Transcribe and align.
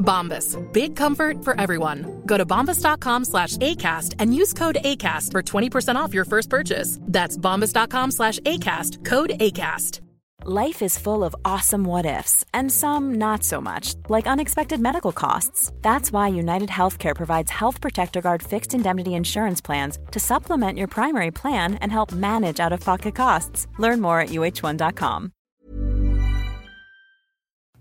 Bombas. 0.00 0.56
Big 0.72 0.96
comfort 0.96 1.44
for 1.44 1.60
everyone. 1.60 2.22
Go 2.26 2.36
to 2.36 2.44
bombas.com 2.44 3.24
slash 3.26 3.56
ACAST 3.58 4.14
and 4.18 4.34
use 4.34 4.52
code 4.52 4.78
ACAST 4.82 5.30
for 5.30 5.42
20% 5.42 5.94
off 5.94 6.14
your 6.14 6.24
first 6.24 6.50
purchase. 6.50 6.98
That's 7.02 7.36
bombas.com 7.36 8.10
slash 8.10 8.38
ACAST. 8.40 9.04
Code 9.04 9.30
ACAST. 9.38 10.00
Life 10.46 10.80
is 10.80 10.96
full 10.96 11.22
of 11.22 11.36
awesome 11.44 11.84
what 11.84 12.06
ifs 12.06 12.46
and 12.54 12.72
some 12.72 13.16
not 13.18 13.44
so 13.44 13.60
much, 13.60 13.94
like 14.08 14.26
unexpected 14.26 14.80
medical 14.80 15.12
costs. 15.12 15.70
That's 15.82 16.10
why 16.12 16.28
United 16.28 16.70
Healthcare 16.70 17.14
provides 17.14 17.50
Health 17.50 17.82
Protector 17.82 18.22
Guard 18.22 18.42
fixed 18.42 18.72
indemnity 18.72 19.14
insurance 19.14 19.60
plans 19.60 19.98
to 20.12 20.18
supplement 20.18 20.78
your 20.78 20.88
primary 20.88 21.30
plan 21.30 21.74
and 21.74 21.92
help 21.92 22.12
manage 22.12 22.58
out 22.58 22.72
of 22.72 22.80
pocket 22.80 23.14
costs. 23.14 23.66
Learn 23.78 24.00
more 24.00 24.18
at 24.18 24.30
uh1.com. 24.30 25.30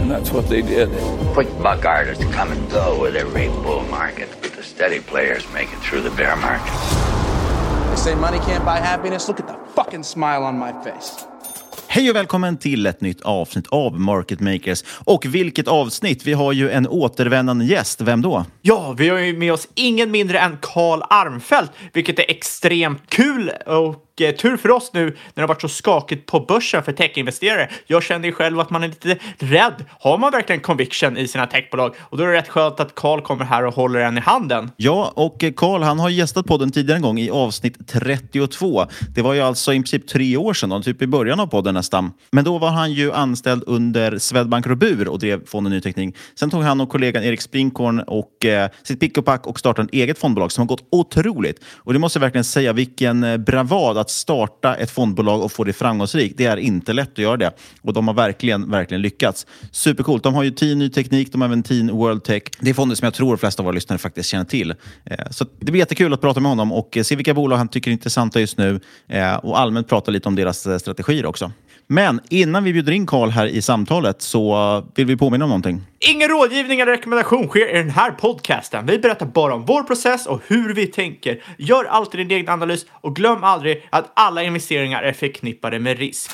And 0.00 0.10
that's 0.10 0.32
what 0.32 0.48
they 0.48 0.62
did. 0.62 0.88
Quick 1.34 1.48
buck 1.62 1.84
artists 1.84 2.24
come 2.24 2.52
and 2.52 2.70
go 2.70 3.02
with 3.02 3.16
every 3.16 3.48
bull 3.48 3.84
market, 3.90 4.28
but 4.42 4.52
the 4.52 4.62
steady 4.62 5.00
players 5.00 5.46
make 5.54 5.68
it 5.72 5.80
through 5.82 6.02
the 6.02 6.16
bear 6.16 6.36
market. 6.36 6.72
They 7.90 7.96
say 7.96 8.14
money 8.14 8.38
can't 8.38 8.64
buy 8.64 8.78
happiness. 8.78 9.28
Look 9.28 9.40
at 9.40 9.46
the 9.46 9.56
fucking 9.74 10.04
smile 10.04 10.44
on 10.44 10.58
my 10.58 10.72
face. 10.84 11.26
Hej 11.88 12.10
och 12.10 12.16
välkommen 12.16 12.56
till 12.56 12.86
ett 12.86 13.00
nytt 13.00 13.20
avsnitt 13.20 13.66
av 13.68 14.00
Market 14.00 14.40
Makers. 14.40 14.84
Och 15.04 15.24
vilket 15.24 15.68
avsnitt! 15.68 16.26
Vi 16.26 16.32
har 16.32 16.52
ju 16.52 16.70
en 16.70 16.88
återvändande 16.88 17.64
gäst. 17.64 18.00
Vem 18.00 18.22
då? 18.22 18.44
Ja, 18.62 18.94
vi 18.98 19.08
har 19.08 19.18
ju 19.18 19.38
med 19.38 19.52
oss 19.52 19.68
ingen 19.74 20.10
mindre 20.10 20.38
än 20.38 20.58
Karl 20.60 21.02
Armfelt, 21.10 21.70
vilket 21.92 22.18
är 22.18 22.24
extremt 22.30 23.02
kul 23.08 23.50
och 23.66 24.05
eh, 24.20 24.34
tur 24.34 24.56
för 24.56 24.70
oss 24.70 24.90
nu 24.92 25.04
när 25.04 25.12
det 25.34 25.40
har 25.40 25.48
varit 25.48 25.60
så 25.60 25.68
skakigt 25.68 26.26
på 26.26 26.40
börsen 26.40 26.82
för 26.82 26.92
techinvesterare. 26.92 27.68
Jag 27.86 28.02
känner 28.02 28.26
ju 28.28 28.32
själv 28.32 28.60
att 28.60 28.70
man 28.70 28.84
är 28.84 28.88
lite 28.88 29.18
rädd. 29.38 29.84
Har 30.00 30.18
man 30.18 30.32
verkligen 30.32 30.60
conviction 30.60 31.16
i 31.16 31.28
sina 31.28 31.46
techbolag? 31.46 31.94
Och 32.00 32.16
då 32.16 32.24
är 32.24 32.28
det 32.28 32.34
rätt 32.34 32.48
skönt 32.48 32.80
att 32.80 32.94
Karl 32.94 33.20
kommer 33.20 33.44
här 33.44 33.64
och 33.64 33.74
håller 33.74 34.00
en 34.00 34.18
i 34.18 34.20
handen. 34.20 34.70
Ja, 34.76 35.12
och 35.14 35.44
eh, 35.44 35.52
Karl 35.52 35.82
han 35.82 35.98
har 35.98 36.10
gästat 36.10 36.46
podden 36.46 36.70
tidigare 36.70 36.96
en 36.96 37.02
gång 37.02 37.18
i 37.18 37.30
avsnitt 37.30 37.88
32. 37.88 38.86
Det 39.14 39.22
var 39.22 39.34
ju 39.34 39.40
alltså 39.40 39.72
i 39.72 39.76
princip 39.76 40.08
tre 40.08 40.36
år 40.36 40.54
sedan, 40.54 40.70
då, 40.70 40.82
typ 40.82 41.02
i 41.02 41.06
början 41.06 41.40
av 41.40 41.46
podden 41.46 41.74
nästan. 41.74 42.12
Men 42.30 42.44
då 42.44 42.58
var 42.58 42.70
han 42.70 42.92
ju 42.92 43.12
anställd 43.12 43.64
under 43.66 44.18
Swedbank 44.18 44.66
Robur 44.66 45.08
och 45.08 45.18
drev 45.18 45.46
fonden 45.46 45.72
Ny 45.72 45.80
Teknik. 45.80 46.16
Sen 46.34 46.50
tog 46.50 46.62
han 46.62 46.80
och 46.80 46.88
kollegan 46.88 47.24
Erik 47.24 47.40
Sprinkorn 47.40 48.00
och 48.00 48.44
eh, 48.44 48.70
sitt 48.82 49.00
pick 49.00 49.18
och 49.18 49.24
pack 49.24 49.46
och 49.46 49.58
startade 49.58 49.86
ett 49.86 49.94
eget 49.94 50.18
fondbolag 50.18 50.52
som 50.52 50.62
har 50.62 50.66
gått 50.66 50.88
otroligt. 50.90 51.64
Och 51.74 51.92
det 51.92 51.98
måste 51.98 52.18
jag 52.18 52.20
verkligen 52.20 52.44
säga, 52.44 52.72
vilken 52.72 53.24
eh, 53.24 53.36
bravad 53.36 53.98
att 54.06 54.10
starta 54.10 54.76
ett 54.76 54.90
fondbolag 54.90 55.42
och 55.42 55.52
få 55.52 55.64
det 55.64 55.72
framgångsrikt. 55.72 56.38
Det 56.38 56.44
är 56.44 56.56
inte 56.56 56.92
lätt 56.92 57.12
att 57.12 57.18
göra 57.18 57.36
det. 57.36 57.52
Och 57.82 57.92
de 57.92 58.08
har 58.08 58.14
verkligen, 58.14 58.70
verkligen 58.70 59.02
lyckats. 59.02 59.46
Supercoolt. 59.72 60.22
De 60.22 60.34
har 60.34 60.42
ju 60.42 60.50
Teen 60.50 60.78
Ny 60.78 60.90
Teknik, 60.90 61.32
de 61.32 61.40
har 61.40 61.48
även 61.48 61.62
Teen 61.62 61.90
World 61.90 62.24
Tech. 62.24 62.42
Det 62.60 62.70
är 62.70 62.74
fonder 62.74 62.96
som 62.96 63.06
jag 63.06 63.14
tror 63.14 63.30
de 63.30 63.38
flesta 63.38 63.62
av 63.62 63.64
våra 63.64 63.74
lyssnare 63.74 63.98
faktiskt 63.98 64.28
känner 64.28 64.44
till. 64.44 64.70
Eh, 65.04 65.30
så 65.30 65.46
det 65.60 65.72
blir 65.72 65.80
jättekul 65.80 66.12
att 66.12 66.20
prata 66.20 66.40
med 66.40 66.50
honom 66.50 66.72
och 66.72 66.96
eh, 66.96 67.02
se 67.02 67.16
vilka 67.16 67.34
bolag 67.34 67.56
han 67.56 67.68
tycker 67.68 67.90
är 67.90 67.92
intressanta 67.92 68.40
just 68.40 68.58
nu 68.58 68.80
eh, 69.08 69.34
och 69.34 69.58
allmänt 69.58 69.88
prata 69.88 70.10
lite 70.10 70.28
om 70.28 70.34
deras 70.34 70.58
strategier 70.58 71.26
också. 71.26 71.52
Men 71.88 72.20
innan 72.28 72.64
vi 72.64 72.72
bjuder 72.72 72.92
in 72.92 73.06
Karl 73.06 73.30
här 73.30 73.46
i 73.46 73.62
samtalet 73.62 74.22
så 74.22 74.84
vill 74.94 75.06
vi 75.06 75.16
påminna 75.16 75.44
om 75.44 75.48
någonting. 75.48 75.82
Ingen 75.98 76.28
rådgivning 76.28 76.80
eller 76.80 76.92
rekommendation 76.92 77.48
sker 77.48 77.74
i 77.74 77.78
den 77.78 77.90
här 77.90 78.10
podcasten. 78.10 78.86
Vi 78.86 78.98
berättar 78.98 79.26
bara 79.26 79.54
om 79.54 79.64
vår 79.64 79.82
process 79.82 80.26
och 80.26 80.40
hur 80.46 80.74
vi 80.74 80.86
tänker. 80.86 81.42
Gör 81.58 81.84
alltid 81.84 82.20
din 82.20 82.30
egen 82.30 82.48
analys 82.48 82.86
och 82.90 83.16
glöm 83.16 83.44
aldrig 83.44 83.88
att 83.90 84.12
alla 84.14 84.42
investeringar 84.42 85.02
är 85.02 85.12
förknippade 85.12 85.78
med 85.78 85.98
risk. 85.98 86.30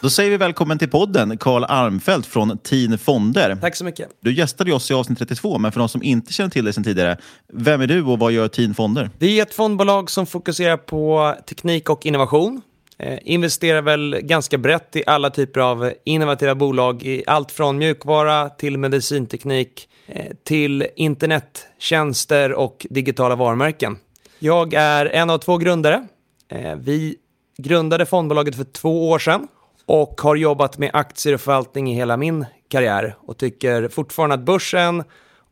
Då 0.00 0.10
säger 0.10 0.30
vi 0.30 0.36
välkommen 0.36 0.78
till 0.78 0.90
podden, 0.90 1.38
Karl 1.38 1.64
Armfelt 1.64 2.26
från 2.26 2.58
Teen 2.58 2.98
Fonder. 2.98 3.58
Tack 3.60 3.76
så 3.76 3.84
mycket. 3.84 4.08
Du 4.22 4.34
gästade 4.34 4.72
oss 4.72 4.90
i 4.90 4.94
avsnitt 4.94 5.18
32, 5.18 5.58
men 5.58 5.72
för 5.72 5.78
de 5.78 5.88
som 5.88 6.02
inte 6.02 6.32
känner 6.32 6.50
till 6.50 6.64
dig 6.64 6.72
sedan 6.72 6.84
tidigare, 6.84 7.16
vem 7.52 7.80
är 7.80 7.86
du 7.86 8.02
och 8.02 8.18
vad 8.18 8.32
gör 8.32 8.48
Teen 8.48 8.74
Fonder? 8.74 9.10
Vi 9.18 9.38
är 9.38 9.42
ett 9.42 9.54
fondbolag 9.54 10.10
som 10.10 10.26
fokuserar 10.26 10.76
på 10.76 11.34
teknik 11.48 11.90
och 11.90 12.06
innovation. 12.06 12.62
Eh, 12.98 13.18
investerar 13.22 13.82
väl 13.82 14.18
ganska 14.22 14.58
brett 14.58 14.96
i 14.96 15.02
alla 15.06 15.30
typer 15.30 15.60
av 15.60 15.92
innovativa 16.04 16.54
bolag, 16.54 17.02
i 17.02 17.24
allt 17.26 17.52
från 17.52 17.78
mjukvara 17.78 18.48
till 18.48 18.78
medicinteknik, 18.78 19.88
eh, 20.06 20.32
till 20.44 20.86
internettjänster 20.96 22.52
och 22.52 22.86
digitala 22.90 23.36
varumärken. 23.36 23.98
Jag 24.38 24.74
är 24.74 25.06
en 25.06 25.30
av 25.30 25.38
två 25.38 25.56
grundare. 25.58 26.06
Eh, 26.48 26.76
vi 26.76 27.16
grundade 27.58 28.06
fondbolaget 28.06 28.56
för 28.56 28.64
två 28.64 29.10
år 29.10 29.18
sedan 29.18 29.48
och 29.86 30.20
har 30.20 30.36
jobbat 30.36 30.78
med 30.78 30.90
aktier 30.92 31.34
och 31.34 31.40
förvaltning 31.40 31.90
i 31.90 31.94
hela 31.94 32.16
min 32.16 32.46
karriär 32.68 33.16
och 33.18 33.38
tycker 33.38 33.88
fortfarande 33.88 34.34
att 34.34 34.40
börsen 34.40 35.04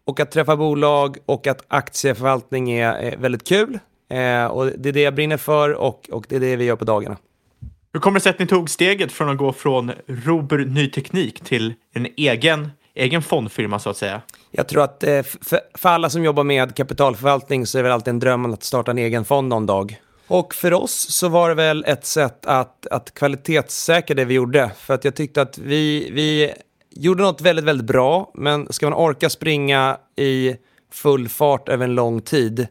och 0.05 0.21
att 0.21 0.31
träffa 0.31 0.57
bolag 0.57 1.17
och 1.27 1.47
att 1.47 1.65
aktieförvaltning 1.69 2.71
är, 2.71 3.17
väldigt 3.17 3.49
kul. 3.49 3.79
Och 4.51 4.67
det 4.79 4.89
är 4.89 4.93
det 4.93 5.03
jag 5.03 5.15
brinner 5.15 5.37
för 5.37 5.73
och, 5.73 6.09
och 6.13 6.27
det 6.29 6.37
är 6.37 6.41
det 6.41 6.57
vi 6.57 6.65
gör 6.65 6.77
på 6.77 6.85
dagarna. 6.85 7.17
Hur 7.95 8.01
kommer 8.01 8.19
det 8.19 8.23
sig 8.23 8.31
att 8.31 8.39
ni 8.39 8.47
tog 8.47 8.71
steget 8.71 9.13
från 9.13 9.29
att 9.29 9.37
gå 9.37 9.53
från 9.53 9.93
Robur 10.07 10.65
Ny 10.65 10.91
Teknik 10.91 11.41
till 11.41 11.75
en 11.93 12.07
egen, 12.17 12.71
egen 12.95 13.23
fondfirma 13.23 13.79
så 13.79 13.91
att 13.91 13.97
säga? 13.97 14.23
Jag 14.51 14.69
tror 14.69 14.85
att 14.85 15.03
eh, 15.03 15.23
för, 15.23 15.61
för 15.75 15.89
alla 15.89 16.11
som 16.11 16.25
jobbar 16.25 16.45
med 16.45 16.77
kapitalförvaltning 16.77 17.67
så 17.67 17.79
är 17.79 17.83
det 17.83 17.89
väl 17.89 17.93
alltid 17.93 18.09
en 18.09 18.19
dröm 18.19 18.53
att 18.53 18.63
starta 18.63 18.91
en 18.91 18.99
egen 18.99 19.25
fond 19.25 19.49
någon 19.49 19.67
dag. 19.67 20.01
Och 20.27 20.55
för 20.55 20.73
oss 20.73 20.93
så 20.93 21.29
var 21.29 21.49
det 21.49 21.55
väl 21.55 21.85
ett 21.85 22.07
sätt 22.07 22.47
att, 22.47 22.87
att 22.87 23.15
kvalitetssäkra 23.15 24.15
det 24.15 24.25
vi 24.25 24.35
gjorde. 24.35 24.71
För 24.79 24.95
att 24.95 25.05
jag 25.05 25.15
tyckte 25.15 25.43
att 25.43 25.59
vi, 25.59 26.11
vi 26.13 26.53
gjorde 26.91 27.23
något 27.23 27.41
väldigt, 27.41 27.65
väldigt 27.65 27.87
bra. 27.87 28.31
Men 28.35 28.73
ska 28.73 28.87
man 28.87 28.99
orka 28.99 29.31
springa 29.31 29.97
i 30.17 30.57
full 30.93 31.29
fart 31.29 31.69
över 31.69 31.85
en 31.85 31.95
lång 31.95 32.21
tid 32.21 32.67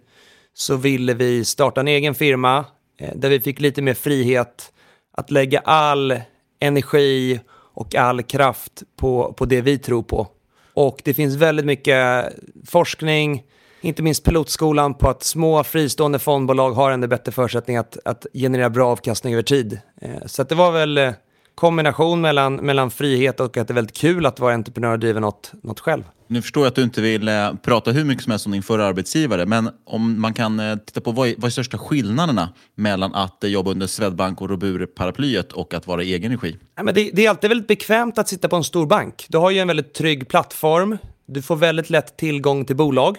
så 0.53 0.75
ville 0.75 1.13
vi 1.13 1.45
starta 1.45 1.81
en 1.81 1.87
egen 1.87 2.15
firma 2.15 2.65
eh, 2.99 3.15
där 3.15 3.29
vi 3.29 3.39
fick 3.39 3.59
lite 3.59 3.81
mer 3.81 3.93
frihet 3.93 4.69
att 5.17 5.31
lägga 5.31 5.59
all 5.59 6.21
energi 6.59 7.39
och 7.73 7.95
all 7.95 8.23
kraft 8.23 8.83
på, 8.95 9.33
på 9.33 9.45
det 9.45 9.61
vi 9.61 9.77
tror 9.77 10.03
på. 10.03 10.27
Och 10.73 11.01
det 11.03 11.13
finns 11.13 11.35
väldigt 11.35 11.65
mycket 11.65 12.25
forskning, 12.67 13.43
inte 13.81 14.03
minst 14.03 14.23
pilotskolan, 14.23 14.93
på 14.93 15.09
att 15.09 15.23
små 15.23 15.63
fristående 15.63 16.19
fondbolag 16.19 16.71
har 16.71 16.91
en 16.91 17.09
bättre 17.09 17.31
förutsättning 17.31 17.77
att, 17.77 17.97
att 18.05 18.25
generera 18.33 18.69
bra 18.69 18.91
avkastning 18.91 19.33
över 19.33 19.43
tid. 19.43 19.79
Eh, 20.01 20.25
så 20.25 20.43
det 20.43 20.55
var 20.55 20.71
väl 20.71 20.97
eh, 20.97 21.11
kombination 21.55 22.21
mellan, 22.21 22.55
mellan 22.55 22.91
frihet 22.91 23.39
och 23.39 23.57
att 23.57 23.67
det 23.67 23.71
är 23.71 23.75
väldigt 23.75 23.97
kul 23.97 24.25
att 24.25 24.39
vara 24.39 24.53
entreprenör 24.53 24.91
och 24.91 24.99
driva 24.99 25.19
något, 25.19 25.51
något 25.63 25.79
själv. 25.79 26.03
Nu 26.27 26.41
förstår 26.41 26.63
jag 26.63 26.67
att 26.67 26.75
du 26.75 26.83
inte 26.83 27.01
vill 27.01 27.27
eh, 27.27 27.53
prata 27.53 27.91
hur 27.91 28.05
mycket 28.05 28.23
som 28.23 28.31
helst 28.31 28.45
om 28.45 28.51
din 28.51 28.63
förra 28.63 28.85
arbetsgivare, 28.85 29.45
men 29.45 29.69
om 29.85 30.21
man 30.21 30.33
kan 30.33 30.59
eh, 30.59 30.75
titta 30.75 31.01
på 31.01 31.11
vad 31.11 31.27
är, 31.27 31.35
vad 31.37 31.45
är 31.45 31.49
största 31.49 31.77
skillnaderna 31.77 32.49
mellan 32.75 33.15
att 33.15 33.43
eh, 33.43 33.49
jobba 33.49 33.71
under 33.71 33.87
Swedbank 33.87 34.41
och 34.41 34.49
Robur-paraplyet 34.49 35.51
och 35.51 35.73
att 35.73 35.87
vara 35.87 36.03
i 36.03 36.13
egen 36.13 36.31
regi? 36.31 36.57
Ja, 36.75 36.83
men 36.83 36.93
det, 36.93 37.11
det 37.13 37.25
är 37.25 37.29
alltid 37.29 37.49
väldigt 37.49 37.67
bekvämt 37.67 38.17
att 38.17 38.27
sitta 38.27 38.49
på 38.49 38.55
en 38.55 38.63
stor 38.63 38.85
bank. 38.85 39.25
Du 39.29 39.37
har 39.37 39.51
ju 39.51 39.59
en 39.59 39.67
väldigt 39.67 39.93
trygg 39.93 40.27
plattform. 40.27 40.97
Du 41.25 41.41
får 41.41 41.55
väldigt 41.55 41.89
lätt 41.89 42.17
tillgång 42.17 42.65
till 42.65 42.75
bolag. 42.75 43.17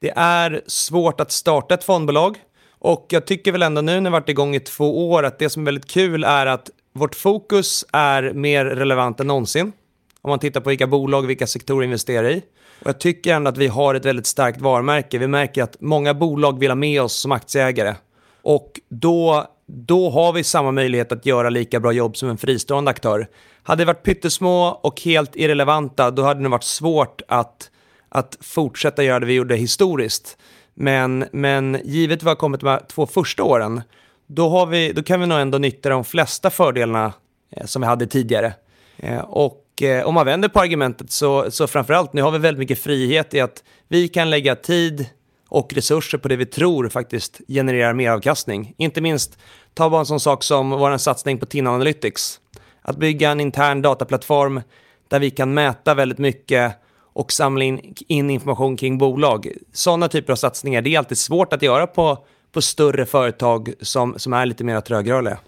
Det 0.00 0.12
är 0.16 0.62
svårt 0.66 1.20
att 1.20 1.32
starta 1.32 1.74
ett 1.74 1.84
fondbolag. 1.84 2.36
Och 2.78 3.06
jag 3.08 3.26
tycker 3.26 3.52
väl 3.52 3.62
ändå 3.62 3.80
nu 3.80 4.00
när 4.00 4.10
vi 4.10 4.12
varit 4.12 4.28
igång 4.28 4.54
i 4.54 4.60
två 4.60 5.10
år 5.10 5.22
att 5.22 5.38
det 5.38 5.50
som 5.50 5.62
är 5.62 5.64
väldigt 5.64 5.90
kul 5.90 6.24
är 6.24 6.46
att 6.46 6.70
vårt 6.92 7.14
fokus 7.14 7.84
är 7.92 8.32
mer 8.32 8.64
relevant 8.64 9.20
än 9.20 9.26
någonsin. 9.26 9.72
Om 10.20 10.28
man 10.28 10.38
tittar 10.38 10.60
på 10.60 10.68
vilka 10.68 10.86
bolag, 10.86 11.26
vilka 11.26 11.46
sektorer 11.46 11.78
vi 11.78 11.84
investerar 11.84 12.30
i. 12.30 12.42
Och 12.80 12.86
jag 12.88 13.00
tycker 13.00 13.34
ändå 13.34 13.48
att 13.48 13.58
vi 13.58 13.66
har 13.66 13.94
ett 13.94 14.04
väldigt 14.04 14.26
starkt 14.26 14.60
varumärke. 14.60 15.18
Vi 15.18 15.26
märker 15.26 15.62
att 15.62 15.76
många 15.80 16.14
bolag 16.14 16.58
vill 16.58 16.70
ha 16.70 16.74
med 16.74 17.02
oss 17.02 17.20
som 17.20 17.32
aktieägare. 17.32 17.94
Och 18.42 18.80
då, 18.88 19.46
då 19.66 20.10
har 20.10 20.32
vi 20.32 20.44
samma 20.44 20.70
möjlighet 20.70 21.12
att 21.12 21.26
göra 21.26 21.50
lika 21.50 21.80
bra 21.80 21.92
jobb 21.92 22.16
som 22.16 22.28
en 22.28 22.38
fristående 22.38 22.90
aktör. 22.90 23.28
Hade 23.62 23.80
vi 23.80 23.84
varit 23.84 24.02
pyttesmå 24.02 24.66
och 24.68 25.00
helt 25.00 25.36
irrelevanta, 25.36 26.10
då 26.10 26.22
hade 26.22 26.42
det 26.42 26.48
varit 26.48 26.64
svårt 26.64 27.22
att, 27.28 27.70
att 28.08 28.38
fortsätta 28.40 29.04
göra 29.04 29.20
det 29.20 29.26
vi 29.26 29.34
gjorde 29.34 29.56
historiskt. 29.56 30.38
Men, 30.74 31.24
men 31.32 31.80
givet 31.84 32.22
vad 32.22 32.30
vi 32.30 32.30
har 32.30 32.36
kommit 32.36 32.62
med 32.62 32.88
två 32.88 33.06
första 33.06 33.42
åren, 33.42 33.82
då, 34.26 34.48
har 34.48 34.66
vi, 34.66 34.92
då 34.92 35.02
kan 35.02 35.20
vi 35.20 35.26
nog 35.26 35.38
ändå 35.38 35.58
nyttja 35.58 35.88
de 35.88 36.04
flesta 36.04 36.50
fördelarna 36.50 37.12
eh, 37.50 37.66
som 37.66 37.82
vi 37.82 37.88
hade 37.88 38.06
tidigare. 38.06 38.54
Eh, 38.96 39.18
och 39.18 39.82
eh, 39.82 40.06
om 40.06 40.14
man 40.14 40.26
vänder 40.26 40.48
på 40.48 40.60
argumentet 40.60 41.10
så, 41.10 41.50
så 41.50 41.66
framförallt, 41.66 42.12
nu 42.12 42.22
har 42.22 42.30
vi 42.30 42.38
väldigt 42.38 42.58
mycket 42.58 42.78
frihet 42.78 43.34
i 43.34 43.40
att 43.40 43.64
vi 43.88 44.08
kan 44.08 44.30
lägga 44.30 44.56
tid 44.56 45.06
och 45.48 45.72
resurser 45.74 46.18
på 46.18 46.28
det 46.28 46.36
vi 46.36 46.46
tror 46.46 46.88
faktiskt 46.88 47.40
genererar 47.48 47.92
mer 47.92 48.10
avkastning. 48.10 48.74
Inte 48.76 49.00
minst, 49.00 49.38
ta 49.74 49.90
bara 49.90 50.00
en 50.00 50.06
sån 50.06 50.20
sak 50.20 50.42
som 50.42 50.70
vår 50.70 50.96
satsning 50.96 51.38
på 51.38 51.46
TIN 51.46 51.66
Analytics. 51.66 52.40
Att 52.82 52.96
bygga 52.96 53.30
en 53.30 53.40
intern 53.40 53.82
dataplattform 53.82 54.60
där 55.08 55.20
vi 55.20 55.30
kan 55.30 55.54
mäta 55.54 55.94
väldigt 55.94 56.18
mycket 56.18 56.72
och 57.12 57.32
samla 57.32 57.64
in, 57.64 57.94
in 58.08 58.30
information 58.30 58.76
kring 58.76 58.98
bolag. 58.98 59.48
Sådana 59.72 60.08
typer 60.08 60.32
av 60.32 60.36
satsningar, 60.36 60.82
det 60.82 60.94
är 60.94 60.98
alltid 60.98 61.18
svårt 61.18 61.52
att 61.52 61.62
göra 61.62 61.86
på 61.86 62.24
på 62.52 62.62
större 62.62 63.06
företag 63.06 63.72
som, 63.80 64.18
som 64.18 64.32
är 64.32 64.46
lite 64.46 64.64
mer 64.64 64.80
trögrörliga. 64.80 65.38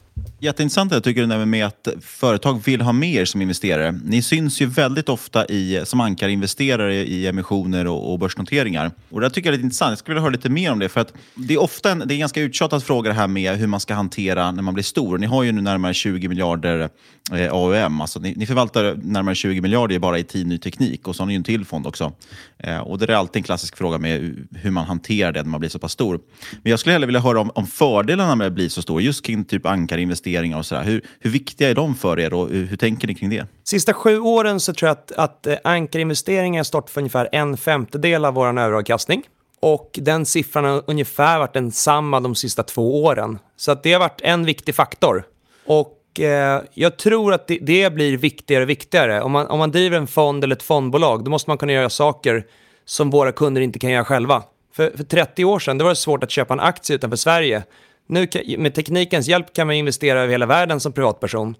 Jätteintressant 0.40 0.93
jag 0.93 1.05
tycker 1.05 1.26
det 1.26 1.46
med 1.46 1.66
att 1.66 1.88
företag 2.00 2.64
vill 2.64 2.81
ha 2.81 2.93
med 2.93 3.14
er 3.14 3.25
som 3.25 3.43
investerare. 3.43 3.93
Ni 4.05 4.22
syns 4.22 4.61
ju 4.61 4.66
väldigt 4.66 5.08
ofta 5.08 5.46
i, 5.46 5.82
som 5.84 6.00
ankarinvesterare 6.00 6.94
i 6.94 7.26
emissioner 7.26 7.87
och, 7.87 8.12
och 8.12 8.19
börsnoteringar. 8.19 8.90
Och 9.11 9.20
det 9.20 9.31
tycker 9.31 9.49
jag 9.49 9.52
är 9.52 9.56
lite 9.56 9.64
intressant. 9.64 9.90
Jag 9.90 9.99
skulle 9.99 10.14
vilja 10.14 10.22
höra 10.22 10.32
lite 10.32 10.49
mer 10.49 10.72
om 10.72 10.78
det. 10.78 10.88
För 10.88 11.00
att 11.00 11.12
det 11.34 11.55
är 11.55 11.62
ofta 11.62 11.90
en, 11.90 11.99
det 11.99 12.05
är 12.05 12.16
en 12.16 12.20
ganska 12.20 12.40
uttjatad 12.40 12.82
fråga 12.82 13.11
det 13.11 13.16
här 13.16 13.26
med 13.26 13.56
hur 13.56 13.66
man 13.66 13.81
ska 13.81 13.94
hantera 13.94 14.50
när 14.50 14.62
man 14.62 14.75
blir 14.75 14.84
stor. 14.84 15.19
Ni 15.19 15.26
har 15.26 15.43
ju 15.43 15.52
nu 15.52 15.61
närmare 15.61 15.94
20 15.94 16.28
miljarder 16.28 16.88
eh, 17.32 17.52
AUM. 17.52 18.00
Alltså 18.00 18.20
ni, 18.20 18.34
ni, 18.37 18.46
förvaltar 18.46 18.99
närmare 19.02 19.34
20 19.34 19.61
miljarder 19.61 19.99
bara 19.99 20.19
i 20.19 20.25
tid 20.25 20.46
ny 20.46 20.58
teknik 20.58 21.08
och 21.08 21.16
så 21.16 21.22
har 21.22 21.26
ni 21.26 21.32
ju 21.32 21.37
en 21.37 21.44
till 21.44 21.64
fond 21.64 21.87
också. 21.87 22.12
Eh, 22.58 22.78
och 22.78 22.99
det 22.99 23.12
är 23.12 23.16
alltid 23.16 23.37
en 23.37 23.43
klassisk 23.43 23.76
fråga 23.76 23.99
med 23.99 24.46
hur 24.50 24.70
man 24.70 24.87
hanterar 24.87 25.32
det 25.32 25.43
när 25.43 25.50
man 25.50 25.61
blir 25.61 25.70
så 25.70 25.78
pass 25.78 25.93
stor. 25.93 26.20
Men 26.62 26.70
jag 26.70 26.81
skulle 26.81 26.93
hellre 26.93 27.06
vilja 27.06 27.20
höra 27.20 27.40
om, 27.40 27.50
om 27.55 27.66
fördelarna 27.66 28.34
med 28.34 28.46
att 28.46 28.52
bli 28.52 28.70
så 28.70 28.82
stor, 28.82 29.02
just 29.02 29.25
kring 29.25 29.44
typ 29.44 29.66
ankarinvesteringar 29.66 30.03
investeringar 30.04 30.58
och 30.58 30.66
sådär. 30.66 30.82
Hur, 30.82 31.02
hur 31.20 31.30
viktiga 31.30 31.70
är 31.70 31.74
de 31.74 31.94
för 31.94 32.20
er 32.20 32.34
och 32.34 32.48
hur, 32.48 32.66
hur, 32.66 32.76
tänker 32.76 33.08
ni 33.08 33.14
kring 33.14 33.30
det? 33.30 33.46
Sista 33.64 33.94
sju 33.94 34.18
åren 34.20 34.60
så 34.60 34.72
tror 34.74 34.88
jag 34.88 34.92
att, 34.92 35.12
att 35.12 35.46
eh, 35.46 35.56
ankarinvesteringar 35.64 36.58
har 36.58 36.64
stått 36.64 36.90
för 36.90 37.00
ungefär 37.00 37.28
en 37.32 37.56
femtedel 37.56 38.24
av 38.24 38.34
vår 38.34 38.46
överavkastning. 38.46 39.22
Och 39.60 39.90
den 40.02 40.26
siffran 40.26 40.64
har 40.64 40.82
ungefär 40.86 41.38
varit 41.38 41.52
densamma 41.52 42.20
de 42.20 42.34
sista 42.34 42.62
två 42.62 43.04
åren. 43.04 43.38
Så 43.56 43.72
att 43.72 43.82
det 43.82 43.92
har 43.92 44.00
varit 44.00 44.20
en 44.20 44.44
viktig 44.44 44.74
faktor. 44.74 45.24
Och 45.66 46.20
eh, 46.20 46.62
jag 46.74 46.96
tror 46.96 47.34
att 47.34 47.46
det, 47.46 47.58
det, 47.62 47.92
blir 47.94 48.16
viktigare 48.16 48.62
och 48.62 48.70
viktigare. 48.70 49.22
Om 49.22 49.32
man, 49.32 49.46
om 49.46 49.58
man 49.58 49.70
driver 49.70 49.96
en 49.96 50.06
fond 50.06 50.44
eller 50.44 50.56
ett 50.56 50.62
fondbolag, 50.62 51.24
då 51.24 51.30
måste 51.30 51.50
man 51.50 51.58
kunna 51.58 51.72
göra 51.72 51.90
saker 51.90 52.44
som 52.84 53.10
våra 53.10 53.32
kunder 53.32 53.60
inte 53.60 53.78
kan 53.78 53.90
göra 53.90 54.04
själva. 54.04 54.42
För, 54.76 54.90
för 54.96 55.04
30 55.04 55.44
år 55.44 55.58
sedan 55.58 55.78
det 55.78 55.84
var 55.84 55.90
det 55.90 55.96
svårt 55.96 56.24
att 56.24 56.30
köpa 56.30 56.54
en 56.54 56.60
aktie 56.60 56.96
utanför 56.96 57.16
Sverige. 57.16 57.62
Nu 58.06 58.28
med 58.58 58.74
teknikens 58.74 59.28
hjälp 59.28 59.52
kan 59.52 59.66
man 59.66 59.76
investera 59.76 60.20
över 60.20 60.32
hela 60.32 60.46
världen 60.46 60.80
som 60.80 60.92
privatperson. 60.92 61.54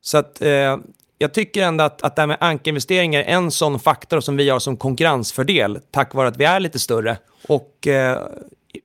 Så 0.00 0.18
att, 0.18 0.42
eh, 0.42 0.76
jag 1.18 1.34
tycker 1.34 1.62
ändå 1.62 1.84
att, 1.84 2.02
att 2.02 2.16
det 2.16 2.22
här 2.22 2.26
med 2.26 2.36
ankarinvesteringar 2.40 3.20
är 3.20 3.24
en 3.24 3.50
sån 3.50 3.80
faktor 3.80 4.20
som 4.20 4.36
vi 4.36 4.48
har 4.48 4.58
som 4.58 4.76
konkurrensfördel 4.76 5.78
tack 5.90 6.14
vare 6.14 6.28
att 6.28 6.36
vi 6.36 6.44
är 6.44 6.60
lite 6.60 6.78
större. 6.78 7.18
Och 7.48 7.86
eh, 7.86 8.26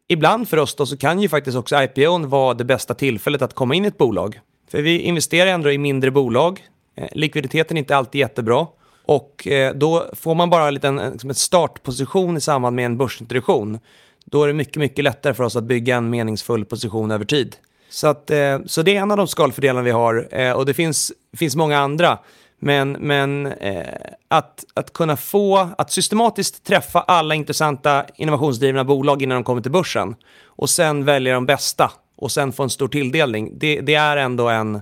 ibland 0.07 0.49
för 0.49 0.57
oss 0.57 0.75
då 0.75 0.85
så 0.85 0.97
kan 0.97 1.21
ju 1.21 1.29
faktiskt 1.29 1.57
också 1.57 1.83
IPOn 1.83 2.29
vara 2.29 2.53
det 2.53 2.63
bästa 2.63 2.93
tillfället 2.93 3.41
att 3.41 3.53
komma 3.53 3.75
in 3.75 3.85
i 3.85 3.87
ett 3.87 3.97
bolag. 3.97 4.39
För 4.71 4.81
vi 4.81 4.99
investerar 4.99 5.51
ändå 5.51 5.71
i 5.71 5.77
mindre 5.77 6.11
bolag. 6.11 6.61
Eh, 6.97 7.07
likviditeten 7.11 7.77
är 7.77 7.79
inte 7.79 7.95
alltid 7.95 8.19
jättebra. 8.19 8.67
Och 9.05 9.47
eh, 9.47 9.73
då 9.75 10.05
får 10.13 10.35
man 10.35 10.49
bara 10.49 10.67
en 10.67 10.73
liten 10.73 10.99
eh, 10.99 11.11
liksom 11.11 11.29
ett 11.29 11.37
startposition 11.37 12.37
i 12.37 12.41
samband 12.41 12.75
med 12.75 12.85
en 12.85 12.97
börsintroduktion. 12.97 13.79
Då 14.25 14.44
är 14.44 14.47
det 14.47 14.53
mycket, 14.53 14.75
mycket 14.75 15.03
lättare 15.03 15.33
för 15.33 15.44
oss 15.44 15.56
att 15.56 15.63
bygga 15.63 15.95
en 15.95 16.09
meningsfull 16.09 16.65
position 16.65 17.12
över 17.12 17.25
tid. 17.25 17.56
Så, 17.89 18.07
att, 18.07 18.31
eh, 18.31 18.59
så 18.65 18.81
det 18.81 18.95
är 18.95 19.01
en 19.01 19.12
av 19.12 19.18
de 19.18 19.27
skalfördelarna 19.27 19.81
vi 19.81 19.91
har 19.91 20.27
eh, 20.31 20.51
och 20.51 20.65
det 20.65 20.73
finns, 20.73 21.12
finns 21.38 21.56
många 21.56 21.79
andra. 21.79 22.18
Men, 22.59 22.91
men 22.91 23.45
eh, 23.45 23.85
att, 24.27 24.65
att 24.73 24.94
kunna 24.94 25.18
få, 25.18 25.69
att 25.77 25.91
systematiskt 25.91 26.63
träffa 26.63 27.00
alla 27.01 27.35
intressanta 27.35 28.06
innovationsdrivna 28.15 28.83
bolag 28.83 29.21
innan 29.21 29.35
de 29.35 29.44
kommer 29.44 29.62
till 29.62 29.71
börsen 29.71 30.15
och 30.45 30.69
sen 30.69 31.06
välja 31.06 31.33
de 31.33 31.45
bästa 31.45 31.91
och 32.15 32.31
sen 32.31 32.51
få 32.51 32.63
en 32.63 32.69
stor 32.69 32.88
tilldelning, 32.88 33.51
det, 33.59 33.81
det 33.81 33.95
är 33.95 34.18
ändå 34.18 34.50
en, 34.50 34.81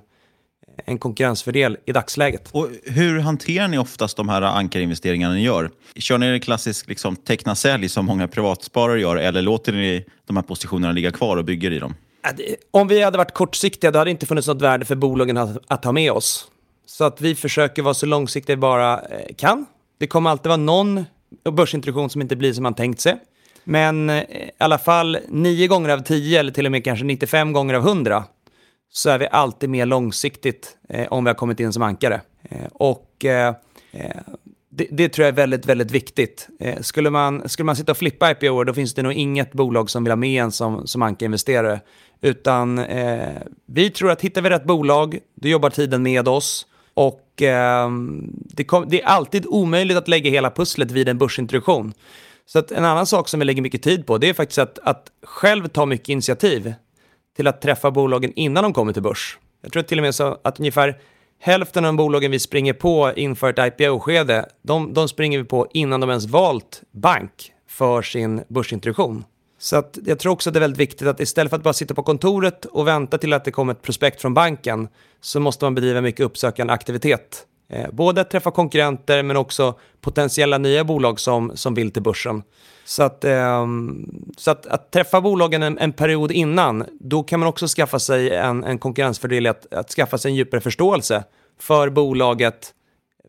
en 0.86 0.98
konkurrensfördel 0.98 1.78
i 1.86 1.92
dagsläget. 1.92 2.50
Och 2.52 2.68
hur 2.84 3.20
hanterar 3.20 3.68
ni 3.68 3.78
oftast 3.78 4.18
de 4.18 4.30
här 4.30 4.42
ankarinvesteringarna 4.42 5.34
ni 5.34 5.44
gör? 5.44 5.72
Kör 5.96 6.18
ni 6.18 6.26
en 6.26 6.40
klassisk 6.40 6.88
liksom, 6.88 7.16
teckna 7.16 7.56
sälj 7.56 7.90
som 7.90 8.06
många 8.06 8.28
privatsparare 8.28 9.02
gör 9.02 9.16
eller 9.16 9.42
låter 9.42 9.74
ni 9.74 10.06
de 10.28 10.36
här 10.36 10.44
positionerna 10.44 10.94
ligga 10.94 11.12
kvar 11.12 11.38
och 11.38 11.46
bygger 11.46 11.72
i 11.72 11.80
dem? 11.80 11.96
Om 12.72 12.88
vi 12.88 13.02
hade 13.02 13.18
varit 13.18 13.34
kortsiktiga 13.34 13.92
då 13.92 14.00
hade 14.00 14.10
det 14.10 14.12
inte 14.12 14.26
funnits 14.26 14.48
något 14.48 14.62
värde 14.62 14.86
för 14.86 14.96
bolagen 14.96 15.38
att, 15.38 15.58
att 15.68 15.86
ha 15.86 15.92
med 15.92 16.12
oss. 16.12 16.48
Så 16.86 17.04
att 17.04 17.22
vi 17.22 17.36
försöker 17.36 17.82
vara 17.82 17.94
så 17.94 18.06
långsiktiga 18.06 18.56
vi 18.56 18.60
bara 18.60 18.94
eh, 19.00 19.36
kan. 19.38 19.66
Det 20.00 20.08
kommer 20.08 20.30
alltid 20.30 20.48
vara 20.48 20.58
någon 20.58 21.06
börsintroduktion 21.52 22.10
som 22.10 22.22
inte 22.22 22.36
blir 22.36 22.54
som 22.54 22.64
man 22.64 22.74
tänkt 22.74 23.02
sig. 23.02 23.18
Men 23.64 24.10
eh, 24.10 24.18
i 24.18 24.52
alla 24.58 24.78
fall 24.78 25.18
nio 25.28 25.68
gånger 25.68 25.90
av 25.90 26.00
tio 26.00 26.40
eller 26.40 26.52
till 26.52 26.66
och 26.66 26.72
med 26.72 26.84
kanske 26.84 27.06
95 27.06 27.54
gånger 27.54 27.74
av 27.74 27.88
100 27.88 28.24
så 28.92 29.10
är 29.10 29.20
vi 29.20 29.28
alltid 29.32 29.70
mer 29.70 29.86
långsiktigt 29.86 30.78
eh, 30.90 31.08
om 31.08 31.24
vi 31.24 31.30
har 31.30 31.36
kommit 31.36 31.60
in 31.60 31.74
som 31.74 31.84
ankare. 31.84 32.22
Eh, 32.44 32.68
och 32.74 33.26
eh, 33.26 33.56
eh 33.92 34.22
det, 34.72 34.88
det, 34.92 35.10
tror 35.10 35.26
jag 35.26 35.32
är 35.32 35.36
väldigt, 35.36 35.66
väldigt 35.66 35.92
viktigt. 35.92 36.50
Eh, 36.60 36.82
skulle, 36.82 37.10
man, 37.10 37.50
skulle 37.50 37.66
man 37.66 37.76
sitta 37.76 37.92
och 37.92 37.98
flippa 37.98 38.32
IPO 38.32 38.64
då 38.64 38.74
finns 38.74 38.94
det 38.94 39.02
nog 39.02 39.14
inget 39.14 39.52
bolag 39.52 39.90
som 39.90 40.04
vill 40.04 40.12
ha 40.12 40.16
med 40.16 40.44
en 40.44 40.52
som, 40.52 40.88
som 40.88 41.02
ankarinvesterare. 41.02 41.80
Utan 42.22 42.80
eh, 42.80 43.42
vi 43.66 43.90
tror 43.90 44.12
att 44.12 44.22
hittar 44.22 44.42
vi 44.42 44.50
rätt 44.50 44.66
bolag, 44.66 45.20
då 45.36 45.48
jobbar 45.48 45.70
tiden 45.70 46.04
med 46.04 46.28
oss. 46.28 46.68
Och 46.94 47.42
ehm, 47.42 48.32
det, 48.34 48.64
kom, 48.64 48.86
det 48.90 49.02
är 49.02 49.06
alltid 49.06 49.46
omöjligt 49.48 49.98
att 49.98 50.08
lägga 50.08 50.32
hela 50.32 50.52
pusslet 50.52 50.92
vid 50.92 51.10
en 51.10 51.18
börsintroduktion. 51.18 51.94
Så 52.46 52.60
att 52.60 52.72
en 52.72 52.86
annan 52.86 53.06
sak 53.06 53.28
som 53.28 53.40
vi 53.40 53.46
lägger 53.46 53.62
mycket 53.62 53.84
tid 53.84 54.06
på, 54.06 54.18
det 54.18 54.30
är 54.30 54.34
faktiskt 54.34 54.60
att, 54.60 54.80
att 54.80 55.12
själv 55.24 55.68
ta 55.68 55.86
mycket 55.86 56.10
initiativ 56.10 56.74
till 57.40 57.48
att 57.48 57.62
träffa 57.62 57.92
bolagen 57.92 58.34
innan 58.36 58.64
de 58.64 58.74
kommer 58.74 58.94
till 58.94 59.02
börs. 59.02 59.38
Jag 59.62 59.72
tror 59.72 59.84
till 59.84 60.00
och 60.00 60.04
med 60.04 60.16
så 60.16 60.38
att 60.44 60.60
ungefär 60.60 60.98
hälften 61.40 61.86
av 61.86 61.88
de 61.88 61.96
bolagen 61.98 62.32
vi 62.32 62.40
springer 62.40 62.74
på 62.74 63.14
inför 63.16 63.50
ett 63.50 63.80
IPO-skede, 63.80 64.46
de, 64.62 64.94
de 64.94 65.08
springer 65.08 65.38
vi 65.40 65.44
på 65.44 65.68
innan 65.74 66.00
de 66.00 66.10
ens 66.10 66.26
valt 66.26 66.82
bank 66.92 67.52
för 67.70 68.02
sin 68.02 68.44
börsintroduktion. 68.48 69.24
Så 69.60 69.78
att 69.78 69.98
jag 70.06 70.20
tror 70.20 70.32
också 70.32 70.50
att 70.50 70.54
det 70.54 70.58
är 70.58 70.62
väldigt 70.62 70.80
viktigt 70.80 71.08
att 71.08 71.20
istället 71.20 71.50
för 71.50 71.58
att 71.58 71.64
bara 71.64 71.74
sitta 71.74 71.94
på 71.94 72.04
kontoret 72.04 72.66
och 72.66 72.88
vänta 72.88 73.18
till 73.18 73.34
att 73.34 73.46
det 73.46 73.52
kommer 73.52 73.74
ett 73.74 73.82
prospekt 73.82 74.22
från 74.22 74.34
banken 74.34 74.88
så 75.22 75.40
måste 75.40 75.66
man 75.66 75.76
bedriva 75.76 76.02
mycket 76.02 76.26
uppsökande 76.26 76.74
aktivitet. 76.74 77.46
Eh, 77.70 77.92
både 77.92 78.22
att 78.22 78.30
träffa 78.30 78.52
konkurrenter 78.52 79.24
men 79.24 79.38
också 79.38 79.80
potentiella 80.02 80.58
nya 80.58 80.84
bolag 80.84 81.20
som, 81.20 81.58
som 81.58 81.74
vill 81.74 81.92
till 81.92 82.02
börsen. 82.02 82.44
Så 82.86 83.04
att, 83.04 83.24
eh, 83.24 83.68
så 84.38 84.52
att, 84.52 84.66
att 84.66 84.92
träffa 84.92 85.22
bolagen 85.22 85.64
en, 85.64 85.78
en, 85.78 85.94
period 85.94 86.32
innan, 86.32 86.86
då 87.00 87.24
kan 87.24 87.40
man 87.40 87.50
också 87.50 87.68
skaffa 87.68 88.00
sig 88.00 88.36
en, 88.36 88.64
en 88.64 88.78
konkurrensfördel 88.78 89.48
att, 89.48 89.74
att 89.74 89.90
skaffa 89.90 90.18
sig 90.18 90.32
en 90.32 90.36
djupare 90.36 90.62
förståelse 90.62 91.24
för 91.60 91.90
bolaget, 91.90 92.74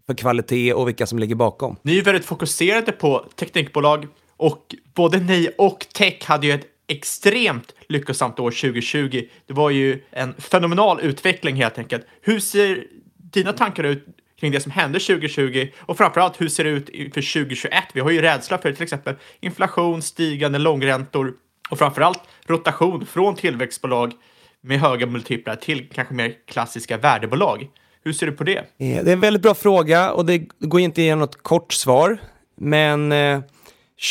för 0.06 0.14
kvalitet 0.14 0.72
och 0.74 0.88
vilka 0.88 1.06
som 1.06 1.18
ligger 1.18 1.34
bakom. 1.34 1.76
Ni 1.82 1.98
är 1.98 2.02
väldigt 2.02 2.24
fokuserade 2.24 2.92
på 2.92 3.26
teknikbolag 3.36 4.06
och 4.36 4.74
både 4.94 5.18
ni 5.18 5.50
och 5.58 5.86
tech 5.92 6.24
hade 6.24 6.46
ju 6.46 6.52
ett 6.52 6.66
extremt 6.86 7.74
lyckosamt 7.88 8.40
år 8.40 8.50
2020. 8.50 9.22
Det 9.46 9.52
var 9.52 9.70
ju 9.70 10.02
en 10.10 10.34
fenomenal 10.34 11.00
utveckling 11.00 11.56
helt 11.56 11.78
enkelt. 11.78 12.06
Hur 12.20 12.40
ser 12.40 12.84
dina 13.32 13.52
tankar 13.52 13.84
ut 13.84 14.06
kring 14.40 14.52
det 14.52 14.60
som 14.60 14.72
hände 14.72 15.00
2020 15.00 15.68
och 15.80 15.96
framförallt 15.96 16.40
hur 16.40 16.48
ser 16.48 16.64
det 16.64 16.70
ut 16.70 17.14
för 17.14 17.44
2021? 17.44 17.72
Vi 17.94 18.00
har 18.00 18.10
ju 18.10 18.22
rädsla 18.22 18.58
för 18.58 18.72
till 18.72 18.82
exempel 18.82 19.14
inflation, 19.40 20.02
stigande 20.02 20.58
långräntor 20.58 21.32
och 21.70 21.78
framförallt 21.78 22.20
rotation 22.46 23.06
från 23.06 23.34
tillväxtbolag 23.34 24.12
med 24.60 24.80
höga 24.80 25.06
multiplar 25.06 25.56
till 25.56 25.88
kanske 25.94 26.14
mer 26.14 26.34
klassiska 26.46 26.96
värdebolag. 26.96 27.68
Hur 28.04 28.12
ser 28.12 28.26
du 28.26 28.32
på 28.32 28.44
det? 28.44 28.58
Eh, 28.58 28.64
det 28.78 28.86
är 28.86 29.12
en 29.12 29.20
väldigt 29.20 29.42
bra 29.42 29.54
fråga 29.54 30.12
och 30.12 30.26
det 30.26 30.38
går 30.58 30.80
inte 30.80 31.02
igenom 31.02 31.18
något 31.18 31.42
kort 31.42 31.72
svar. 31.72 32.18
Men 32.56 33.12
eh, 33.12 33.40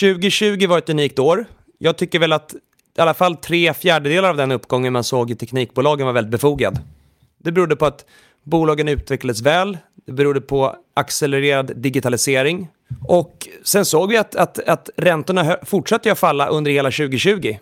2020 0.02 0.68
var 0.68 0.78
ett 0.78 0.90
unikt 0.90 1.20
år. 1.20 1.46
Jag 1.78 1.98
tycker 1.98 2.20
väl 2.20 2.34
att 2.34 2.54
i 2.98 3.02
alla 3.02 3.14
fall 3.14 3.36
tre 3.36 3.74
fjärdedelar 3.74 4.30
av 4.30 4.38
den 4.38 4.52
uppgången 4.52 4.94
man 4.94 5.04
såg 5.04 5.32
i 5.32 5.36
teknikbolagen 5.36 6.06
var 6.06 6.14
väldigt 6.14 6.32
befogad. 6.32 6.80
Det 7.38 7.52
berodde 7.52 7.76
på 7.76 7.86
att 7.86 8.06
bolagen 8.44 8.88
utvecklades 8.88 9.42
väl, 9.42 9.78
det 10.06 10.12
berodde 10.12 10.42
på 10.42 10.76
accelererad 10.94 11.72
digitalisering 11.76 12.68
och 13.08 13.48
sen 13.64 13.86
såg 13.86 14.10
vi 14.10 14.18
att, 14.18 14.36
att, 14.36 14.60
att 14.60 14.90
räntorna 14.98 15.58
fortsatte 15.64 16.12
att 16.12 16.20
falla 16.20 16.48
under 16.48 16.72
hela 16.72 16.92
2020. 16.92 17.58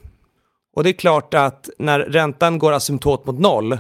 Och 0.76 0.84
det 0.84 0.90
är 0.90 0.94
klart 0.94 1.34
att 1.34 1.70
när 1.78 2.00
räntan 2.00 2.60
går 2.60 2.74
asymptot 2.74 3.26
mot 3.26 3.40
noll 3.40 3.78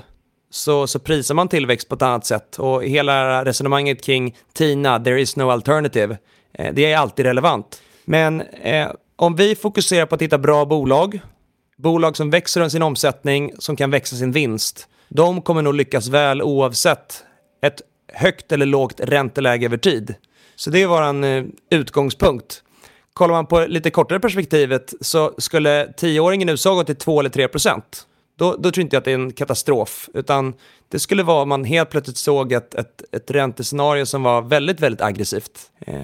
så, 0.50 0.88
så 0.88 1.00
prisar 1.00 1.36
man 1.36 1.48
tillväxt 1.48 1.90
på 1.90 1.96
ett 1.96 2.02
annat 2.02 2.26
sätt 2.26 2.60
och 2.60 2.84
hela 2.84 3.46
resonemanget 3.46 4.02
kring 4.02 4.36
TINA, 4.54 5.00
there 5.00 5.22
is 5.22 5.36
no 5.36 5.50
alternative, 5.50 6.18
eh, 6.54 6.74
det 6.74 6.92
är 6.92 6.98
alltid 6.98 7.26
relevant. 7.26 7.82
Men 8.06 8.42
eh, 8.42 8.88
om 9.16 9.36
vi 9.36 9.56
fokuserar 9.56 10.06
på 10.06 10.16
att 10.16 10.22
hitta 10.22 10.38
bra 10.38 10.66
bolag 10.66 11.20
Bolag 11.78 12.18
som 12.18 12.30
växer 12.30 12.62
under 12.62 12.70
sin 12.70 12.82
omsättning, 12.82 13.52
som 13.60 13.76
kan 13.76 13.92
växa 13.92 14.16
sin 14.16 14.32
vinst, 14.32 14.88
de 15.10 15.42
kommer 15.42 15.62
nog 15.62 15.74
lyckas 15.74 16.08
väl 16.08 16.42
oavsett 16.42 17.24
ett 17.62 17.82
högt 18.14 18.52
eller 18.52 18.66
lågt 18.66 19.00
ränteläge 19.00 19.66
över 19.66 19.78
tid. 19.78 20.16
Så 20.56 20.70
det 20.70 20.82
är 20.82 20.88
vår 20.88 21.26
eh, 21.26 21.44
utgångspunkt. 21.70 22.64
Kollar 23.14 23.34
man 23.34 23.46
på 23.46 23.66
lite 23.66 23.90
kortare 23.90 24.20
perspektivet 24.20 24.94
så 25.02 25.34
skulle 25.38 25.94
tioåringen 25.98 26.50
i 26.50 26.52
USA 26.52 26.74
gå 26.74 26.84
till 26.84 26.96
2 26.96 27.20
eller 27.20 27.30
3 27.30 27.48
procent. 27.48 28.08
Då, 28.38 28.56
då 28.60 28.72
tror 28.72 28.82
inte 28.82 28.96
jag 28.96 29.02
att 29.02 29.06
det 29.06 29.12
är 29.12 29.16
en 29.16 29.34
katastrof, 29.34 30.10
utan 30.14 30.54
det 30.90 31.00
skulle 31.00 31.24
vara 31.24 31.42
om 31.42 31.50
man 31.50 31.64
helt 31.64 31.90
plötsligt 31.90 32.18
såg 32.18 32.52
ett, 32.52 32.76
ett, 32.76 33.04
ett 33.12 33.32
räntescenario 33.32 34.06
som 34.06 34.24
var 34.24 34.42
väldigt, 34.42 34.80
väldigt 34.80 35.02
aggressivt. 35.02 35.60
Eh, 35.80 35.96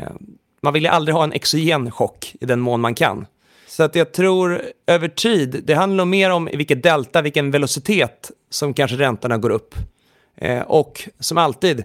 man 0.61 0.73
vill 0.73 0.83
ju 0.83 0.89
aldrig 0.89 1.15
ha 1.15 1.23
en 1.23 1.33
exogen 1.33 1.91
chock 1.91 2.35
i 2.41 2.45
den 2.45 2.59
mån 2.59 2.81
man 2.81 2.95
kan. 2.95 3.25
Så 3.67 3.83
att 3.83 3.95
jag 3.95 4.11
tror 4.11 4.61
över 4.87 5.07
tid, 5.07 5.61
det 5.65 5.73
handlar 5.73 5.97
nog 5.97 6.07
mer 6.07 6.29
om 6.29 6.49
vilket 6.53 6.83
delta, 6.83 7.21
vilken 7.21 7.51
velocitet 7.51 8.31
som 8.49 8.73
kanske 8.73 8.97
räntorna 8.97 9.37
går 9.37 9.49
upp. 9.49 9.75
Eh, 10.37 10.61
och 10.61 11.09
som 11.19 11.37
alltid, 11.37 11.83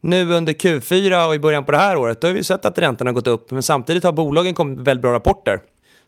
nu 0.00 0.32
under 0.32 0.52
Q4 0.52 1.26
och 1.26 1.34
i 1.34 1.38
början 1.38 1.64
på 1.64 1.72
det 1.72 1.78
här 1.78 1.96
året, 1.96 2.20
då 2.20 2.26
har 2.26 2.34
vi 2.34 2.44
sett 2.44 2.64
att 2.64 2.78
räntorna 2.78 3.08
har 3.08 3.14
gått 3.14 3.26
upp, 3.26 3.50
men 3.50 3.62
samtidigt 3.62 4.04
har 4.04 4.12
bolagen 4.12 4.54
kommit 4.54 4.76
med 4.76 4.84
väldigt 4.84 5.02
bra 5.02 5.12
rapporter. 5.12 5.60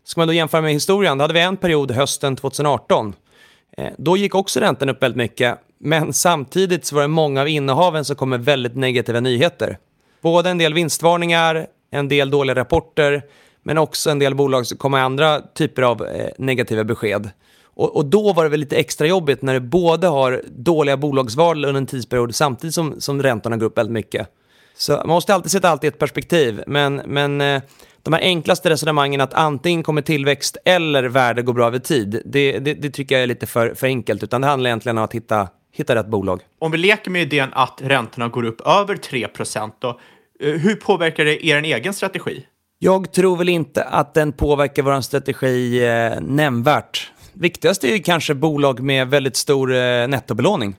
Ska 0.03 0.21
man 0.21 0.27
då 0.27 0.33
jämföra 0.33 0.61
med 0.61 0.73
historien, 0.73 1.17
då 1.17 1.23
hade 1.23 1.33
vi 1.33 1.39
en 1.39 1.57
period 1.57 1.91
hösten 1.91 2.35
2018. 2.35 3.13
Eh, 3.77 3.93
då 3.97 4.17
gick 4.17 4.35
också 4.35 4.59
räntan 4.59 4.89
upp 4.89 5.03
väldigt 5.03 5.17
mycket, 5.17 5.59
men 5.77 6.13
samtidigt 6.13 6.85
så 6.85 6.95
var 6.95 7.01
det 7.01 7.07
många 7.07 7.41
av 7.41 7.47
innehaven 7.47 8.05
som 8.05 8.15
kom 8.15 8.29
med 8.29 8.45
väldigt 8.45 8.75
negativa 8.75 9.19
nyheter. 9.19 9.77
Både 10.21 10.49
en 10.49 10.57
del 10.57 10.73
vinstvarningar, 10.73 11.67
en 11.91 12.07
del 12.07 12.29
dåliga 12.29 12.55
rapporter, 12.55 13.23
men 13.63 13.77
också 13.77 14.09
en 14.09 14.19
del 14.19 14.35
bolag 14.35 14.67
som 14.67 14.77
kom 14.77 14.91
med 14.91 15.03
andra 15.03 15.41
typer 15.41 15.81
av 15.81 16.05
eh, 16.05 16.29
negativa 16.37 16.83
besked. 16.83 17.29
Och, 17.75 17.95
och, 17.95 18.05
då 18.05 18.33
var 18.33 18.43
det 18.43 18.49
väl 18.49 18.59
lite 18.59 18.77
extra 18.77 19.07
jobbigt 19.07 19.41
när 19.41 19.53
du 19.53 19.59
både 19.59 20.07
har 20.07 20.41
dåliga 20.47 20.97
bolagsval 20.97 21.65
under 21.65 21.77
en 21.77 21.85
tidsperiod 21.85 22.35
samtidigt 22.35 22.73
som, 22.73 23.01
som 23.01 23.23
räntorna 23.23 23.57
går 23.57 23.65
upp 23.65 23.77
väldigt 23.77 23.93
mycket. 23.93 24.27
Så 24.77 24.91
man 24.91 25.07
måste 25.07 25.33
alltid 25.33 25.51
sätta 25.51 25.69
allt 25.69 25.83
i 25.83 25.87
ett 25.87 25.99
perspektiv, 25.99 26.63
men, 26.67 26.95
men 26.95 27.41
eh, 27.41 27.61
de 28.03 28.13
här 28.13 28.21
enklaste 28.21 28.69
resonemangen 28.69 29.21
att 29.21 29.33
antingen 29.33 29.83
kommer 29.83 30.01
tillväxt 30.01 30.57
eller 30.65 31.03
värde 31.03 31.41
gå 31.41 31.53
bra 31.53 31.67
över 31.67 31.79
tid, 31.79 32.21
det, 32.25 32.59
det, 32.59 32.73
det 32.73 32.89
tycker 32.89 33.15
jag 33.15 33.23
är 33.23 33.27
lite 33.27 33.45
för, 33.45 33.73
för 33.73 33.87
enkelt, 33.87 34.23
utan 34.23 34.41
det 34.41 34.47
handlar 34.47 34.69
egentligen 34.69 34.97
om 34.97 35.03
att 35.03 35.13
hitta, 35.13 35.47
hitta 35.71 35.95
rätt 35.95 36.07
bolag. 36.07 36.41
Om 36.59 36.71
vi 36.71 36.77
leker 36.77 37.11
med 37.11 37.21
idén 37.21 37.49
att 37.53 37.81
räntorna 37.83 38.27
går 38.27 38.45
upp 38.45 38.61
över 38.61 38.95
3 38.95 39.27
då, 39.79 39.99
eh, 40.39 40.51
hur 40.51 40.75
påverkar 40.75 41.25
det 41.25 41.45
er 41.45 41.63
egen 41.63 41.93
strategi? 41.93 42.45
Jag 42.79 43.11
tror 43.11 43.37
väl 43.37 43.49
inte 43.49 43.83
att 43.83 44.13
den 44.13 44.31
påverkar 44.31 44.83
vår 44.83 45.01
strategi 45.01 45.85
eh, 45.85 46.21
nämnvärt. 46.21 47.11
Viktigast 47.33 47.83
är 47.83 47.87
ju 47.87 47.99
kanske 47.99 48.33
bolag 48.33 48.79
med 48.79 49.07
väldigt 49.07 49.35
stor 49.35 49.73
eh, 49.73 50.07
nettobelåning. 50.07 50.75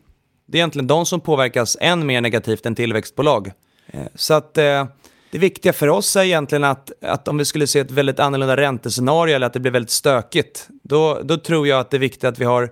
Det 0.46 0.58
är 0.58 0.60
egentligen 0.60 0.86
de 0.86 1.06
som 1.06 1.20
påverkas 1.20 1.76
än 1.80 2.06
mer 2.06 2.20
negativt 2.20 2.66
än 2.66 2.74
tillväxtbolag. 2.74 3.52
Eh, 3.86 4.00
så 4.14 4.34
att 4.34 4.58
eh, 4.58 4.86
det 5.30 5.38
viktiga 5.38 5.72
för 5.72 5.88
oss 5.88 6.16
är 6.16 6.22
egentligen 6.22 6.64
att, 6.64 6.92
att 7.02 7.28
om 7.28 7.38
vi 7.38 7.44
skulle 7.44 7.66
se 7.66 7.78
ett 7.78 7.90
väldigt 7.90 8.20
annorlunda 8.20 8.56
räntescenario 8.56 9.34
eller 9.34 9.46
att 9.46 9.52
det 9.52 9.60
blir 9.60 9.72
väldigt 9.72 9.90
stökigt, 9.90 10.68
då, 10.82 11.20
då 11.24 11.36
tror 11.36 11.68
jag 11.68 11.80
att 11.80 11.90
det 11.90 11.96
är 11.96 11.98
viktigt 11.98 12.24
att 12.24 12.38
vi 12.38 12.44
har 12.44 12.70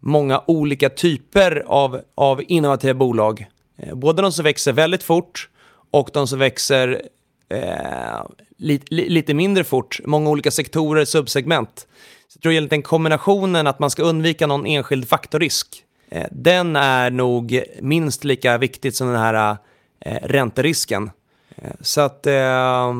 många 0.00 0.42
olika 0.46 0.88
typer 0.88 1.64
av, 1.66 2.00
av 2.14 2.42
innovativa 2.48 2.94
bolag. 2.94 3.46
Eh, 3.78 3.94
både 3.94 4.22
de 4.22 4.32
som 4.32 4.44
växer 4.44 4.72
väldigt 4.72 5.02
fort 5.02 5.48
och 5.90 6.10
de 6.12 6.26
som 6.28 6.38
växer 6.38 7.02
eh, 7.48 8.26
lite, 8.58 8.94
lite 8.94 9.34
mindre 9.34 9.64
fort, 9.64 10.00
många 10.04 10.30
olika 10.30 10.50
sektorer, 10.50 11.04
subsegment. 11.04 11.86
Så 12.34 12.38
jag 12.38 12.42
tror 12.42 12.52
egentligen 12.52 12.82
kombinationen 12.82 13.66
att 13.66 13.78
man 13.78 13.90
ska 13.90 14.02
undvika 14.02 14.46
någon 14.46 14.66
enskild 14.66 15.08
faktorrisk, 15.08 15.84
eh, 16.10 16.26
den 16.30 16.76
är 16.76 17.10
nog 17.10 17.62
minst 17.80 18.24
lika 18.24 18.58
viktigt 18.58 18.96
som 18.96 19.06
den 19.06 19.16
här 19.16 19.56
eh, 20.00 20.16
ränterisken. 20.22 21.10
Eh, 21.56 21.70
så, 21.80 22.00
att, 22.00 22.26
eh, 22.26 22.94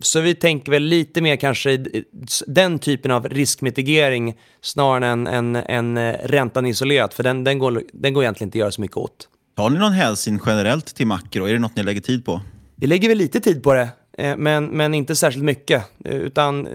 så 0.00 0.20
vi 0.20 0.34
tänker 0.34 0.72
väl 0.72 0.82
lite 0.82 1.20
mer 1.20 1.36
kanske 1.36 1.70
i 1.70 2.04
den 2.46 2.78
typen 2.78 3.10
av 3.10 3.28
riskmitigering 3.28 4.38
snarare 4.60 5.06
än, 5.06 5.26
än, 5.26 5.56
än 5.56 6.12
räntan 6.12 6.66
isolerat, 6.66 7.14
för 7.14 7.22
den, 7.22 7.44
den, 7.44 7.58
går, 7.58 7.82
den 7.92 8.14
går 8.14 8.22
egentligen 8.22 8.48
inte 8.48 8.56
att 8.56 8.60
göra 8.60 8.72
så 8.72 8.80
mycket 8.80 8.96
åt. 8.96 9.28
Har 9.56 9.70
ni 9.70 9.78
någon 9.78 9.92
hänsyn 9.92 10.40
generellt 10.46 10.94
till 10.94 11.06
makro? 11.06 11.44
Är 11.44 11.52
det 11.52 11.58
något 11.58 11.76
ni 11.76 11.82
lägger 11.82 12.00
tid 12.00 12.24
på? 12.24 12.40
Vi 12.76 12.86
lägger 12.86 13.08
väl 13.08 13.18
lite 13.18 13.40
tid 13.40 13.62
på 13.62 13.74
det. 13.74 13.88
Men, 14.36 14.64
men 14.66 14.94
inte 14.94 15.16
särskilt 15.16 15.44
mycket. 15.44 15.84
Utan 16.04 16.68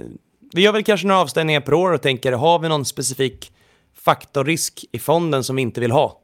vi 0.53 0.61
gör 0.61 0.71
väl 0.71 0.83
kanske 0.83 1.07
några 1.07 1.21
avstängningar 1.21 1.61
per 1.61 1.73
år 1.73 1.91
och 1.91 2.01
tänker, 2.01 2.31
har 2.31 2.59
vi 2.59 2.69
någon 2.69 2.85
specifik 2.85 3.51
faktorrisk 4.03 4.85
i 4.91 4.99
fonden 4.99 5.43
som 5.43 5.55
vi 5.55 5.61
inte 5.61 5.81
vill 5.81 5.91
ha? 5.91 6.21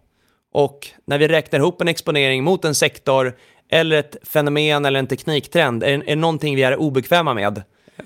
Och 0.54 0.88
när 1.06 1.18
vi 1.18 1.28
räknar 1.28 1.60
ihop 1.60 1.82
en 1.82 1.88
exponering 1.88 2.44
mot 2.44 2.66
en 2.66 2.76
sektor 2.76 3.36
eller 3.70 3.98
ett 3.98 4.16
fenomen 4.24 4.86
eller 4.86 5.00
en 5.00 5.08
tekniktrend, 5.08 5.84
är, 5.84 5.98
det 5.98 6.16
någonting 6.16 6.56
vi 6.56 6.64
är 6.64 6.76
obekväma 6.80 7.34
med? 7.34 7.64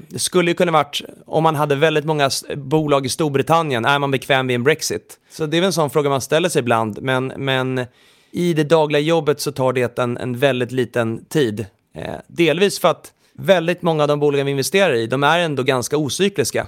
Det 0.08 0.20
skulle 0.20 0.52
ju 0.52 0.56
kunna 0.56 0.72
varit 0.72 1.02
om 1.26 1.44
man 1.44 1.56
hade 1.56 1.76
väldigt 1.76 2.06
många 2.06 2.30
bolag 2.56 3.06
i 3.06 3.10
Storbritannien, 3.10 3.86
är 3.86 4.00
man 4.00 4.12
bekväm 4.12 4.48
vid 4.48 4.56
en 4.56 4.64
Brexit? 4.64 5.20
Så 5.32 5.46
det 5.46 5.58
är 5.58 5.62
väl 5.62 5.68
en 5.68 5.74
sån 5.74 5.90
fråga 5.90 6.10
man 6.10 6.22
ställer 6.22 6.50
sig 6.50 6.60
ibland, 6.60 7.02
men, 7.02 7.28
men 7.28 7.86
i 8.32 8.54
det 8.54 8.64
dagliga 8.64 9.00
jobbet 9.00 9.42
så 9.42 9.52
tar 9.52 9.74
det 9.74 10.00
en, 10.00 10.18
en 10.18 10.38
väldigt 10.38 10.72
liten 10.72 11.26
tid. 11.26 11.66
Eh, 11.96 12.16
delvis 12.28 12.80
för 12.80 12.88
att 12.88 13.14
väldigt 13.38 13.82
många 13.82 14.04
av 14.04 14.08
de 14.08 14.20
bolagen 14.20 14.46
vi 14.46 14.52
investerar 14.52 14.94
i, 14.94 15.08
de 15.08 15.24
är 15.24 15.40
ändå 15.40 15.64
ganska 15.64 15.98
ocykliska. 15.98 16.68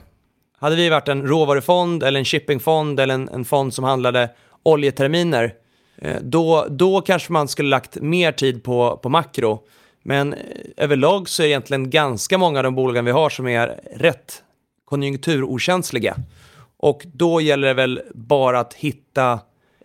Hade 0.60 0.76
vi 0.76 0.90
varit 0.90 1.08
en 1.08 1.28
råvarufond 1.28 2.04
eller 2.04 2.20
en 2.20 2.26
shippingfond 2.26 3.00
eller 3.00 3.14
en, 3.14 3.30
en 3.30 3.46
fond 3.46 3.74
som 3.74 3.84
handlade 3.84 4.30
oljeterminer, 4.64 5.54
eh, 5.98 6.22
då, 6.22 6.68
då 6.70 7.02
kanske 7.02 7.32
man 7.32 7.48
skulle 7.48 7.70
lagt 7.70 7.96
mer 7.96 8.32
tid 8.32 8.64
på, 8.64 9.00
på 9.04 9.10
makro. 9.10 9.64
Men 10.04 10.34
eh, 10.34 10.40
överlag 10.78 11.30
så 11.30 11.42
är 11.42 11.46
det 11.46 11.50
egentligen 11.50 11.90
ganska 11.90 12.38
många 12.38 12.60
av 12.60 12.64
de 12.64 12.76
bolagen 12.76 13.06
vi 13.06 13.12
har 13.12 13.30
som 13.30 13.48
är 13.48 13.80
rätt 13.96 14.44
konjunkturokänsliga. 14.86 16.16
Och 16.78 17.02
då 17.06 17.42
gäller 17.42 17.68
det 17.68 17.74
väl 17.74 18.02
bara 18.14 18.60
att 18.60 18.74
hitta 18.74 19.40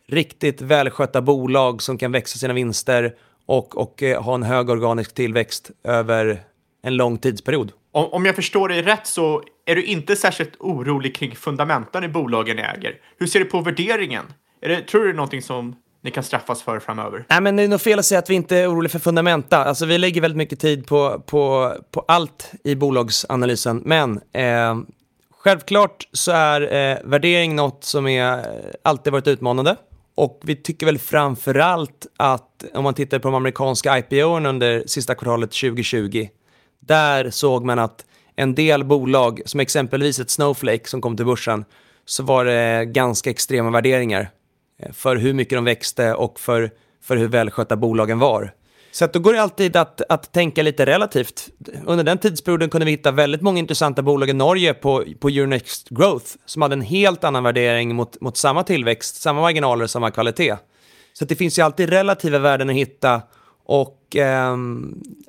riktigt 0.08 0.60
välskötta 0.60 1.22
bolag 1.22 1.82
som 1.82 1.98
kan 1.98 2.12
växa 2.12 2.38
sina 2.38 2.54
vinster 2.54 3.14
och, 3.46 3.76
och 3.76 4.02
eh, 4.02 4.22
ha 4.22 4.34
en 4.34 4.42
hög 4.42 4.70
organisk 4.70 5.14
tillväxt 5.14 5.70
över 5.84 6.42
en 6.82 6.96
lång 6.96 7.18
tidsperiod. 7.18 7.72
Om, 7.92 8.04
om 8.12 8.26
jag 8.26 8.36
förstår 8.36 8.68
dig 8.68 8.82
rätt 8.82 9.06
så 9.06 9.42
är 9.66 9.76
du 9.76 9.84
inte 9.84 10.16
särskilt 10.16 10.52
orolig 10.58 11.14
kring 11.14 11.36
fundamenten 11.36 12.04
i 12.04 12.08
bolagen 12.08 12.56
ni 12.56 12.62
äger. 12.62 12.94
Hur 13.18 13.26
ser 13.26 13.38
du 13.38 13.44
på 13.44 13.60
värderingen? 13.60 14.24
Är 14.60 14.68
det, 14.68 14.80
tror 14.80 15.00
du 15.00 15.06
det 15.06 15.12
är 15.12 15.16
någonting 15.16 15.42
som 15.42 15.76
ni 16.02 16.10
kan 16.10 16.24
straffas 16.24 16.62
för 16.62 16.78
framöver? 16.78 17.24
Nej, 17.28 17.40
men 17.40 17.56
det 17.56 17.62
är 17.62 17.68
nog 17.68 17.80
fel 17.80 17.98
att 17.98 18.04
säga 18.04 18.18
att 18.18 18.30
vi 18.30 18.34
inte 18.34 18.56
är 18.56 18.72
oroliga 18.72 18.90
för 18.90 18.98
fundamenta. 18.98 19.64
Alltså, 19.64 19.86
vi 19.86 19.98
lägger 19.98 20.20
väldigt 20.20 20.36
mycket 20.36 20.60
tid 20.60 20.86
på, 20.86 21.20
på, 21.26 21.72
på 21.90 22.04
allt 22.08 22.52
i 22.64 22.74
bolagsanalysen, 22.74 23.82
men 23.84 24.20
eh, 24.32 24.76
självklart 25.30 26.08
så 26.12 26.32
är 26.32 26.60
eh, 26.60 26.98
värdering 27.04 27.56
något 27.56 27.84
som 27.84 28.06
är, 28.06 28.44
alltid 28.84 29.12
varit 29.12 29.26
utmanande. 29.26 29.76
Och 30.14 30.40
vi 30.44 30.56
tycker 30.56 30.86
väl 30.86 30.98
framförallt 30.98 32.06
att 32.16 32.64
om 32.74 32.84
man 32.84 32.94
tittar 32.94 33.18
på 33.18 33.28
de 33.28 33.34
amerikanska 33.34 33.98
IPO'n 33.98 34.48
under 34.48 34.82
sista 34.86 35.14
kvartalet 35.14 35.50
2020, 35.50 36.28
där 36.86 37.30
såg 37.30 37.64
man 37.64 37.78
att 37.78 38.04
en 38.36 38.54
del 38.54 38.84
bolag, 38.84 39.42
som 39.44 39.60
exempelvis 39.60 40.18
ett 40.18 40.30
Snowflake 40.30 40.88
som 40.88 41.00
kom 41.00 41.16
till 41.16 41.26
börsen, 41.26 41.64
så 42.04 42.22
var 42.22 42.44
det 42.44 42.84
ganska 42.84 43.30
extrema 43.30 43.70
värderingar 43.70 44.30
eh, 44.82 44.92
för 44.92 45.16
hur 45.16 45.32
mycket 45.32 45.56
de 45.56 45.64
växte 45.64 46.14
och 46.14 46.40
för, 46.40 46.70
för 47.02 47.16
hur 47.16 47.28
välskötta 47.28 47.76
bolagen 47.76 48.18
var. 48.18 48.52
Så 48.92 49.04
att 49.04 49.12
då 49.12 49.20
går 49.20 49.32
det 49.32 49.42
alltid 49.42 49.76
att, 49.76 50.02
att 50.08 50.32
tänka 50.32 50.62
lite 50.62 50.86
relativt. 50.86 51.48
Under 51.86 52.04
den 52.04 52.18
tidsperioden 52.18 52.70
kunde 52.70 52.84
vi 52.84 52.90
hitta 52.90 53.10
väldigt 53.10 53.42
många 53.42 53.58
intressanta 53.58 54.02
bolag 54.02 54.30
i 54.30 54.32
Norge 54.32 54.74
på, 54.74 55.04
på 55.20 55.28
Euronext 55.28 55.88
Growth 55.88 56.26
som 56.46 56.62
hade 56.62 56.72
en 56.72 56.80
helt 56.80 57.24
annan 57.24 57.44
värdering 57.44 57.94
mot, 57.94 58.20
mot 58.20 58.36
samma 58.36 58.64
tillväxt, 58.64 59.22
samma 59.22 59.40
marginaler, 59.40 59.86
samma 59.86 60.10
kvalitet. 60.10 60.56
Så 61.12 61.24
det 61.24 61.36
finns 61.36 61.58
ju 61.58 61.62
alltid 61.62 61.90
relativa 61.90 62.38
värden 62.38 62.70
att 62.70 62.76
hitta 62.76 63.22
och 63.64 64.16
eh, 64.16 64.56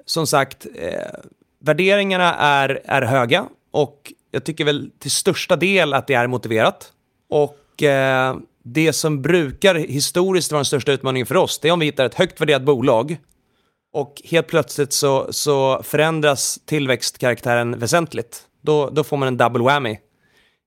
som 0.06 0.28
sagt, 0.28 0.68
eh, 0.76 1.20
värderingarna 1.66 2.36
är, 2.36 2.82
är 2.86 3.02
höga 3.02 3.46
och 3.72 4.14
jag 4.32 4.44
tycker 4.44 4.66
väl 4.66 4.92
till 5.00 5.12
största 5.12 5.56
del 5.56 5.94
att 5.94 6.08
det 6.08 6.14
är 6.14 6.28
motiverat. 6.28 6.92
Och 7.30 7.84
eh, 7.84 8.36
det 8.64 8.94
som 8.94 9.22
brukar 9.22 9.76
historiskt 9.76 10.52
vara 10.52 10.60
den 10.60 10.66
största 10.66 10.92
utmaningen 10.92 11.26
för 11.26 11.38
oss, 11.38 11.60
det 11.60 11.68
är 11.68 11.72
om 11.72 11.80
vi 11.80 11.86
hittar 11.86 12.06
ett 12.06 12.16
högt 12.16 12.42
värderat 12.42 12.62
bolag 12.62 13.18
och 13.94 14.22
helt 14.26 14.48
plötsligt 14.48 14.94
så, 14.94 15.34
så 15.34 15.84
förändras 15.84 16.60
tillväxtkaraktären 16.66 17.80
väsentligt. 17.80 18.42
Då, 18.62 18.90
då 18.90 19.04
får 19.04 19.18
man 19.18 19.28
en 19.28 19.38
double 19.38 19.64
whammy. 19.64 19.98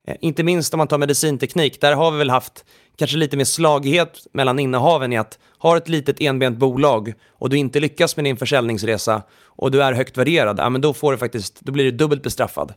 Eh, 0.06 0.16
inte 0.20 0.42
minst 0.42 0.74
om 0.74 0.78
man 0.78 0.88
tar 0.88 0.98
medicinteknik, 0.98 1.80
där 1.80 1.92
har 1.92 2.10
vi 2.10 2.18
väl 2.18 2.30
haft 2.30 2.64
kanske 2.96 3.16
lite 3.16 3.36
mer 3.36 3.44
slagighet 3.44 4.26
mellan 4.32 4.58
innehaven 4.58 5.12
i 5.12 5.16
att 5.16 5.38
har 5.58 5.76
ett 5.76 5.88
litet 5.88 6.20
enbent 6.20 6.58
bolag 6.58 7.14
och 7.30 7.50
du 7.50 7.56
inte 7.56 7.80
lyckas 7.80 8.16
med 8.16 8.24
din 8.24 8.36
försäljningsresa 8.36 9.22
och 9.44 9.70
du 9.70 9.82
är 9.82 9.92
högt 9.92 10.16
värderad, 10.16 10.58
ja, 10.58 10.68
men 10.70 10.80
då, 10.80 10.94
får 10.94 11.12
du 11.12 11.18
faktiskt, 11.18 11.60
då 11.60 11.72
blir 11.72 11.84
du 11.84 11.90
dubbelt 11.90 12.22
bestraffad. 12.22 12.74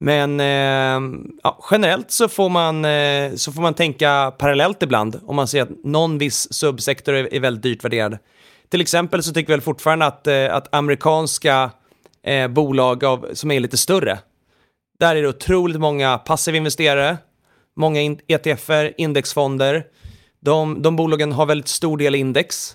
Men 0.00 0.40
eh, 0.40 1.20
ja, 1.42 1.58
generellt 1.70 2.10
så 2.10 2.28
får, 2.28 2.48
man, 2.48 2.84
eh, 2.84 3.34
så 3.34 3.52
får 3.52 3.62
man 3.62 3.74
tänka 3.74 4.32
parallellt 4.38 4.82
ibland 4.82 5.20
om 5.26 5.36
man 5.36 5.48
ser 5.48 5.62
att 5.62 5.84
någon 5.84 6.18
viss 6.18 6.52
subsektor 6.52 7.14
är, 7.14 7.34
är 7.34 7.40
väldigt 7.40 7.62
dyrt 7.62 7.84
värderad. 7.84 8.18
Till 8.68 8.80
exempel 8.80 9.22
så 9.22 9.32
tycker 9.32 9.48
vi 9.48 9.52
väl 9.52 9.60
fortfarande 9.60 10.06
att, 10.06 10.26
eh, 10.26 10.54
att 10.54 10.74
amerikanska 10.74 11.70
eh, 12.22 12.48
bolag 12.48 13.04
av, 13.04 13.28
som 13.32 13.50
är 13.50 13.60
lite 13.60 13.76
större, 13.76 14.18
där 14.98 15.16
är 15.16 15.22
det 15.22 15.28
otroligt 15.28 15.80
många 15.80 16.18
passiva 16.18 16.56
investerare, 16.56 17.18
många 17.76 18.00
in 18.00 18.20
ETFer, 18.26 18.94
indexfonder. 18.96 19.84
De, 20.40 20.82
de 20.82 20.96
bolagen 20.96 21.32
har 21.32 21.46
väldigt 21.46 21.68
stor 21.68 21.98
del 21.98 22.14
index. 22.14 22.74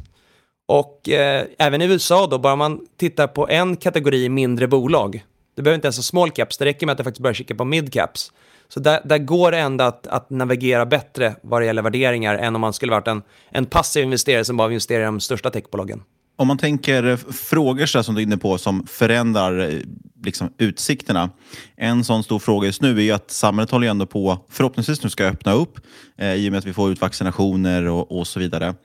Och 0.68 1.10
eh, 1.10 1.46
även 1.58 1.82
i 1.82 1.86
USA 1.86 2.28
då, 2.28 2.38
bara 2.38 2.56
man 2.56 2.88
tittar 2.98 3.28
på 3.28 3.50
en 3.50 3.78
kategori 3.78 4.30
mindre 4.30 4.68
bolag, 4.68 5.26
det 5.56 5.62
behöver 5.62 5.76
inte 5.76 5.86
ens 5.86 5.98
vara 5.98 6.04
small 6.04 6.32
caps, 6.32 6.58
det 6.58 6.66
räcker 6.66 6.86
med 6.86 6.92
att 6.94 6.98
du 6.98 7.04
faktiskt 7.04 7.22
börjar 7.22 7.34
kika 7.34 7.56
på 7.56 7.66
mid 7.66 7.94
caps. 7.94 8.32
Så 8.68 8.80
där, 8.80 9.02
där 9.06 9.18
går 9.18 9.52
det 9.52 9.58
ändå 9.58 9.84
att, 9.84 10.08
att, 10.08 10.30
navigera 10.30 10.86
bättre 10.86 11.36
vad 11.42 11.62
det 11.62 11.66
gäller 11.66 11.82
värderingar 11.82 12.36
än 12.36 12.56
om 12.56 12.62
man 12.62 12.74
skulle 12.74 12.92
varit 12.92 13.08
en, 13.08 13.22
en 13.50 13.66
passiv 13.66 14.04
investerare 14.04 14.46
som 14.46 14.58
bara 14.58 14.68
investerar 14.68 15.02
i 15.02 15.06
de 15.06 15.20
största 15.20 15.50
techbolagen. 15.50 16.04
Om 16.42 16.48
man 16.48 16.58
tänker 16.58 17.04
eh, 17.04 17.18
frågor 17.18 17.86
så 17.86 18.04
som 18.04 18.16
du 18.16 18.22
är 18.22 18.26
inne 18.26 18.38
på 18.38 18.58
som 18.58 18.88
förändrar 18.88 19.60
eh, 19.60 19.80
liksom, 20.26 20.54
utsikterna. 20.58 21.30
En 21.76 22.04
sån 22.04 22.24
stor 22.24 22.40
fråga 22.40 22.66
just 22.66 22.82
nu 22.82 23.06
är 23.06 23.14
att 23.14 23.32
samhället 23.32 23.72
håller 23.72 23.88
ändå 23.88 24.06
på, 24.06 24.46
förhoppningsvis 24.50 25.04
nu 25.04 25.10
ska 25.10 25.26
öppna 25.26 25.54
upp 25.54 25.80
eh, 26.18 26.34
i 26.34 26.48
och 26.48 26.52
med 26.52 26.60
att 26.60 26.66
vi 26.66 26.74
får 26.74 26.92
ut 26.92 27.02
vaccinationer 27.02 27.86
och, 27.86 28.20
och 28.20 28.28
så 28.28 28.40
vidare. 28.40 28.76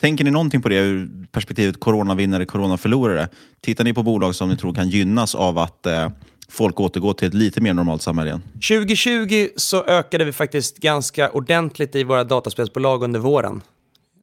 Tänker 0.00 0.24
ni 0.24 0.30
någonting 0.30 0.62
på 0.62 0.68
det 0.68 0.76
ur 0.76 1.26
perspektivet 1.32 1.80
coronavinnare, 1.80 2.44
coronaförlorare? 2.44 3.28
Tittar 3.60 3.84
ni 3.84 3.94
på 3.94 4.02
bolag 4.02 4.34
som 4.34 4.48
ni 4.48 4.56
tror 4.56 4.74
kan 4.74 4.88
gynnas 4.88 5.34
av 5.34 5.58
att 5.58 5.86
eh, 5.86 6.08
folk 6.48 6.80
återgår 6.80 7.12
till 7.12 7.28
ett 7.28 7.34
lite 7.34 7.60
mer 7.60 7.74
normalt 7.74 8.02
samhälle 8.02 8.30
igen? 8.30 8.42
2020 8.52 9.48
så 9.56 9.84
ökade 9.84 10.24
vi 10.24 10.32
faktiskt 10.32 10.78
ganska 10.78 11.30
ordentligt 11.30 11.94
i 11.94 12.04
våra 12.04 12.24
dataspelsbolag 12.24 13.02
under 13.02 13.20
våren. 13.20 13.62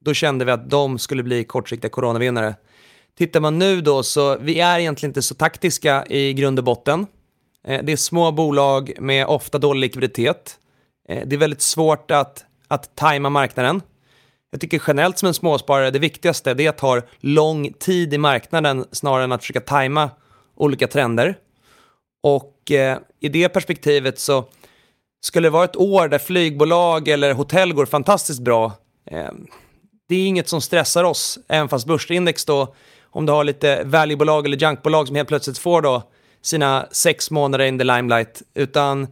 Då 0.05 0.13
kände 0.13 0.45
vi 0.45 0.51
att 0.51 0.69
de 0.69 0.99
skulle 0.99 1.23
bli 1.23 1.43
kortsiktiga 1.43 1.89
coronavinnare. 1.89 2.55
Tittar 3.17 3.39
man 3.39 3.59
nu 3.59 3.81
då 3.81 4.03
så 4.03 4.37
vi 4.37 4.59
är 4.59 4.79
egentligen 4.79 5.09
inte 5.09 5.21
så 5.21 5.35
taktiska 5.35 6.05
i 6.05 6.33
grund 6.33 6.59
och 6.59 6.65
botten. 6.65 7.07
Eh, 7.67 7.83
det 7.83 7.91
är 7.91 7.97
små 7.97 8.31
bolag 8.31 8.91
med 8.99 9.25
ofta 9.25 9.57
dålig 9.57 9.81
likviditet. 9.81 10.57
Eh, 11.09 11.27
det 11.27 11.35
är 11.35 11.39
väldigt 11.39 11.61
svårt 11.61 12.11
att, 12.11 12.45
att 12.67 12.95
tajma 12.95 13.29
marknaden. 13.29 13.81
Jag 14.51 14.61
tycker 14.61 14.81
generellt 14.87 15.17
som 15.17 15.27
en 15.27 15.33
småsparare, 15.33 15.91
det 15.91 15.99
viktigaste 15.99 16.51
är 16.51 16.69
att 16.69 16.79
ha 16.79 17.01
lång 17.19 17.73
tid 17.73 18.13
i 18.13 18.17
marknaden 18.17 18.85
snarare 18.91 19.23
än 19.23 19.31
att 19.31 19.41
försöka 19.41 19.61
tajma 19.61 20.09
olika 20.55 20.87
trender. 20.87 21.37
Och 22.23 22.71
eh, 22.71 22.97
i 23.19 23.29
det 23.29 23.49
perspektivet 23.49 24.19
så 24.19 24.45
skulle 25.21 25.45
det 25.45 25.51
vara 25.51 25.65
ett 25.65 25.75
år 25.75 26.07
där 26.07 26.19
flygbolag 26.19 27.07
eller 27.07 27.33
hotell 27.33 27.73
går 27.73 27.85
fantastiskt 27.85 28.41
bra, 28.41 28.73
eh, 29.11 29.31
det 30.11 30.15
är 30.15 30.27
inget 30.27 30.49
som 30.49 30.61
stressar 30.61 31.03
oss, 31.03 31.39
även 31.47 31.69
fast 31.69 31.87
börsindex 31.87 32.45
då, 32.45 32.75
om 33.11 33.25
du 33.25 33.31
har 33.31 33.43
lite 33.43 33.83
valuebolag 33.83 34.45
eller 34.45 34.57
junkbolag 34.57 35.07
som 35.07 35.15
helt 35.15 35.27
plötsligt 35.27 35.57
får 35.57 35.81
då 35.81 36.03
sina 36.41 36.87
sex 36.91 37.31
månader 37.31 37.65
in 37.65 37.77
the 37.77 37.83
limelight, 37.83 38.41
utan 38.53 39.07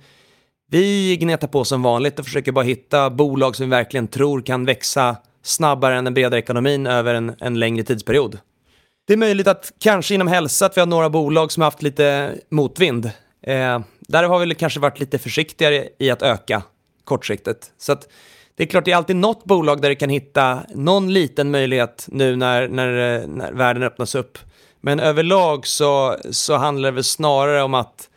vi 0.72 1.18
gnetar 1.18 1.48
på 1.48 1.64
som 1.66 1.82
vanligt 1.82 2.20
och 2.20 2.26
försöker 2.26 2.52
bara 2.52 2.66
hitta 2.66 3.10
bolag 3.10 3.56
som 3.56 3.66
vi 3.66 3.70
verkligen 3.70 4.08
tror 4.08 4.42
kan 4.42 4.66
växa 4.66 5.16
snabbare 5.44 5.98
än 5.98 6.04
den 6.04 6.14
breda 6.14 6.38
ekonomin 6.38 6.88
över 6.88 7.14
en, 7.14 7.36
en 7.40 7.60
längre 7.60 7.84
tidsperiod. 7.84 8.40
Det 9.08 9.14
är 9.14 9.18
möjligt 9.18 9.48
att 9.48 9.72
kanske 9.80 10.16
inom 10.16 10.28
hälsa 10.28 10.66
att 10.66 10.78
vi 10.78 10.82
har 10.82 10.88
några 10.88 11.10
bolag 11.10 11.52
som 11.52 11.62
har 11.62 11.68
haft 11.68 11.82
lite 11.82 12.36
motvind. 12.50 13.06
Eh, 13.42 13.80
där 14.00 14.24
har 14.24 14.46
vi 14.46 14.56
kanske 14.56 14.80
varit 14.80 15.00
lite 15.00 15.20
försiktigare 15.20 15.88
i 16.00 16.10
att 16.10 16.22
öka 16.22 16.64
kortsiktigt. 17.04 17.72
Så 17.78 17.92
att 17.92 18.08
det 18.60 18.63
är 18.63 18.67
klart, 18.67 18.86
det 18.86 18.91
är 18.91 18.95
alltid 18.95 19.15
något 19.15 19.45
bolag 19.45 19.82
där 19.82 19.89
du 19.89 19.95
kan 19.95 20.10
hitta 20.10 20.63
någon 20.76 21.13
liten 21.13 21.52
möjlighet 21.52 22.06
nu 22.12 22.36
när, 22.36 22.67
när, 22.67 23.28
när 23.28 23.52
världen 23.52 23.84
öppnas 23.84 24.15
upp. 24.15 24.38
Men 24.82 25.00
överlag 25.00 25.67
så, 25.67 26.17
så 26.32 26.58
handlar 26.58 26.91
det 26.91 26.95
väl 26.95 27.04
snarare 27.04 27.62
om 27.63 27.74
att 27.74 28.10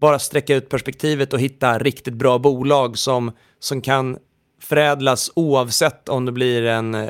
bara 0.00 0.18
sträcka 0.18 0.54
ut 0.54 0.68
perspektivet 0.68 1.32
och 1.32 1.40
hitta 1.40 1.78
riktigt 1.78 2.14
bra 2.14 2.38
bolag 2.38 2.98
som, 2.98 3.32
som 3.58 3.80
kan 3.80 4.18
förädlas 4.62 5.30
oavsett 5.36 6.08
om 6.08 6.24
det 6.24 6.32
blir 6.32 6.64
en 6.64 6.94
eh, 6.94 7.08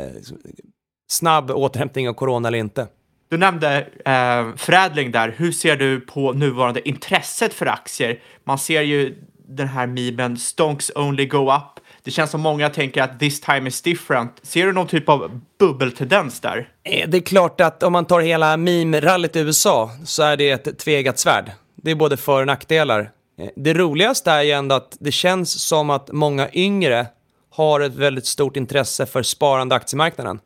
snabb 1.10 1.50
återhämtning 1.50 2.08
av 2.08 2.12
corona 2.12 2.48
eller 2.48 2.58
inte. 2.58 2.86
Du 3.28 3.36
nämnde 3.36 3.78
eh, 4.04 4.56
förädling 4.56 5.12
där. 5.12 5.34
Hur 5.36 5.52
ser 5.52 5.76
du 5.76 6.00
på 6.00 6.32
nuvarande 6.32 6.88
intresset 6.88 7.54
för 7.54 7.66
aktier? 7.66 8.20
Man 8.44 8.58
ser 8.58 8.82
ju 8.82 9.14
den 9.48 9.68
här 9.68 9.86
memen 9.86 10.36
“Stonks 10.36 10.92
only 10.94 11.26
go 11.26 11.52
up”. 11.52 11.83
Det 12.04 12.10
känns 12.10 12.30
som 12.30 12.40
många 12.40 12.70
tänker 12.70 13.02
att 13.02 13.20
this 13.20 13.40
time 13.40 13.68
is 13.68 13.82
different. 13.82 14.40
Ser 14.42 14.66
du 14.66 14.72
någon 14.72 14.86
typ 14.86 15.08
av 15.08 15.40
bubbeltendens 15.58 16.40
där? 16.40 16.68
Eh, 16.82 17.08
det 17.08 17.16
är 17.16 17.20
klart 17.20 17.60
att 17.60 17.82
om 17.82 17.92
man 17.92 18.04
tar 18.04 18.20
hela 18.20 18.56
meme-rallyt 18.56 19.36
i 19.36 19.40
USA 19.40 19.90
så 20.04 20.22
är 20.22 20.36
det 20.36 20.50
ett 20.50 20.78
tvegat 20.78 21.18
svärd. 21.18 21.52
Det 21.76 21.90
är 21.90 21.94
både 21.94 22.16
för 22.16 22.40
och 22.40 22.46
nackdelar. 22.46 23.10
Eh, 23.38 23.48
det 23.56 23.74
roligaste 23.74 24.30
är 24.30 24.42
ju 24.42 24.50
ändå 24.50 24.74
att 24.74 24.96
det 25.00 25.12
känns 25.12 25.62
som 25.62 25.90
att 25.90 26.12
många 26.12 26.48
yngre 26.52 27.06
har 27.50 27.80
ett 27.80 27.94
väldigt 27.94 28.26
stort 28.26 28.56
intresse 28.56 29.06
för 29.06 29.22
sparande 29.22 29.74
aktiemarknaden. 29.74 30.40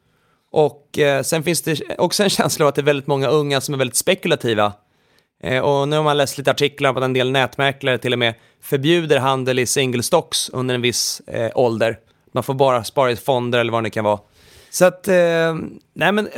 Och 0.53 0.99
eh, 0.99 1.23
sen 1.23 1.43
finns 1.43 1.63
det 1.63 1.99
också 1.99 2.23
en 2.23 2.31
känsla 2.41 2.65
av 2.65 2.69
att 2.69 2.75
det 2.75 2.81
är 2.81 2.85
väldigt 2.85 3.07
många 3.07 3.29
unga 3.29 3.61
som 3.61 3.75
är 3.75 3.79
väldigt 3.79 3.97
spekulativa. 3.97 4.73
Eh, 5.43 5.61
och 5.61 5.89
nu 5.89 5.97
har 5.97 6.03
man 6.03 6.17
läst 6.17 6.39
lite 6.39 6.51
artiklar 6.51 6.91
om 6.91 6.97
att 6.97 7.03
en 7.03 7.13
del 7.13 7.31
nätmäklare 7.31 7.99
till 7.99 8.13
och 8.13 8.19
med 8.19 8.35
förbjuder 8.63 9.19
handel 9.19 9.59
i 9.59 9.67
single 9.67 10.03
stocks 10.03 10.49
under 10.49 10.75
en 10.75 10.83
viss 10.83 11.21
eh, 11.27 11.51
ålder. 11.55 11.99
Man 12.33 12.43
får 12.43 12.55
bara 12.55 12.85
spara 12.85 13.11
i 13.11 13.17
fonder 13.17 13.59
eller 13.59 13.73
vad 13.73 13.83
det 13.83 13.91
kan 13.91 14.05
vara. 14.05 14.19
Så 14.71 14.85
att, 14.85 15.09
eh, 15.09 15.55
nej 15.95 16.13
men 16.13 16.29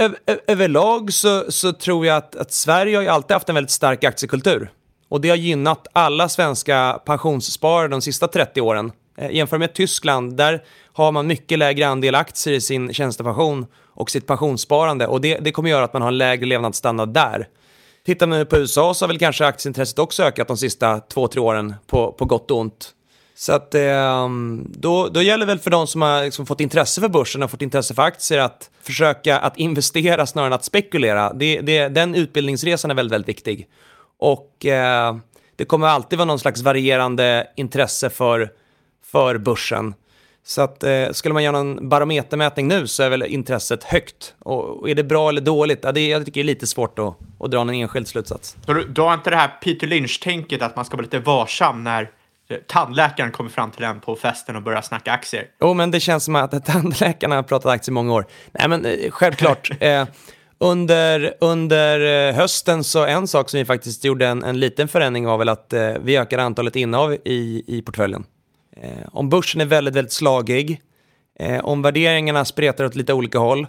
överlag 0.46 1.12
så, 1.12 1.52
så 1.52 1.72
tror 1.72 2.06
jag 2.06 2.16
att, 2.16 2.36
att 2.36 2.52
Sverige 2.52 2.96
har 2.96 3.02
ju 3.02 3.08
alltid 3.08 3.34
haft 3.34 3.48
en 3.48 3.54
väldigt 3.54 3.70
stark 3.70 4.04
aktiekultur. 4.04 4.70
Och 5.08 5.20
det 5.20 5.28
har 5.28 5.36
gynnat 5.36 5.86
alla 5.92 6.28
svenska 6.28 7.00
pensionssparare 7.04 7.88
de 7.88 8.02
sista 8.02 8.28
30 8.28 8.60
åren. 8.60 8.92
Eh, 9.18 9.30
jämför 9.30 9.58
med 9.58 9.74
Tyskland, 9.74 10.36
där 10.36 10.62
har 10.92 11.12
man 11.12 11.26
mycket 11.26 11.58
lägre 11.58 11.88
andel 11.88 12.14
aktier 12.14 12.54
i 12.54 12.60
sin 12.60 12.92
tjänstepension 12.92 13.66
och 13.86 14.10
sitt 14.10 14.26
pensionssparande 14.26 15.06
och 15.06 15.20
det, 15.20 15.38
det 15.38 15.52
kommer 15.52 15.70
göra 15.70 15.84
att 15.84 15.92
man 15.92 16.02
har 16.02 16.08
en 16.08 16.18
lägre 16.18 16.46
levnadsstandard 16.46 17.08
där. 17.08 17.48
Tittar 18.06 18.26
man 18.26 18.46
på 18.46 18.56
USA 18.56 18.94
så 18.94 19.04
har 19.04 19.08
väl 19.08 19.18
kanske 19.18 19.46
aktieintresset 19.46 19.98
också 19.98 20.22
ökat 20.22 20.48
de 20.48 20.56
sista 20.56 21.00
två, 21.00 21.28
tre 21.28 21.40
åren 21.40 21.74
på, 21.86 22.12
på 22.12 22.24
gott 22.24 22.50
och 22.50 22.58
ont. 22.58 22.94
Så 23.34 23.52
att 23.52 23.74
eh, 23.74 24.28
då, 24.68 25.08
då 25.08 25.22
gäller 25.22 25.46
det 25.46 25.52
väl 25.52 25.58
för 25.58 25.70
de 25.70 25.86
som 25.86 26.02
har 26.02 26.24
liksom 26.24 26.46
fått 26.46 26.60
intresse 26.60 27.00
för 27.00 27.08
börsen 27.08 27.42
och 27.42 27.50
fått 27.50 27.62
intresse 27.62 27.94
för 27.94 28.02
aktier 28.02 28.38
att 28.38 28.70
försöka 28.82 29.38
att 29.38 29.58
investera 29.58 30.26
snarare 30.26 30.46
än 30.46 30.52
att 30.52 30.64
spekulera. 30.64 31.32
Det, 31.32 31.60
det, 31.60 31.88
den 31.88 32.14
utbildningsresan 32.14 32.90
är 32.90 32.94
väldigt, 32.94 33.12
väldigt 33.12 33.28
viktig. 33.28 33.68
Och 34.18 34.66
eh, 34.66 35.16
det 35.56 35.64
kommer 35.64 35.86
alltid 35.86 36.18
vara 36.18 36.26
någon 36.26 36.38
slags 36.38 36.62
varierande 36.62 37.46
intresse 37.56 38.10
för, 38.10 38.50
för 39.04 39.38
börsen. 39.38 39.94
Så 40.44 40.62
att 40.62 40.83
eh, 40.83 41.11
skulle 41.12 41.33
man 41.35 41.44
göra 41.44 41.59
en 41.59 41.88
barometermätning 41.88 42.68
nu 42.68 42.87
så 42.87 43.03
är 43.03 43.11
väl 43.11 43.22
intresset 43.22 43.85
högt. 43.85 44.35
Och, 44.38 44.81
och 44.81 44.90
är 44.90 44.94
det 44.94 45.05
bra 45.05 45.29
eller 45.29 45.40
dåligt? 45.40 45.81
Ja, 45.83 45.92
det, 45.92 46.09
jag 46.09 46.26
tycker 46.26 46.40
det 46.40 46.44
är 46.44 46.55
lite 46.55 46.66
svårt 46.66 46.98
att, 46.98 47.16
att 47.40 47.50
dra 47.50 47.61
en 47.61 47.70
enskild 47.70 48.09
slutsats. 48.09 48.57
Du, 48.66 48.85
du 48.85 49.00
har 49.00 49.14
inte 49.14 49.31
det 49.31 49.37
här 49.37 49.48
Peter 49.48 49.87
Lynch-tänket 49.87 50.62
att 50.62 50.76
man 50.76 50.85
ska 50.85 50.96
vara 50.96 51.03
lite 51.03 51.18
varsam 51.18 51.85
när 51.85 52.11
eh, 52.50 52.57
tandläkaren 52.66 53.33
kommer 53.33 53.50
fram 53.50 53.70
till 53.70 53.85
en 53.85 54.00
på 54.00 54.16
festen 54.16 54.57
och 54.57 54.62
börjar 54.62 54.83
snacka 54.83 55.12
aktier? 55.12 55.44
Jo, 55.61 55.74
men 55.74 55.90
det 55.90 56.00
känns 56.00 56.24
som 56.24 56.37
att 56.37 56.66
tandläkarna 56.66 57.35
har 57.35 57.42
pratat 57.42 57.72
aktier 57.72 57.92
i 57.92 57.94
många 57.94 58.12
år. 58.12 58.26
Nej, 58.53 58.68
men 58.68 58.85
eh, 58.85 59.11
självklart. 59.11 59.70
eh, 59.81 60.05
under, 60.59 61.35
under 61.40 62.29
eh, 62.29 62.35
hösten 62.35 62.85
så 62.85 63.07
en 63.07 63.29
sak 63.29 63.50
som 63.50 63.59
vi 63.59 63.64
faktiskt 63.64 64.05
gjorde 64.05 64.26
en, 64.26 64.44
en 64.44 64.61
liten 64.61 64.88
förändring 64.88 65.26
var 65.26 65.38
väl 65.38 65.48
att 65.48 65.72
eh, 65.72 65.92
vi 66.03 66.18
ökade 66.18 66.42
antalet 66.42 66.76
innehav 66.76 67.12
i, 67.24 67.64
i 67.66 67.83
portföljen. 67.83 68.24
Eh, 68.80 69.08
om 69.12 69.28
börsen 69.28 69.60
är 69.60 69.66
väldigt, 69.66 69.94
väldigt 69.94 70.12
slagig, 70.12 70.80
eh, 71.38 71.64
om 71.64 71.82
värderingarna 71.82 72.44
spretar 72.44 72.84
åt 72.84 72.94
lite 72.94 73.12
olika 73.12 73.38
håll 73.38 73.66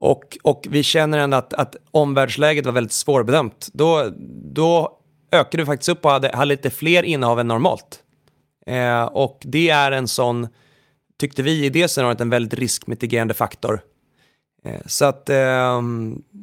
och, 0.00 0.38
och 0.42 0.66
vi 0.70 0.82
känner 0.82 1.18
ändå 1.18 1.36
att, 1.36 1.54
att 1.54 1.76
omvärldsläget 1.90 2.66
var 2.66 2.72
väldigt 2.72 2.92
svårbedömt, 2.92 3.68
då, 3.72 4.12
då 4.54 4.98
ökade 5.32 5.62
vi 5.62 5.66
faktiskt 5.66 5.88
upp 5.88 6.04
och 6.04 6.10
hade, 6.10 6.30
hade 6.36 6.48
lite 6.48 6.70
fler 6.70 7.02
innehav 7.02 7.40
än 7.40 7.48
normalt. 7.48 8.02
Eh, 8.66 9.04
och 9.04 9.38
det 9.44 9.68
är 9.68 9.92
en 9.92 10.08
sån, 10.08 10.48
tyckte 11.20 11.42
vi 11.42 11.64
i 11.64 11.68
det 11.68 11.88
scenariot, 11.88 12.20
en 12.20 12.30
väldigt 12.30 12.58
riskmitigerande 12.58 13.34
faktor. 13.34 13.80
Eh, 14.64 14.80
så 14.86 15.04
att, 15.04 15.30
eh, 15.30 15.82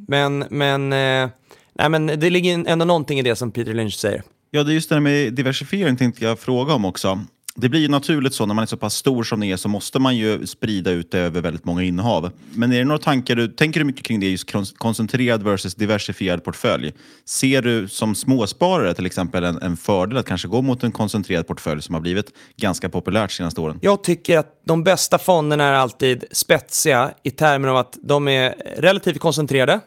men, 0.07 0.45
men, 0.49 0.93
eh, 0.93 1.29
nej, 1.73 1.89
men 1.89 2.07
det 2.07 2.29
ligger 2.29 2.67
ändå 2.67 2.85
någonting 2.85 3.19
i 3.19 3.21
det 3.21 3.35
som 3.35 3.51
Peter 3.51 3.73
Lynch 3.73 3.93
säger. 3.93 4.23
Ja, 4.51 4.63
det 4.63 4.71
är 4.71 4.73
just 4.73 4.89
det 4.89 4.95
här 4.95 4.99
med 4.99 5.33
diversifiering 5.33 5.97
tänkte 5.97 6.25
jag 6.25 6.39
fråga 6.39 6.73
om 6.73 6.85
också. 6.85 7.19
Det 7.55 7.69
blir 7.69 7.79
ju 7.79 7.87
naturligt 7.87 8.33
så 8.33 8.45
när 8.45 8.53
man 8.53 8.61
är 8.61 8.65
så 8.65 8.77
pass 8.77 8.95
stor 8.95 9.23
som 9.23 9.39
ni 9.39 9.51
är 9.51 9.57
så 9.57 9.69
måste 9.69 9.99
man 9.99 10.17
ju 10.17 10.47
sprida 10.47 10.91
ut 10.91 11.11
det 11.11 11.19
över 11.19 11.41
väldigt 11.41 11.65
många 11.65 11.83
innehav. 11.83 12.31
Men 12.53 12.71
är 12.71 12.77
det 12.77 12.85
några 12.85 12.99
tankar 12.99 13.35
du, 13.35 13.47
tänker 13.47 13.79
du 13.79 13.85
mycket 13.85 14.05
kring 14.05 14.19
det 14.19 14.29
just 14.29 14.51
koncentrerad 14.77 15.43
versus 15.43 15.75
diversifierad 15.75 16.43
portfölj? 16.43 16.93
Ser 17.25 17.61
du 17.61 17.87
som 17.87 18.15
småsparare 18.15 18.93
till 18.93 19.05
exempel 19.05 19.43
en, 19.43 19.61
en 19.61 19.77
fördel 19.77 20.17
att 20.17 20.25
kanske 20.25 20.47
gå 20.47 20.61
mot 20.61 20.83
en 20.83 20.91
koncentrerad 20.91 21.47
portfölj 21.47 21.81
som 21.81 21.93
har 21.95 22.01
blivit 22.01 22.25
ganska 22.57 22.89
populärt 22.89 23.29
de 23.29 23.35
senaste 23.35 23.61
åren? 23.61 23.79
Jag 23.81 24.03
tycker 24.03 24.37
att 24.37 24.61
de 24.65 24.83
bästa 24.83 25.17
fonderna 25.17 25.63
är 25.63 25.73
alltid 25.73 26.23
spetsiga 26.31 27.13
i 27.23 27.31
termer 27.31 27.67
av 27.67 27.77
att 27.77 27.97
de 28.03 28.27
är 28.27 28.55
relativt 28.77 29.19
koncentrerade 29.19 29.79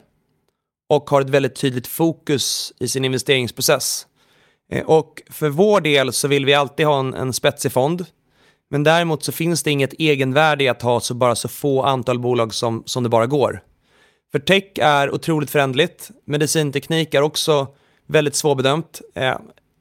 och 0.88 1.11
har 1.11 1.20
ett 1.20 1.31
väldigt 1.31 1.57
tydligt 1.57 1.87
fokus 1.87 2.72
i 2.79 2.88
sin 2.88 3.05
investeringsprocess. 3.05 4.07
Eh, 4.72 4.85
och 4.85 5.22
för 5.31 5.48
vår 5.48 5.81
del 5.81 6.12
så 6.12 6.29
vill 6.29 6.46
vi 6.46 6.55
alltid 6.55 6.87
ha 6.87 6.98
en, 6.98 7.14
en 7.14 7.33
spetsig 7.33 7.72
fond. 7.72 8.07
Men 8.70 8.85
däremot 8.85 9.24
så 9.24 9.33
finns 9.33 9.62
det 9.62 9.70
inget 9.70 9.92
egenvärde 9.92 10.64
i 10.64 10.68
att 10.68 10.83
ha 10.83 11.00
så 11.00 11.14
bara 11.14 11.35
så 11.35 11.48
få 11.48 11.83
antal 11.83 12.18
bolag 12.18 12.55
som, 12.55 12.83
som 12.87 13.02
det 13.02 13.09
bara 13.09 13.26
går. 13.26 13.61
För 14.33 14.38
tech 14.38 14.64
är 14.76 15.14
otroligt 15.14 15.50
förändligt. 15.50 16.11
Medicinteknik 16.26 17.14
är 17.14 17.22
också 17.22 17.66
väldigt 18.07 18.35
svårbedömt. 18.35 19.00
Eh, 19.14 19.38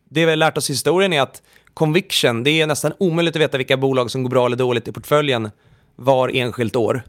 det 0.10 0.26
vi 0.26 0.32
har 0.32 0.36
lärt 0.36 0.58
oss 0.58 0.69
i 0.69 0.74
historien 0.74 1.13
är 1.13 1.21
att 1.21 1.41
conviction, 1.74 2.43
det 2.43 2.62
är 2.62 2.67
nästan 2.67 2.93
omöjligt 3.00 3.36
att 3.36 3.41
veta 3.41 3.58
vilka 3.58 3.78
bolag 3.78 4.12
som 4.12 4.24
går 4.24 4.30
bra 4.30 4.45
eller 4.45 4.58
dåligt 4.58 4.88
i 4.88 4.91
portföljen 4.91 5.52
var 5.95 6.30
enskilt 6.36 6.76
år. 6.76 7.04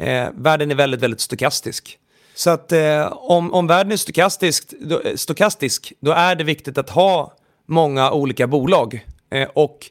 Eh, 0.00 0.28
världen 0.34 0.70
är 0.70 0.74
väldigt, 0.74 1.00
väldigt 1.00 1.20
stokastisk. 1.20 1.98
Så 2.40 2.50
att 2.50 2.72
eh, 2.72 3.12
om, 3.12 3.54
om 3.54 3.66
världen 3.66 3.92
är 3.92 3.96
stokastisk 3.96 4.74
då, 4.80 5.00
eh, 5.00 5.14
stokastisk, 5.16 5.92
då 6.00 6.12
är 6.12 6.34
det 6.34 6.44
viktigt 6.44 6.78
att 6.78 6.90
ha 6.90 7.34
många 7.68 8.10
olika 8.10 8.46
bolag. 8.46 9.06
Eh, 9.30 9.48
och 9.54 9.90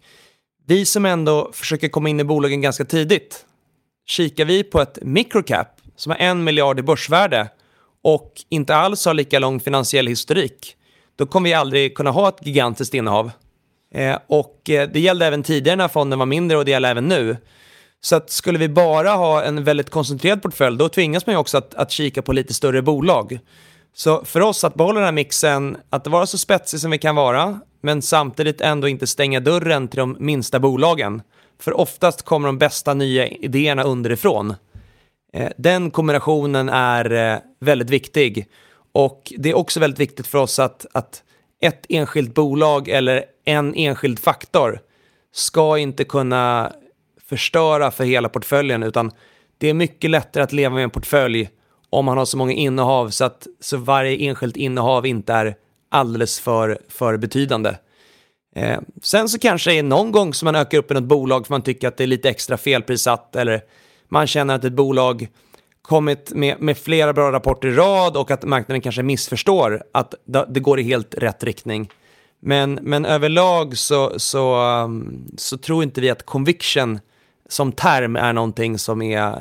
vi 0.68 0.86
som 0.86 1.06
ändå 1.06 1.52
försöker 1.54 1.90
komma 1.90 2.10
in 2.10 2.20
i 2.20 2.24
bolagen 2.24 2.62
ganska 2.62 2.86
tidigt, 2.86 3.46
kikar 4.08 4.46
vi 4.46 4.64
på 4.64 4.82
ett 4.82 5.00
microcap 5.02 5.68
som 5.96 6.12
har 6.12 6.18
en 6.18 6.44
miljard 6.44 6.80
i 6.80 6.82
börsvärde 6.82 7.50
och 8.04 8.34
inte 8.50 8.76
alls 8.76 9.06
har 9.06 9.14
lika 9.14 9.40
lång 9.40 9.60
finansiell 9.60 10.08
historik, 10.08 10.76
då 11.16 11.26
kommer 11.26 11.50
vi 11.50 11.54
aldrig 11.54 11.96
kunna 11.96 12.12
ha 12.12 12.30
ett 12.30 12.46
gigantiskt 12.46 12.94
innehav. 12.94 13.32
Eh, 13.94 14.18
och 14.28 14.70
eh, 14.70 14.90
det 14.90 15.00
gällde 15.00 15.26
även 15.26 15.44
tidigare 15.44 15.78
när 15.78 15.88
fonden 15.88 16.20
var 16.20 16.26
mindre 16.26 16.58
och 16.58 16.66
det 16.66 16.72
gäller 16.72 16.92
även 16.92 17.08
nu. 17.08 17.38
Så 18.02 18.16
att 18.16 18.30
skulle 18.30 18.60
vi 18.60 18.70
bara 18.70 19.10
ha 19.10 19.44
en 19.44 19.64
väldigt 19.64 19.90
koncentrerad 19.90 20.42
portfölj, 20.42 20.78
då 20.78 20.90
tvingas 20.90 21.26
man 21.26 21.34
ju 21.34 21.40
också 21.40 21.58
att, 21.58 21.74
att 21.74 21.92
kika 21.92 22.22
på 22.22 22.34
lite 22.34 22.54
större 22.54 22.82
bolag. 22.82 23.40
Så 23.94 24.26
för 24.26 24.42
oss 24.42 24.64
att 24.64 24.76
behålla 24.76 25.00
den 25.00 25.06
här 25.06 25.12
mixen, 25.12 25.78
att 25.90 26.08
vara 26.08 26.26
så 26.26 26.38
spetsig 26.38 26.80
som 26.80 26.92
vi 26.92 26.98
kan 26.98 27.16
vara, 27.16 27.60
men 27.82 28.02
samtidigt 28.02 28.62
ändå 28.62 28.88
inte 28.88 29.08
stänga 29.08 29.40
dörren 29.40 29.88
till 29.88 30.00
de 30.00 30.18
minsta 30.20 30.60
bolagen. 30.60 31.22
För 31.60 31.80
oftast 31.80 32.22
kommer 32.22 32.48
de 32.48 32.58
bästa 32.58 32.94
nya 32.94 33.28
idéerna 33.28 33.84
underifrån. 33.84 34.56
Eh, 35.34 35.50
den 35.58 35.92
kombinationen 35.92 36.70
är 36.70 37.12
eh, 37.12 37.40
väldigt 37.60 37.90
viktig. 37.90 38.48
Och 38.92 39.34
det 39.38 39.50
är 39.50 39.58
också 39.58 39.80
väldigt 39.80 40.00
viktigt 40.00 40.28
för 40.28 40.38
oss 40.38 40.60
att, 40.60 40.86
att 40.92 41.24
ett 41.62 41.86
enskilt 41.90 42.34
bolag 42.34 42.88
eller 42.88 43.26
en 43.46 43.76
enskild 43.76 44.20
faktor 44.20 44.80
ska 45.32 45.78
inte 45.78 46.04
kunna 46.04 46.74
förstöra 47.30 47.92
för 47.92 48.04
hela 48.04 48.30
portföljen, 48.30 48.84
utan 48.84 49.12
det 49.58 49.70
är 49.70 49.74
mycket 49.74 50.10
lättare 50.10 50.44
att 50.44 50.54
leva 50.54 50.76
med 50.76 50.84
en 50.84 50.90
portfölj 50.90 51.50
om 51.90 52.06
man 52.06 52.18
har 52.18 52.26
så 52.26 52.38
många 52.38 52.54
innehav 52.54 53.10
så 53.10 53.26
att 53.26 53.48
så 53.60 53.78
varje 53.78 54.18
enskilt 54.30 54.58
innehav 54.58 55.06
inte 55.06 55.34
är 55.34 55.56
alldeles 55.90 56.40
för, 56.40 56.80
för 56.90 57.18
betydande. 57.18 57.76
Eh, 58.56 58.80
sen 59.02 59.30
så 59.30 59.40
kanske 59.40 59.72
det 59.72 59.80
är 59.80 59.84
någon 59.84 60.12
gång 60.12 60.34
som 60.34 60.46
man 60.46 60.56
ökar 60.56 60.78
upp 60.78 60.92
i 60.92 60.94
något 60.94 61.04
bolag 61.04 61.48
för 61.48 61.54
man 61.54 61.62
tycker 61.62 61.88
att 61.88 61.98
det 61.98 62.04
är 62.04 62.08
lite 62.08 62.30
extra 62.30 62.58
felprissatt 62.58 63.36
eller 63.36 63.62
man 64.10 64.28
känner 64.28 64.56
att 64.56 64.64
ett 64.64 64.74
bolag 64.74 65.28
kommit 65.82 66.32
med, 66.34 66.62
med 66.62 66.78
flera 66.78 67.14
bra 67.14 67.32
rapporter 67.32 67.68
i 67.68 67.72
rad 67.72 68.18
och 68.18 68.32
att 68.32 68.44
marknaden 68.44 68.82
kanske 68.82 69.04
missförstår 69.04 69.84
att 69.92 70.14
det 70.48 70.60
går 70.60 70.80
i 70.80 70.84
helt 70.84 71.16
rätt 71.16 71.44
riktning. 71.44 71.90
Men, 72.42 72.80
men 72.82 73.06
överlag 73.06 73.78
så, 73.78 74.20
så, 74.20 74.56
ehm, 74.56 75.28
så 75.38 75.58
tror 75.58 75.84
inte 75.84 76.02
vi 76.02 76.10
att 76.10 76.26
conviction 76.26 77.00
som 77.50 77.72
term 77.72 78.16
är 78.16 78.34
någonting 78.34 78.78
som 78.78 79.02
är 79.02 79.28
eh, 79.28 79.36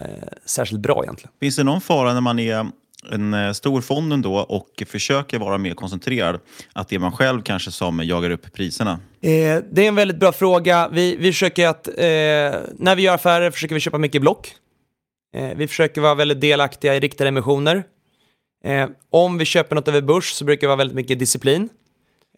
särskilt 0.44 0.82
bra 0.82 1.02
egentligen. 1.02 1.32
Finns 1.40 1.56
det 1.56 1.64
någon 1.64 1.80
fara 1.80 2.14
när 2.14 2.20
man 2.20 2.38
är 2.38 2.66
en 3.12 3.34
eh, 3.34 3.52
stor 3.52 3.80
fond 3.80 4.12
ändå 4.12 4.36
och 4.38 4.82
försöker 4.86 5.38
vara 5.38 5.58
mer 5.58 5.74
koncentrerad, 5.74 6.40
att 6.72 6.88
det 6.88 6.94
är 6.94 7.00
man 7.00 7.12
själv 7.12 7.42
kanske 7.42 7.70
som 7.70 8.00
jagar 8.04 8.30
upp 8.30 8.52
priserna? 8.52 8.92
Eh, 9.20 9.58
det 9.72 9.84
är 9.84 9.88
en 9.88 9.94
väldigt 9.94 10.20
bra 10.20 10.32
fråga. 10.32 10.88
Vi, 10.92 11.16
vi 11.16 11.32
försöker 11.32 11.68
att, 11.68 11.88
eh, 11.88 11.94
när 12.78 12.96
vi 12.96 13.02
gör 13.02 13.14
affärer 13.14 13.50
försöker 13.50 13.74
vi 13.74 13.80
köpa 13.80 13.98
mycket 13.98 14.20
block. 14.20 14.54
Eh, 15.36 15.50
vi 15.56 15.68
försöker 15.68 16.00
vara 16.00 16.14
väldigt 16.14 16.40
delaktiga 16.40 16.94
i 16.94 17.00
riktade 17.00 17.28
emissioner. 17.28 17.84
Eh, 18.64 18.88
om 19.10 19.38
vi 19.38 19.44
köper 19.44 19.76
något 19.76 19.88
över 19.88 20.00
börs 20.00 20.32
så 20.32 20.44
brukar 20.44 20.60
det 20.60 20.68
vara 20.68 20.76
väldigt 20.76 20.96
mycket 20.96 21.18
disciplin. 21.18 21.68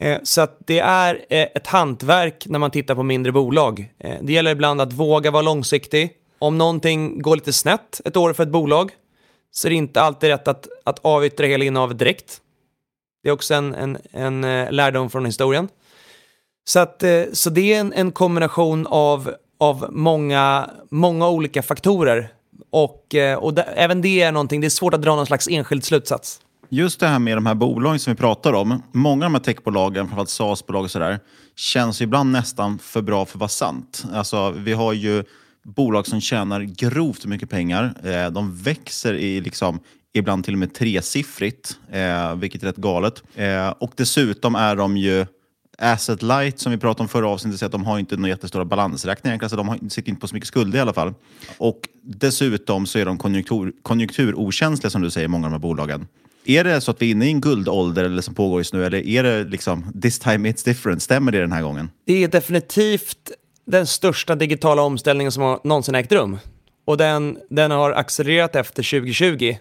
Eh, 0.01 0.19
så 0.23 0.41
att 0.41 0.59
det 0.67 0.79
är 0.79 1.15
eh, 1.29 1.47
ett 1.55 1.67
hantverk 1.67 2.47
när 2.47 2.59
man 2.59 2.71
tittar 2.71 2.95
på 2.95 3.03
mindre 3.03 3.33
bolag. 3.33 3.93
Eh, 3.99 4.17
det 4.23 4.33
gäller 4.33 4.51
ibland 4.51 4.81
att 4.81 4.93
våga 4.93 5.31
vara 5.31 5.43
långsiktig. 5.43 6.13
Om 6.39 6.59
någonting 6.59 7.23
går 7.23 7.37
lite 7.37 7.53
snett 7.53 8.01
ett 8.05 8.17
år 8.17 8.33
för 8.33 8.43
ett 8.43 8.49
bolag 8.49 8.91
så 9.51 9.69
är 9.69 9.71
det 9.71 9.77
inte 9.77 10.01
alltid 10.01 10.31
rätt 10.31 10.49
att, 10.49 10.69
att 10.85 10.99
avyttra 11.03 11.47
hela 11.47 11.65
innehavet 11.65 11.99
direkt. 11.99 12.41
Det 13.23 13.29
är 13.29 13.33
också 13.33 13.55
en, 13.55 13.75
en, 13.75 13.99
en 14.13 14.67
lärdom 14.75 15.11
från 15.11 15.27
historien. 15.27 15.69
Så, 16.65 16.79
att, 16.79 17.05
så 17.33 17.51
det 17.51 17.75
är 17.75 17.81
en, 17.81 17.93
en 17.93 18.13
kombination 18.13 18.87
av, 18.87 19.35
av 19.59 19.87
många, 19.91 20.71
många 20.91 21.29
olika 21.29 21.63
faktorer. 21.63 22.33
Och, 22.71 23.15
och 23.39 23.55
det, 23.55 23.63
även 23.63 24.03
det 24.03 24.23
är 24.23 24.33
någonting, 24.33 24.61
det 24.61 24.67
är 24.67 24.71
svårt 24.71 24.95
att 24.95 25.03
dra 25.03 25.17
någon 25.17 25.27
slags 25.27 25.49
enskild 25.49 25.85
slutsats. 25.85 26.41
Just 26.73 27.01
det 27.01 27.07
här 27.07 27.19
med 27.19 27.37
de 27.37 27.47
här 27.47 27.55
bolagen 27.55 27.99
som 27.99 28.13
vi 28.13 28.17
pratar 28.17 28.53
om. 28.53 28.83
Många 28.93 29.27
av 29.27 29.33
de 29.33 29.35
här 29.35 29.43
techbolagen, 29.43 30.07
framförallt 30.07 30.31
SaaS-bolag 30.31 30.85
och 30.85 30.91
sådär, 30.91 31.21
känns 31.57 32.01
ibland 32.01 32.33
nästan 32.33 32.79
för 32.79 33.03
bra 33.03 33.27
för 33.27 33.37
att 33.37 33.41
vara 33.41 33.49
sant. 33.49 34.05
Alltså, 34.13 34.51
vi 34.51 34.73
har 34.73 34.93
ju 34.93 35.25
bolag 35.63 36.07
som 36.07 36.21
tjänar 36.21 36.61
grovt 36.61 37.27
mycket 37.27 37.51
pengar. 37.51 37.95
Eh, 38.05 38.31
de 38.31 38.57
växer 38.57 39.15
i 39.15 39.41
liksom, 39.41 39.81
ibland 40.13 40.45
till 40.45 40.55
och 40.55 40.59
med 40.59 40.75
tresiffrigt, 40.75 41.79
eh, 41.93 42.35
vilket 42.35 42.63
är 42.63 42.67
rätt 42.67 42.77
galet. 42.77 43.23
Eh, 43.35 43.69
och 43.69 43.93
dessutom 43.97 44.55
är 44.55 44.77
de 44.77 44.97
ju 44.97 45.27
asset 45.79 46.23
light 46.23 46.59
som 46.59 46.73
vi 46.73 46.79
pratade 46.79 47.03
om 47.03 47.09
förra 47.09 47.29
avsnittet, 47.29 47.61
så 47.61 47.67
att 47.67 47.73
de 47.73 47.85
har 47.85 47.99
inte 47.99 48.17
några 48.17 48.29
jättestora 48.29 48.65
balansräkningar. 48.65 49.39
Alltså 49.43 49.57
de 49.57 49.69
har, 49.69 49.89
sitter 49.89 50.09
inte 50.09 50.21
på 50.21 50.29
så 50.29 50.35
mycket 50.35 50.49
skulder 50.49 50.79
i 50.79 50.81
alla 50.81 50.93
fall. 50.93 51.15
Och 51.59 51.81
dessutom 52.03 52.87
så 52.87 52.99
är 52.99 53.05
de 53.05 53.19
konjunktur, 53.19 53.73
konjunkturokänsliga 53.83 54.91
som 54.91 55.03
du 55.03 55.11
säger, 55.11 55.29
många 55.29 55.47
av 55.47 55.51
de 55.51 55.55
här 55.55 55.61
bolagen. 55.61 56.07
Är 56.45 56.65
det 56.65 56.81
så 56.81 56.91
att 56.91 57.03
vi 57.03 57.07
är 57.07 57.11
inne 57.11 57.27
i 57.27 57.31
en 57.31 57.41
guldålder 57.41 58.05
eller 58.05 58.23
som 58.23 58.35
pågår 58.35 58.61
just 58.61 58.75
nu, 58.75 58.85
eller 58.85 59.07
är 59.07 59.23
det 59.23 59.45
liksom 59.45 59.93
this 60.03 60.19
time 60.19 60.49
it's 60.49 60.65
different? 60.65 61.03
Stämmer 61.03 61.33
det 61.33 61.41
den 61.41 61.53
här 61.53 61.63
gången? 61.63 61.91
Det 62.07 62.25
är 62.25 62.29
definitivt 62.29 63.31
den 63.67 63.87
största 63.87 64.35
digitala 64.35 64.83
omställningen 64.83 65.33
som 65.33 65.43
har 65.43 65.61
någonsin 65.65 65.95
ägt 65.95 66.13
rum. 66.13 66.39
Och 66.87 66.97
den, 66.97 67.39
den 67.51 67.71
har 67.71 67.91
accelererat 67.91 68.57
efter 68.57 69.01
2020. 69.01 69.57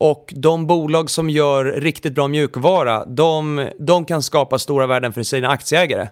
Och 0.00 0.32
de 0.36 0.66
bolag 0.66 1.10
som 1.10 1.30
gör 1.30 1.64
riktigt 1.64 2.14
bra 2.14 2.28
mjukvara, 2.28 3.04
de, 3.04 3.68
de 3.78 4.04
kan 4.04 4.22
skapa 4.22 4.58
stora 4.58 4.86
värden 4.86 5.12
för 5.12 5.22
sina 5.22 5.48
aktieägare. 5.48 6.08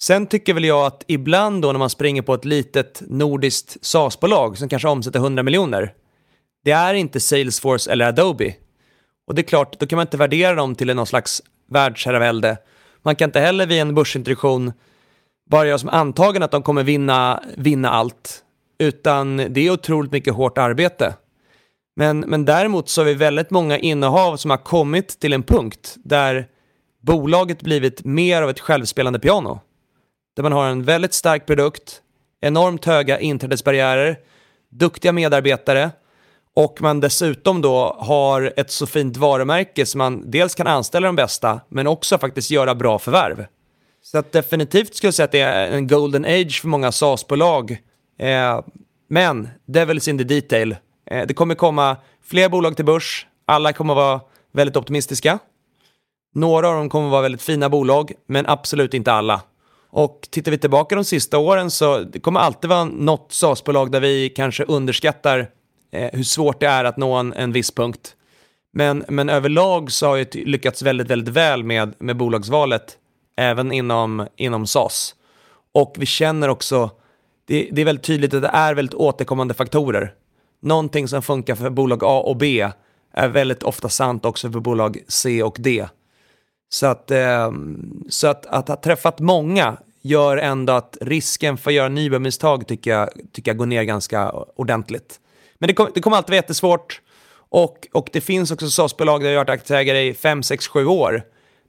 Sen 0.00 0.26
tycker 0.26 0.54
väl 0.54 0.64
jag 0.64 0.86
att 0.86 1.04
ibland 1.06 1.62
då 1.62 1.72
när 1.72 1.78
man 1.78 1.90
springer 1.90 2.22
på 2.22 2.34
ett 2.34 2.44
litet 2.44 3.02
nordiskt 3.08 3.76
SaaS-bolag 3.80 4.58
som 4.58 4.68
kanske 4.68 4.88
omsätter 4.88 5.18
100 5.18 5.42
miljoner, 5.42 5.92
det 6.64 6.70
är 6.70 6.94
inte 6.94 7.20
Salesforce 7.20 7.92
eller 7.92 8.04
Adobe. 8.04 8.54
Och 9.26 9.34
det 9.34 9.40
är 9.40 9.44
klart, 9.44 9.80
då 9.80 9.86
kan 9.86 9.96
man 9.96 10.06
inte 10.06 10.16
värdera 10.16 10.54
dem 10.54 10.74
till 10.74 10.96
någon 10.96 11.06
slags 11.06 11.42
världsherravälde. 11.70 12.58
Man 13.02 13.16
kan 13.16 13.28
inte 13.28 13.40
heller 13.40 13.66
vid 13.66 13.80
en 13.80 13.94
börsintroduktion 13.94 14.72
bara 15.50 15.66
göra 15.66 15.78
som 15.78 15.88
antagen 15.88 16.42
att 16.42 16.50
de 16.50 16.62
kommer 16.62 16.82
vinna, 16.82 17.42
vinna 17.56 17.90
allt, 17.90 18.44
utan 18.78 19.36
det 19.36 19.60
är 19.60 19.70
otroligt 19.70 20.12
mycket 20.12 20.34
hårt 20.34 20.58
arbete. 20.58 21.14
Men, 21.96 22.20
men 22.20 22.44
däremot 22.44 22.88
så 22.88 23.00
har 23.00 23.06
vi 23.06 23.14
väldigt 23.14 23.50
många 23.50 23.78
innehav 23.78 24.36
som 24.36 24.50
har 24.50 24.58
kommit 24.58 25.20
till 25.20 25.32
en 25.32 25.42
punkt 25.42 25.94
där 26.04 26.46
bolaget 27.02 27.62
blivit 27.62 28.04
mer 28.04 28.42
av 28.42 28.50
ett 28.50 28.60
självspelande 28.60 29.18
piano. 29.18 29.60
Där 30.36 30.42
man 30.42 30.52
har 30.52 30.66
en 30.66 30.82
väldigt 30.82 31.14
stark 31.14 31.46
produkt, 31.46 32.02
enormt 32.40 32.84
höga 32.84 33.20
inträdesbarriärer, 33.20 34.18
duktiga 34.70 35.12
medarbetare 35.12 35.90
och 36.56 36.82
man 36.82 37.00
dessutom 37.00 37.62
då 37.62 37.96
har 37.98 38.52
ett 38.56 38.70
så 38.70 38.86
fint 38.86 39.16
varumärke 39.16 39.86
som 39.86 39.98
man 39.98 40.30
dels 40.30 40.54
kan 40.54 40.66
anställa 40.66 41.06
de 41.06 41.16
bästa 41.16 41.60
men 41.68 41.86
också 41.86 42.18
faktiskt 42.18 42.50
göra 42.50 42.74
bra 42.74 42.98
förvärv. 42.98 43.46
Så 44.02 44.18
att 44.18 44.32
definitivt 44.32 44.94
skulle 44.94 45.08
jag 45.08 45.14
säga 45.14 45.24
att 45.24 45.32
det 45.32 45.40
är 45.40 45.70
en 45.70 45.86
golden 45.86 46.24
age 46.24 46.60
för 46.60 46.68
många 46.68 46.92
SaaS-bolag. 46.92 47.70
Eh, 48.18 48.60
men 49.08 49.48
devil's 49.66 50.10
in 50.10 50.18
the 50.18 50.24
detail. 50.24 50.76
Eh, 51.10 51.26
det 51.26 51.34
kommer 51.34 51.54
komma 51.54 51.96
fler 52.24 52.48
bolag 52.48 52.76
till 52.76 52.84
börs. 52.84 53.26
Alla 53.46 53.72
kommer 53.72 53.94
vara 53.94 54.20
väldigt 54.52 54.76
optimistiska. 54.76 55.38
Några 56.34 56.68
av 56.68 56.74
dem 56.74 56.88
kommer 56.88 57.08
vara 57.08 57.22
väldigt 57.22 57.42
fina 57.42 57.68
bolag, 57.68 58.12
men 58.26 58.46
absolut 58.46 58.94
inte 58.94 59.12
alla. 59.12 59.42
Och 59.90 60.28
tittar 60.30 60.50
vi 60.50 60.58
tillbaka 60.58 60.94
de 60.94 61.04
sista 61.04 61.38
åren 61.38 61.70
så 61.70 61.98
det 61.98 62.20
kommer 62.20 62.40
alltid 62.40 62.70
vara 62.70 62.84
något 62.84 63.32
SaaS-bolag 63.32 63.90
där 63.90 64.00
vi 64.00 64.28
kanske 64.28 64.64
underskattar 64.64 65.48
eh, 65.94 66.10
hur 66.12 66.22
svårt 66.22 66.60
det 66.60 66.66
är 66.66 66.84
att 66.84 66.96
nå 66.96 67.12
en, 67.14 67.32
en 67.32 67.52
viss 67.52 67.70
punkt. 67.70 68.16
Men, 68.72 69.04
men 69.08 69.28
överlag 69.28 69.92
så 69.92 70.06
har 70.06 70.16
jag 70.16 70.34
lyckats 70.34 70.82
väldigt, 70.82 71.10
väldigt 71.10 71.34
väl 71.34 71.64
med, 71.64 71.94
med 71.98 72.16
bolagsvalet, 72.16 72.98
även 73.36 73.72
inom, 73.72 74.26
inom 74.36 74.66
SAS. 74.66 75.14
Och 75.72 75.94
vi 75.98 76.06
känner 76.06 76.48
också, 76.48 76.90
det, 77.46 77.68
det 77.72 77.80
är 77.80 77.84
väldigt 77.84 78.04
tydligt 78.04 78.34
att 78.34 78.42
det 78.42 78.50
är 78.52 78.74
väldigt 78.74 78.94
återkommande 78.94 79.54
faktorer. 79.54 80.14
Någonting 80.62 81.08
som 81.08 81.22
funkar 81.22 81.54
för 81.54 81.70
bolag 81.70 82.04
A 82.04 82.22
och 82.26 82.36
B 82.36 82.70
är 83.12 83.28
väldigt 83.28 83.62
ofta 83.62 83.88
sant 83.88 84.24
också 84.24 84.52
för 84.52 84.60
bolag 84.60 84.98
C 85.08 85.42
och 85.42 85.56
D. 85.60 85.86
Så 86.68 86.86
att, 86.86 87.10
eh, 87.10 87.52
så 88.08 88.26
att, 88.26 88.46
att 88.46 88.68
ha 88.68 88.76
träffat 88.76 89.20
många 89.20 89.76
gör 90.02 90.36
ändå 90.36 90.72
att 90.72 90.98
risken 91.00 91.56
för 91.56 91.70
att 91.70 91.74
göra 91.74 91.88
nybörjarmisstag 91.88 92.66
tycker 92.66 92.90
jag, 92.90 93.10
tycker 93.32 93.50
jag 93.50 93.58
går 93.58 93.66
ner 93.66 93.82
ganska 93.82 94.30
ordentligt. 94.56 95.20
Men 95.64 95.68
det, 95.68 95.74
kom, 95.74 95.88
det 95.94 96.00
kommer 96.00 96.16
alltid 96.16 96.30
vara 96.30 96.36
jättesvårt. 96.36 97.00
Och, 97.50 97.88
och 97.92 98.08
det 98.12 98.20
finns 98.20 98.50
också 98.50 98.70
SAS-bolag 98.70 99.22
där 99.22 99.30
jag 99.30 99.40
har 99.40 99.44
varit 99.44 99.60
aktieägare 99.60 100.08
i 100.08 100.14
5, 100.14 100.42
6, 100.42 100.66
7 100.68 100.86
år. 100.86 101.22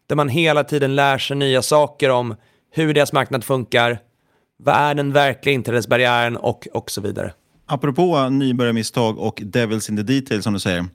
Där 0.07 0.15
man 0.15 0.29
hela 0.29 0.63
tiden 0.63 0.95
lär 0.95 1.17
sig 1.17 1.37
nya 1.37 1.61
saker 1.61 2.09
om 2.09 2.35
hur 2.71 2.93
deras 2.93 3.13
marknad 3.13 3.43
funkar, 3.43 3.99
vad 4.57 4.75
är 4.75 4.95
den 4.95 5.13
verkliga 5.13 5.55
inträdesbarriären 5.55 6.37
och, 6.37 6.67
och 6.73 6.91
så 6.91 7.01
vidare. 7.01 7.33
Apropå 7.65 8.29
nybörjarmisstag 8.29 9.19
och 9.19 9.41
devils 9.45 9.89
in 9.89 9.97
the 9.97 10.03
details 10.03 10.43
som 10.43 10.53
du 10.53 10.59
säger 10.59 10.85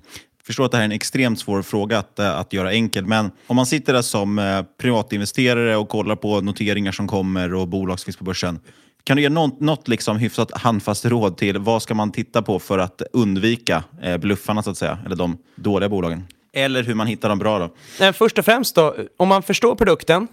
förstår 0.47 0.65
att 0.65 0.71
det 0.71 0.77
här 0.77 0.85
är 0.85 0.89
en 0.89 0.93
extremt 0.93 1.41
svår 1.41 1.63
fråga 1.63 1.99
att, 1.99 2.19
eh, 2.19 2.39
att 2.39 2.53
göra 2.53 2.73
enkel, 2.73 3.07
men 3.07 3.31
om 3.47 3.57
man 3.57 3.67
sitter 3.67 3.93
där 3.93 4.03
som 4.03 4.39
eh, 4.39 4.63
privatinvesterare 4.81 5.77
och 5.77 5.89
kollar 5.89 6.17
på 6.17 6.41
noteringar 6.41 6.93
som 6.93 7.09
kommer 7.09 7.55
och 7.55 7.69
bolag 7.69 7.99
som 7.99 8.05
finns 8.05 8.17
på 8.17 8.25
börsen, 8.25 8.59
kan 9.05 9.17
du 9.17 9.23
ge 9.23 9.29
något, 9.29 9.61
något 9.61 9.89
liksom 9.89 10.17
hyfsat 10.17 10.51
handfast 10.61 11.05
råd 11.05 11.37
till 11.37 11.59
vad 11.59 11.83
ska 11.83 11.95
man 11.95 12.13
titta 12.13 12.43
på 12.43 12.59
för 12.59 12.79
att 12.79 13.03
undvika 13.13 13.85
eh, 14.03 14.17
bluffarna, 14.17 14.63
så 14.63 14.71
att 14.71 14.79
säga, 14.79 14.99
eller 15.07 15.17
de 15.17 15.39
dåliga 15.55 15.89
bolagen? 15.89 16.27
Eller 16.53 16.83
hur 16.83 16.95
man 16.95 17.07
hittar 17.07 17.29
de 17.29 17.39
bra 17.39 17.59
då? 17.59 17.75
Nej, 18.01 18.13
först 18.13 18.39
och 18.39 18.45
främst 18.45 18.75
då, 18.75 18.97
om 19.17 19.29
man 19.29 19.43
förstår 19.43 19.75
produkten, 19.75 20.29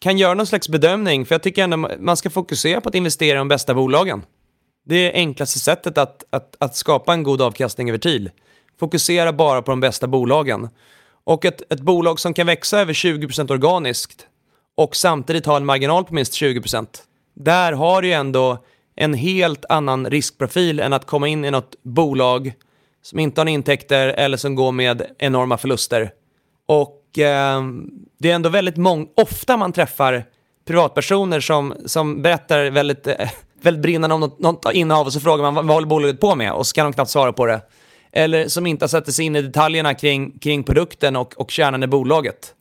kan 0.00 0.18
göra 0.18 0.34
någon 0.34 0.46
slags 0.46 0.68
bedömning, 0.68 1.26
för 1.26 1.34
jag 1.34 1.42
tycker 1.42 1.64
ändå 1.64 1.90
man 1.98 2.16
ska 2.16 2.30
fokusera 2.30 2.80
på 2.80 2.88
att 2.88 2.94
investera 2.94 3.36
i 3.36 3.38
de 3.38 3.48
bästa 3.48 3.74
bolagen. 3.74 4.22
Det 4.86 4.96
är 4.96 5.14
enklaste 5.14 5.58
sättet 5.58 5.98
att, 5.98 6.24
att, 6.30 6.56
att 6.58 6.76
skapa 6.76 7.12
en 7.12 7.22
god 7.22 7.42
avkastning 7.42 7.88
över 7.88 7.98
tid. 7.98 8.30
Fokusera 8.80 9.32
bara 9.32 9.62
på 9.62 9.72
de 9.72 9.80
bästa 9.80 10.06
bolagen. 10.06 10.68
Och 11.24 11.44
ett, 11.44 11.72
ett 11.72 11.80
bolag 11.80 12.20
som 12.20 12.34
kan 12.34 12.46
växa 12.46 12.80
över 12.80 12.92
20% 12.92 13.52
organiskt 13.52 14.26
och 14.74 14.96
samtidigt 14.96 15.46
ha 15.46 15.56
en 15.56 15.66
marginal 15.66 16.04
på 16.04 16.14
minst 16.14 16.32
20%. 16.32 16.86
Där 17.34 17.72
har 17.72 18.02
du 18.02 18.08
ju 18.08 18.14
ändå 18.14 18.64
en 18.96 19.14
helt 19.14 19.64
annan 19.68 20.10
riskprofil 20.10 20.80
än 20.80 20.92
att 20.92 21.06
komma 21.06 21.28
in 21.28 21.44
i 21.44 21.50
något 21.50 21.76
bolag 21.82 22.52
som 23.02 23.18
inte 23.18 23.40
har 23.40 23.48
intäkter 23.48 24.08
eller 24.08 24.36
som 24.36 24.54
går 24.54 24.72
med 24.72 25.02
enorma 25.18 25.56
förluster. 25.56 26.10
Och 26.66 27.18
eh, 27.18 27.62
det 28.18 28.30
är 28.30 28.34
ändå 28.34 28.48
väldigt 28.48 28.76
många, 28.76 29.06
ofta 29.16 29.56
man 29.56 29.72
träffar 29.72 30.24
privatpersoner 30.66 31.40
som, 31.40 31.74
som 31.86 32.22
berättar 32.22 32.70
väldigt, 32.70 33.06
eh, 33.06 33.30
väldigt 33.62 33.82
brinnande 33.82 34.14
om 34.14 34.20
något, 34.20 34.38
något 34.38 34.72
innehav 34.72 35.06
och 35.06 35.12
så 35.12 35.20
frågar 35.20 35.42
man 35.42 35.54
vad, 35.54 35.64
vad 35.64 35.74
håller 35.76 35.88
bolaget 35.88 36.20
på 36.20 36.34
med 36.34 36.52
och 36.52 36.66
så 36.66 36.74
kan 36.74 36.86
de 36.86 36.92
knappt 36.92 37.10
svara 37.10 37.32
på 37.32 37.46
det 37.46 37.60
eller 38.16 38.48
som 38.48 38.66
inte 38.66 38.82
har 38.82 38.88
satt 38.88 39.12
sig 39.12 39.24
in 39.24 39.36
i 39.36 39.42
detaljerna 39.42 39.94
kring, 39.94 40.38
kring 40.38 40.64
produkten 40.64 41.16
och, 41.16 41.34
och 41.36 41.50
kärnan 41.50 41.82
i 41.82 41.86
bolaget. 41.86 42.54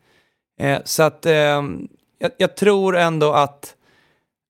Eh, 0.60 0.80
så 0.86 1.04
att 1.04 1.26
eh, 1.26 1.34
jag, 2.20 2.32
jag, 2.38 2.56
tror 2.56 2.98
ändå 2.98 3.34
att, 3.34 3.76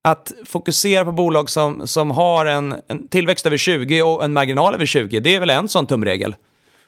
att 0.04 0.32
fokusera 0.46 1.06
på 1.06 1.12
bolag 1.12 1.50
som, 1.50 1.88
som 1.88 2.12
har 2.12 2.46
en, 2.46 2.76
en 2.88 3.08
tillväxt 3.08 3.46
över 3.46 3.58
20 3.58 4.02
och 4.02 4.24
en 4.24 4.34
marginal 4.34 4.74
över 4.74 4.86
20, 4.86 5.20
det 5.20 5.36
är 5.36 5.40
väl 5.40 5.50
en 5.50 5.68
sån 5.68 5.88
tumregel. 5.88 6.36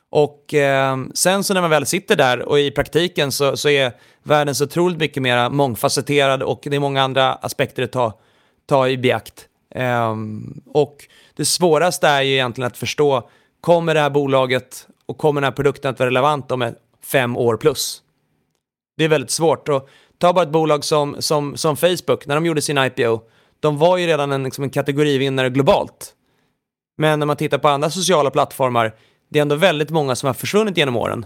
Och 0.09 0.53
eh, 0.53 0.97
sen 1.13 1.43
så 1.43 1.53
när 1.53 1.61
man 1.61 1.69
väl 1.69 1.85
sitter 1.85 2.15
där 2.15 2.41
och 2.49 2.59
i 2.59 2.71
praktiken 2.71 3.31
så, 3.31 3.57
så 3.57 3.69
är 3.69 3.91
världen 4.23 4.55
så 4.55 4.63
otroligt 4.63 4.99
mycket 4.99 5.23
mer 5.23 5.49
mångfacetterad 5.49 6.43
och 6.43 6.59
det 6.63 6.75
är 6.75 6.79
många 6.79 7.03
andra 7.03 7.33
aspekter 7.33 7.83
att 7.83 7.91
ta, 7.91 8.19
ta 8.65 8.87
i 8.87 8.97
beakt. 8.97 9.47
Eh, 9.75 10.15
och 10.73 10.97
det 11.35 11.45
svåraste 11.45 12.07
är 12.07 12.21
ju 12.21 12.33
egentligen 12.33 12.67
att 12.67 12.77
förstå 12.77 13.29
kommer 13.61 13.93
det 13.93 13.99
här 13.99 14.09
bolaget 14.09 14.87
och 15.05 15.17
kommer 15.17 15.41
den 15.41 15.47
här 15.47 15.55
produkten 15.55 15.91
att 15.91 15.99
vara 15.99 16.07
relevant 16.07 16.51
om 16.51 16.73
fem 17.03 17.37
år 17.37 17.57
plus? 17.57 18.01
Det 18.97 19.03
är 19.03 19.09
väldigt 19.09 19.31
svårt. 19.31 19.69
Och 19.69 19.89
ta 20.25 20.33
bara 20.33 20.43
ett 20.43 20.51
bolag 20.51 20.83
som, 20.83 21.15
som, 21.19 21.57
som 21.57 21.77
Facebook, 21.77 22.25
när 22.25 22.35
de 22.35 22.45
gjorde 22.45 22.61
sin 22.61 22.77
IPO, 22.77 23.21
de 23.59 23.77
var 23.77 23.97
ju 23.97 24.07
redan 24.07 24.31
en, 24.31 24.43
liksom 24.43 24.63
en 24.63 24.69
kategorivinnare 24.69 25.49
globalt. 25.49 26.13
Men 26.97 27.19
när 27.19 27.25
man 27.25 27.37
tittar 27.37 27.57
på 27.57 27.67
andra 27.67 27.89
sociala 27.89 28.31
plattformar, 28.31 28.95
det 29.29 29.39
är 29.39 29.41
ändå 29.41 29.55
väldigt 29.55 29.89
många 29.89 30.15
som 30.15 30.27
har 30.27 30.33
försvunnit 30.33 30.77
genom 30.77 30.95
åren. 30.95 31.25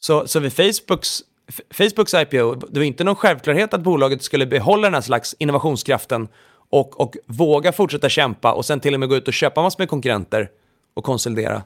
Så, 0.00 0.28
så 0.28 0.40
vid 0.40 0.52
Facebooks, 0.52 1.22
Facebooks 1.70 2.14
IPO, 2.14 2.54
det 2.54 2.80
var 2.80 2.84
inte 2.84 3.04
någon 3.04 3.16
självklarhet 3.16 3.74
att 3.74 3.80
bolaget 3.80 4.22
skulle 4.22 4.46
behålla 4.46 4.86
den 4.86 4.94
här 4.94 5.00
slags 5.00 5.34
innovationskraften 5.38 6.28
och, 6.70 7.00
och 7.00 7.16
våga 7.26 7.72
fortsätta 7.72 8.08
kämpa 8.08 8.52
och 8.52 8.64
sen 8.64 8.80
till 8.80 8.94
och 8.94 9.00
med 9.00 9.08
gå 9.08 9.16
ut 9.16 9.28
och 9.28 9.34
köpa 9.34 9.62
massor 9.62 9.80
med 9.80 9.88
konkurrenter 9.88 10.50
och 10.94 11.04
konsolidera. 11.04 11.62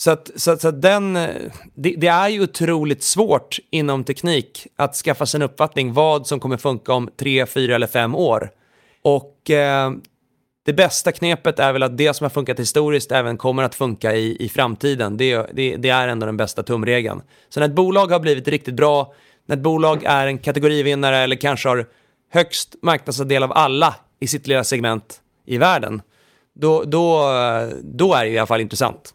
Så 0.00 0.10
att, 0.10 0.30
så 0.36 0.50
att, 0.50 0.60
så 0.60 0.68
att 0.68 0.82
den, 0.82 1.16
eh, 1.16 1.28
det, 1.74 1.94
det, 1.98 2.06
är 2.06 2.28
ju 2.28 2.42
otroligt 2.42 3.02
svårt 3.02 3.58
inom 3.70 4.04
teknik 4.04 4.66
att 4.76 4.94
skaffa 4.94 5.26
sig 5.26 5.38
en 5.38 5.42
uppfattning 5.42 5.92
vad 5.92 6.26
som 6.26 6.40
kommer 6.40 6.56
funka 6.56 6.92
om 6.92 7.10
tre, 7.16 7.46
fyra 7.46 7.74
eller 7.74 7.86
fem 7.86 8.14
år. 8.14 8.50
Och 9.02 9.50
eh, 9.50 9.90
det 10.64 10.72
bästa 10.72 11.12
knepet 11.12 11.58
är 11.58 11.72
väl 11.72 11.82
att 11.82 11.96
det 11.96 12.14
som 12.14 12.24
har 12.24 12.30
funkat 12.30 12.58
historiskt 12.58 13.12
även 13.12 13.36
kommer 13.36 13.62
att 13.62 13.74
funka 13.74 14.14
i, 14.14 14.44
i 14.44 14.48
framtiden. 14.48 15.16
Det, 15.16 15.46
det, 15.52 15.76
det 15.76 15.88
är 15.88 16.08
ändå 16.08 16.26
den 16.26 16.36
bästa 16.36 16.62
tumregeln. 16.62 17.22
Så 17.48 17.60
när 17.60 17.66
ett 17.66 17.74
bolag 17.74 18.06
har 18.06 18.20
blivit 18.20 18.48
riktigt 18.48 18.74
bra, 18.74 19.14
när 19.46 19.56
ett 19.56 19.62
bolag 19.62 20.04
är 20.04 20.26
en 20.26 20.38
kategorivinnare 20.38 21.18
eller 21.18 21.36
kanske 21.36 21.68
har 21.68 21.86
högst 22.32 22.74
marknadsandel 22.82 23.42
av 23.42 23.52
alla 23.52 23.94
i 24.20 24.26
sitt 24.26 24.46
lilla 24.46 24.64
segment 24.64 25.20
i 25.46 25.58
världen, 25.58 26.02
då, 26.54 26.84
då, 26.84 27.32
eh, 27.32 27.68
då 27.82 28.14
är 28.14 28.24
det 28.24 28.30
i 28.30 28.38
alla 28.38 28.46
fall 28.46 28.60
intressant. 28.60 29.14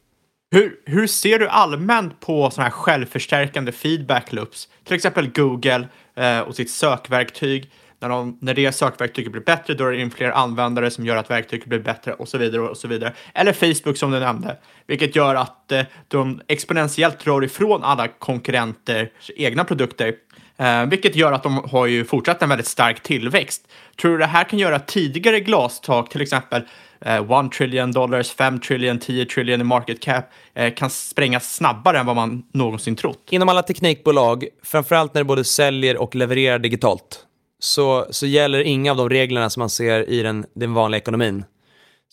Hur, 0.53 0.79
hur 0.85 1.07
ser 1.07 1.39
du 1.39 1.47
allmänt 1.47 2.19
på 2.19 2.49
sådana 2.49 2.69
här 2.69 2.75
självförstärkande 2.77 3.71
feedback 3.71 4.33
loops? 4.33 4.69
Till 4.83 4.95
exempel 4.95 5.27
Google 5.27 5.87
eh, 6.15 6.39
och 6.39 6.55
sitt 6.55 6.71
sökverktyg. 6.71 7.71
När, 8.03 8.09
de, 8.09 8.37
när 8.41 8.53
det 8.53 8.71
sökverktyget 8.71 9.31
blir 9.31 9.41
bättre, 9.41 9.73
då 9.73 9.85
är 9.85 9.91
det 9.91 10.01
in 10.01 10.11
fler 10.11 10.31
användare 10.31 10.91
som 10.91 11.05
gör 11.05 11.17
att 11.17 11.29
verktyget 11.29 11.65
blir 11.65 11.79
bättre 11.79 12.13
och 12.13 12.27
så 12.27 12.37
vidare 12.37 12.61
och 12.61 12.77
så 12.77 12.87
vidare. 12.87 13.13
Eller 13.33 13.53
Facebook 13.53 13.97
som 13.97 14.11
du 14.11 14.19
nämnde, 14.19 14.57
vilket 14.87 15.15
gör 15.15 15.35
att 15.35 15.71
eh, 15.71 15.81
de 16.07 16.41
exponentiellt 16.47 17.19
drar 17.19 17.43
ifrån 17.43 17.83
alla 17.83 18.07
konkurrenters 18.07 19.31
egna 19.35 19.63
produkter. 19.63 20.13
Eh, 20.57 20.85
vilket 20.85 21.15
gör 21.15 21.31
att 21.31 21.43
de 21.43 21.69
har 21.71 21.85
ju 21.85 22.05
fortsatt 22.05 22.41
en 22.41 22.49
väldigt 22.49 22.67
stark 22.67 23.03
tillväxt. 23.03 23.67
Tror 24.01 24.11
du 24.11 24.17
det 24.17 24.25
här 24.25 24.43
kan 24.43 24.59
göra 24.59 24.79
tidigare 24.79 25.39
glastak, 25.39 26.09
till 26.09 26.21
exempel 26.21 26.61
eh, 27.01 27.45
1 27.45 27.51
trillion 27.51 27.91
dollars, 27.91 28.31
5 28.31 28.59
trillion, 28.59 28.99
10 28.99 29.25
trillion 29.25 29.61
i 29.61 29.63
market 29.63 29.99
cap 29.99 30.29
eh, 30.53 30.73
kan 30.73 30.89
sprängas 30.89 31.55
snabbare 31.55 31.99
än 31.99 32.05
vad 32.05 32.15
man 32.15 32.43
någonsin 32.53 32.95
trott. 32.95 33.27
Inom 33.29 33.49
alla 33.49 33.63
teknikbolag, 33.63 34.45
framförallt 34.63 35.13
när 35.13 35.21
det 35.21 35.25
både 35.25 35.43
säljer 35.43 35.97
och 35.97 36.15
levererar 36.15 36.59
digitalt, 36.59 37.25
så, 37.63 38.07
så 38.09 38.25
gäller 38.25 38.59
inga 38.59 38.91
av 38.91 38.97
de 38.97 39.09
reglerna 39.09 39.49
som 39.49 39.61
man 39.61 39.69
ser 39.69 40.09
i 40.09 40.21
den, 40.21 40.45
den 40.53 40.73
vanliga 40.73 41.01
ekonomin. 41.01 41.45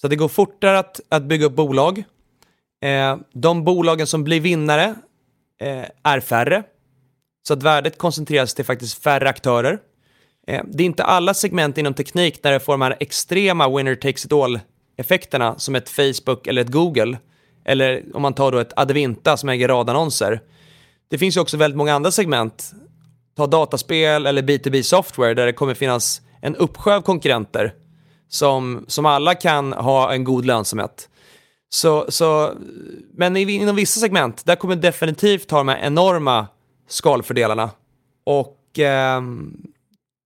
Så 0.01 0.09
det 0.09 0.17
går 0.17 0.29
fortare 0.29 0.79
att, 0.79 1.01
att 1.09 1.23
bygga 1.23 1.47
upp 1.47 1.57
bolag. 1.57 2.05
Eh, 2.83 3.17
de 3.33 3.65
bolagen 3.65 4.07
som 4.07 4.25
blir 4.25 4.41
vinnare 4.41 4.95
eh, 5.61 5.85
är 6.03 6.21
färre. 6.21 6.63
Så 7.47 7.53
att 7.53 7.63
värdet 7.63 7.99
koncentreras 7.99 8.55
till 8.55 8.65
faktiskt 8.65 9.03
färre 9.03 9.29
aktörer. 9.29 9.79
Eh, 10.47 10.63
det 10.67 10.83
är 10.83 10.87
inte 10.87 11.05
alla 11.05 11.35
segment 11.35 11.79
inom 11.79 11.95
teknik 11.95 12.43
där 12.43 12.53
det 12.53 12.61
får 12.61 12.73
de 12.73 12.83
här 12.83 12.97
extrema 13.01 13.77
winner 13.77 13.95
takes 13.95 14.25
it 14.25 14.33
all-effekterna 14.33 15.59
som 15.59 15.75
ett 15.75 15.89
Facebook 15.89 16.47
eller 16.47 16.63
ett 16.63 16.73
Google. 16.73 17.19
Eller 17.65 18.05
om 18.15 18.23
man 18.23 18.35
tar 18.35 18.53
då 18.53 18.59
ett 18.59 18.73
Advinta 18.77 19.37
som 19.37 19.49
äger 19.49 19.69
radannonser. 19.69 20.41
Det 21.09 21.19
finns 21.19 21.37
ju 21.37 21.41
också 21.41 21.57
väldigt 21.57 21.79
många 21.79 21.95
andra 21.95 22.11
segment. 22.11 22.73
Ta 23.41 23.47
dataspel 23.47 24.27
eller 24.27 24.43
B2B 24.43 24.83
software 24.83 25.35
där 25.35 25.47
det 25.47 25.53
kommer 25.53 25.75
finnas 25.75 26.21
en 26.43 26.57
uppsjö 26.57 26.97
av 26.97 27.01
konkurrenter 27.01 27.75
som, 28.29 28.85
som 28.89 29.07
alla 29.07 29.35
kan 29.35 29.73
ha 29.73 30.13
en 30.13 30.25
god 30.25 30.45
lönsamhet. 30.45 31.09
Så, 31.69 32.07
så, 32.09 32.55
men 33.15 33.37
inom 33.37 33.77
vissa 33.77 34.01
segment, 34.01 34.47
där 34.47 34.57
kommer 34.57 34.77
definitivt 34.77 35.51
ha 35.51 35.59
de 35.59 35.69
här 35.69 35.79
enorma 35.79 36.47
skalfördelarna. 36.89 37.71
Och 38.25 38.79
eh, 38.79 39.23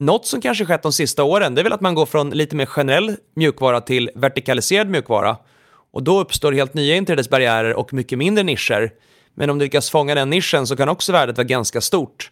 något 0.01 0.27
som 0.27 0.41
kanske 0.41 0.65
skett 0.65 0.83
de 0.83 0.93
sista 0.93 1.25
åren, 1.25 1.55
det 1.55 1.61
är 1.61 1.63
väl 1.63 1.73
att 1.73 1.81
man 1.81 1.95
går 1.95 2.07
från 2.07 2.31
lite 2.31 2.57
mer 2.57 2.67
generell 2.67 3.17
mjukvara 3.37 3.81
till 3.81 4.11
vertikaliserad 4.15 4.89
mjukvara. 4.89 5.37
Och 5.93 6.03
då 6.03 6.21
uppstår 6.21 6.53
helt 6.53 6.75
nya 6.75 6.97
inträdesbarriärer 6.97 7.75
och 7.75 7.93
mycket 7.93 8.19
mindre 8.19 8.45
nischer. 8.45 8.93
Men 9.35 9.51
om 9.51 9.59
du 9.59 9.65
lyckas 9.65 9.91
fånga 9.91 10.15
den 10.15 10.31
nischen 10.31 10.67
så 10.67 10.77
kan 10.77 10.89
också 10.89 11.13
värdet 11.13 11.37
vara 11.37 11.47
ganska 11.47 11.81
stort. 11.81 12.31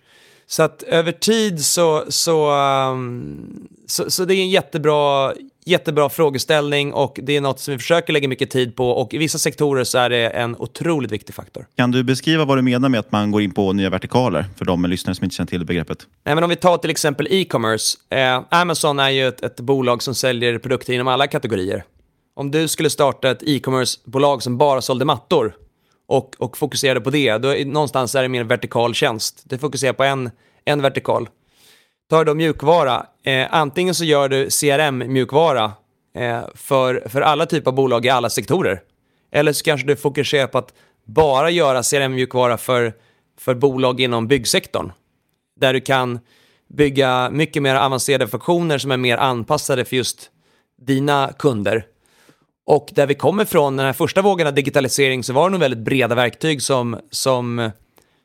Så 0.52 0.62
att 0.62 0.82
över 0.82 1.12
tid 1.12 1.64
så, 1.64 2.04
så, 2.08 2.50
um, 2.90 3.68
så, 3.86 4.10
så 4.10 4.24
det 4.24 4.34
är 4.34 4.42
en 4.42 4.50
jättebra, 4.50 5.32
jättebra 5.64 6.08
frågeställning 6.08 6.92
och 6.92 7.18
det 7.22 7.36
är 7.36 7.40
något 7.40 7.60
som 7.60 7.72
vi 7.72 7.78
försöker 7.78 8.12
lägga 8.12 8.28
mycket 8.28 8.50
tid 8.50 8.76
på 8.76 8.90
och 8.90 9.14
i 9.14 9.18
vissa 9.18 9.38
sektorer 9.38 9.84
så 9.84 9.98
är 9.98 10.10
det 10.10 10.28
en 10.28 10.56
otroligt 10.56 11.12
viktig 11.12 11.34
faktor. 11.34 11.66
Kan 11.76 11.90
du 11.90 12.04
beskriva 12.04 12.44
vad 12.44 12.58
du 12.58 12.62
menar 12.62 12.88
med 12.88 13.00
att 13.00 13.12
man 13.12 13.30
går 13.30 13.42
in 13.42 13.54
på 13.54 13.72
nya 13.72 13.90
vertikaler 13.90 14.44
för 14.56 14.64
de 14.64 14.84
lyssnare 14.84 15.14
som 15.14 15.24
inte 15.24 15.36
känner 15.36 15.48
till 15.48 15.64
begreppet? 15.64 15.98
Nej, 16.24 16.34
men 16.34 16.44
om 16.44 16.50
vi 16.50 16.56
tar 16.56 16.78
till 16.78 16.90
exempel 16.90 17.28
e-commerce. 17.30 17.98
Eh, 18.10 18.42
Amazon 18.50 18.98
är 18.98 19.10
ju 19.10 19.28
ett, 19.28 19.42
ett 19.42 19.60
bolag 19.60 20.02
som 20.02 20.14
säljer 20.14 20.58
produkter 20.58 20.92
inom 20.92 21.08
alla 21.08 21.26
kategorier. 21.26 21.84
Om 22.36 22.50
du 22.50 22.68
skulle 22.68 22.90
starta 22.90 23.30
ett 23.30 23.42
e-commerce-bolag 23.42 24.42
som 24.42 24.58
bara 24.58 24.82
sålde 24.82 25.04
mattor 25.04 25.54
och, 26.12 26.35
och 26.38 26.59
fokuserade 26.59 27.01
på 27.01 27.11
det, 27.11 27.38
då 27.38 27.48
är, 27.48 27.64
någonstans 27.64 28.14
är 28.14 28.22
det 28.22 28.29
mer 28.29 28.44
vertikal 28.44 28.94
tjänst. 28.94 29.42
Du 29.44 29.59
fokuserar 29.59 29.92
på 29.92 30.05
en, 30.05 30.31
en 30.64 30.83
vertikal. 30.83 31.29
Tar 32.11 32.18
du 32.18 32.25
då 32.25 32.35
mjukvara, 32.35 33.07
eh, 33.25 33.46
antingen 33.51 33.94
så 33.94 34.05
gör 34.05 34.29
du 34.29 34.51
CRM-mjukvara 34.51 35.72
eh, 36.16 36.40
för, 36.55 37.09
för 37.09 37.20
alla 37.20 37.46
typer 37.46 37.70
av 37.70 37.75
bolag 37.75 38.07
i 38.07 38.09
alla 38.09 38.31
sektorer. 38.31 38.81
Eller 39.33 39.53
så 39.53 39.64
kanske 39.64 39.87
du 39.87 39.96
fokuserar 39.96 40.46
på 40.46 40.59
att 40.59 40.75
bara 41.05 41.51
göra 41.51 41.83
CRM-mjukvara 41.83 42.57
för, 42.57 42.94
för 43.38 43.55
bolag 43.55 44.01
inom 44.01 44.29
byggsektorn. 44.29 44.92
Där 45.61 45.72
du 45.72 45.81
kan 45.81 46.20
bygga 46.68 47.31
mycket 47.31 47.62
mer 47.62 47.75
avancerade 47.75 48.29
funktioner 48.29 48.79
som 48.79 48.90
är 48.90 48.96
mer 48.96 49.16
anpassade 49.16 49.85
för 49.85 49.96
just 49.96 50.31
dina 50.83 51.33
kunder. 51.38 51.87
Och 52.72 52.90
där 52.94 53.06
vi 53.06 53.14
kommer 53.14 53.44
från, 53.44 53.76
den 53.76 53.87
här 53.87 53.92
första 53.92 54.22
vågen 54.22 54.46
av 54.46 54.54
digitalisering, 54.54 55.24
så 55.24 55.32
var 55.32 55.48
det 55.48 55.50
nog 55.50 55.61
väldigt 55.61 55.85
breda 55.85 56.14
verktyg 56.14 56.62
som, 56.62 57.00
som, 57.11 57.70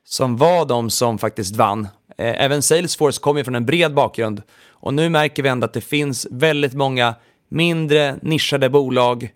som 0.06 0.38
var 0.38 0.66
de 0.66 0.90
som 0.90 1.18
faktiskt 1.18 1.56
vann. 1.56 1.88
Eh, 2.18 2.44
även 2.44 2.62
Salesforce 2.62 3.20
kommer 3.22 3.44
från 3.44 3.56
en 3.56 3.66
bred 3.66 3.94
bakgrund. 3.94 4.42
Och 4.70 4.94
nu 4.94 5.10
märker 5.10 5.44
vi 5.44 5.50
ändå 5.50 5.66
att 5.66 5.74
det 5.74 5.82
finns 5.82 6.28
väldigt 6.32 6.74
många 6.74 7.16
mindre 7.50 8.16
nischade 8.22 8.70
bolag 8.70 9.34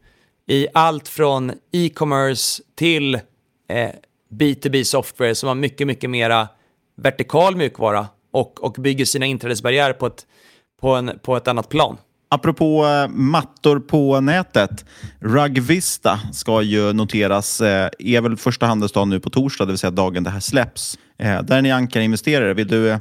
i 0.47 0.67
allt 0.74 1.08
från 1.08 1.52
e-commerce 1.71 2.62
till 2.76 3.15
eh, 3.15 3.89
B2B 4.30 4.84
software 4.84 5.36
som 5.36 5.47
har 5.47 5.56
mycket, 5.56 5.88
mycket 5.88 6.10
mera 6.10 6.47
vertikal 6.97 7.56
mjukvara 7.56 8.08
och, 8.32 8.63
och 8.63 8.74
bygger 8.74 9.06
sina 9.06 9.26
inträdesbarriärer 9.26 9.93
på 9.93 10.06
ett, 10.06 10.26
på, 10.82 10.95
en, 10.95 11.19
på 11.21 11.38
ett 11.38 11.47
annat 11.47 11.69
plan. 11.69 11.97
Apropå 12.34 12.86
eh, 12.86 13.08
mattor 13.08 13.80
på 13.80 14.22
nätet. 14.22 14.86
Rugvista 15.20 16.20
ska 16.34 16.62
ju 16.62 16.94
noteras, 16.94 17.62
eh, 17.62 17.89
är 18.00 18.22
väl 18.22 18.38
första 18.38 18.65
handelsdagen 18.65 19.10
nu 19.10 19.20
på 19.20 19.30
torsdag, 19.30 19.65
det 19.65 19.72
vill 19.72 19.78
säga 19.78 19.91
dagen 19.91 20.24
det 20.24 20.30
här 20.30 20.39
släpps. 20.39 21.00
Eh, 21.20 21.41
där 21.41 21.58
är 21.58 21.62
ni 21.62 21.72
ankarinvesterare. 21.72 22.54
Vill 22.54 22.67
du 22.67 23.00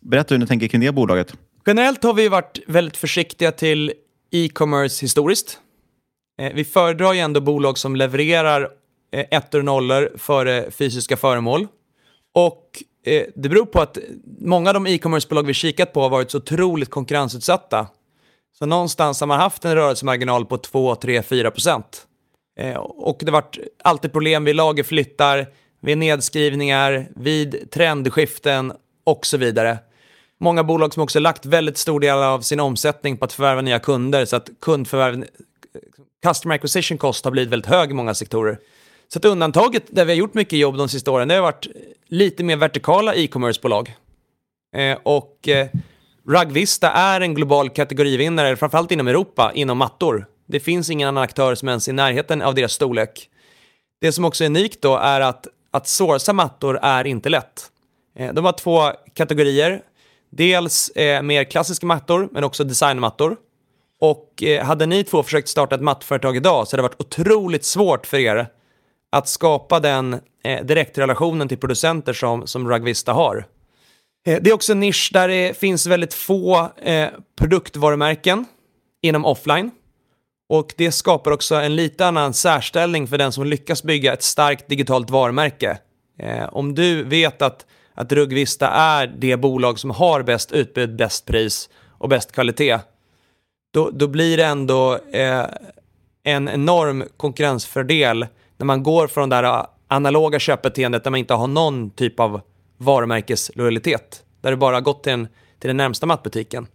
berätta 0.00 0.34
hur 0.34 0.38
ni 0.38 0.46
tänker 0.46 0.68
kring 0.68 0.80
det 0.80 0.92
bolaget? 0.92 1.34
Generellt 1.66 2.02
har 2.02 2.14
vi 2.14 2.28
varit 2.28 2.58
väldigt 2.66 2.96
försiktiga 2.96 3.52
till 3.52 3.92
e-commerce 4.30 5.04
historiskt. 5.04 5.58
Vi 6.54 6.64
föredrar 6.64 7.12
ju 7.12 7.20
ändå 7.20 7.40
bolag 7.40 7.78
som 7.78 7.96
levererar 7.96 8.68
ettor 9.12 9.58
och 9.58 9.64
nollor 9.64 10.18
före 10.18 10.70
fysiska 10.70 11.16
föremål. 11.16 11.66
Och 12.34 12.64
det 13.34 13.48
beror 13.48 13.64
på 13.64 13.80
att 13.80 13.98
många 14.40 14.70
av 14.70 14.74
de 14.74 14.86
e-commerce-bolag 14.86 15.46
vi 15.46 15.54
kikat 15.54 15.92
på 15.92 16.02
har 16.02 16.10
varit 16.10 16.30
så 16.30 16.38
otroligt 16.38 16.90
konkurrensutsatta 16.90 17.86
så 18.58 18.66
någonstans 18.66 19.20
har 19.20 19.26
man 19.26 19.40
haft 19.40 19.64
en 19.64 19.74
rörelsemarginal 19.74 20.46
på 20.46 20.58
2, 20.58 20.94
3, 20.94 21.22
4 21.22 21.50
procent. 21.50 22.06
Eh, 22.60 22.76
och 22.76 23.16
det 23.20 23.26
har 23.30 23.42
varit 23.42 23.58
alltid 23.84 24.12
problem 24.12 24.44
vid 24.44 24.56
lagerflyttar, 24.56 25.46
vid 25.80 25.98
nedskrivningar, 25.98 27.08
vid 27.16 27.70
trendskiften 27.70 28.72
och 29.04 29.26
så 29.26 29.36
vidare. 29.36 29.78
Många 30.40 30.64
bolag 30.64 30.94
som 30.94 31.02
också 31.02 31.18
lagt 31.18 31.46
väldigt 31.46 31.78
stor 31.78 32.00
del 32.00 32.18
av 32.18 32.40
sin 32.40 32.60
omsättning 32.60 33.16
på 33.16 33.24
att 33.24 33.32
förvärva 33.32 33.60
nya 33.60 33.78
kunder 33.78 34.24
så 34.24 34.36
att 34.36 34.50
kundförvärv, 34.60 35.24
customer 36.22 36.54
acquisition 36.54 36.98
cost 36.98 37.24
har 37.24 37.32
blivit 37.32 37.52
väldigt 37.52 37.70
hög 37.70 37.90
i 37.90 37.94
många 37.94 38.14
sektorer. 38.14 38.58
Så 39.08 39.18
att 39.18 39.24
undantaget 39.24 39.82
där 39.88 40.04
vi 40.04 40.12
har 40.12 40.16
gjort 40.16 40.34
mycket 40.34 40.58
jobb 40.58 40.76
de 40.76 40.88
sista 40.88 41.10
åren 41.10 41.28
det 41.28 41.34
har 41.34 41.42
varit 41.42 41.66
lite 42.08 42.44
mer 42.44 42.56
vertikala 42.56 43.14
e-commercebolag. 43.14 43.94
Eh, 44.76 44.98
och 45.02 45.48
eh, 45.48 45.68
Rugvista 46.30 46.90
är 46.90 47.20
en 47.20 47.34
global 47.34 47.70
kategorivinnare, 47.70 48.56
framförallt 48.56 48.92
inom 48.92 49.08
Europa, 49.08 49.52
inom 49.54 49.78
mattor. 49.78 50.26
Det 50.48 50.60
finns 50.60 50.90
ingen 50.90 51.08
annan 51.08 51.22
aktör 51.24 51.54
som 51.54 51.68
ens 51.68 51.88
är 51.88 51.92
i 51.92 51.94
närheten 51.94 52.42
av 52.42 52.54
deras 52.54 52.72
storlek. 52.72 53.28
Det 54.00 54.12
som 54.12 54.24
också 54.24 54.44
är 54.44 54.46
unikt 54.46 54.82
då 54.82 54.96
är 54.96 55.20
att, 55.20 55.46
att 55.70 55.88
sourca 55.88 56.32
mattor 56.32 56.78
är 56.82 57.06
inte 57.06 57.28
lätt. 57.28 57.66
Eh, 58.16 58.32
de 58.32 58.44
har 58.44 58.52
två 58.52 58.92
kategorier. 59.14 59.82
Dels 60.30 60.88
eh, 60.88 61.22
mer 61.22 61.44
klassiska 61.44 61.86
mattor, 61.86 62.28
men 62.32 62.44
också 62.44 62.64
designmattor. 62.64 63.36
Och 64.00 64.42
eh, 64.42 64.64
hade 64.64 64.86
ni 64.86 65.04
två 65.04 65.22
försökt 65.22 65.48
starta 65.48 65.74
ett 65.74 65.82
mattföretag 65.82 66.36
idag 66.36 66.68
så 66.68 66.76
hade 66.76 66.82
det 66.82 66.88
varit 66.88 67.00
otroligt 67.00 67.64
svårt 67.64 68.06
för 68.06 68.18
er 68.18 68.48
att 69.12 69.28
skapa 69.28 69.80
den 69.80 70.20
eh, 70.44 70.64
direktrelationen 70.64 71.48
till 71.48 71.58
producenter 71.58 72.12
som, 72.12 72.46
som 72.46 72.68
Rugvista 72.68 73.12
har. 73.12 73.46
Eh, 74.26 74.38
det 74.42 74.50
är 74.50 74.54
också 74.54 74.72
en 74.72 74.80
nisch 74.80 75.10
där 75.12 75.28
det 75.28 75.58
finns 75.58 75.86
väldigt 75.86 76.14
få 76.14 76.72
eh, 76.82 77.08
produktvarumärken 77.38 78.46
inom 79.02 79.24
offline. 79.24 79.70
Och 80.48 80.74
det 80.76 80.92
skapar 80.92 81.30
också 81.30 81.54
en 81.54 81.76
lite 81.76 82.06
annan 82.06 82.34
särställning 82.34 83.06
för 83.06 83.18
den 83.18 83.32
som 83.32 83.46
lyckas 83.46 83.82
bygga 83.82 84.12
ett 84.12 84.22
starkt 84.22 84.68
digitalt 84.68 85.10
varumärke. 85.10 85.78
Eh, 86.18 86.48
om 86.52 86.74
du 86.74 87.02
vet 87.02 87.42
att, 87.42 87.66
att 87.94 88.12
Rugvista 88.12 88.68
är 88.68 89.06
det 89.06 89.36
bolag 89.36 89.78
som 89.78 89.90
har 89.90 90.22
bäst 90.22 90.52
utbud, 90.52 90.96
bäst 90.96 91.26
pris 91.26 91.68
och 91.88 92.08
bäst 92.08 92.32
kvalitet, 92.32 92.78
då, 93.72 93.90
då 93.90 94.08
blir 94.08 94.36
det 94.36 94.44
ändå 94.44 94.98
eh, 95.12 95.44
en 96.22 96.48
enorm 96.48 97.04
konkurrensfördel 97.16 98.26
när 98.56 98.66
man 98.66 98.82
går 98.82 99.06
från 99.06 99.28
det 99.28 99.36
där 99.36 99.66
analoga 99.88 100.38
köpbeteendet 100.38 101.04
där 101.04 101.10
man 101.10 101.20
inte 101.20 101.34
har 101.34 101.46
någon 101.46 101.90
typ 101.90 102.20
av 102.20 102.40
varumärkeslojalitet. 102.80 104.22
Där 104.40 104.50
du 104.50 104.56
bara 104.56 104.76
har 104.76 104.80
gått 104.80 105.02
till 105.02 105.10
den, 105.10 105.28
till 105.58 105.68
den 105.68 105.76
närmsta 105.76 106.06
mattbutiken. 106.06 106.66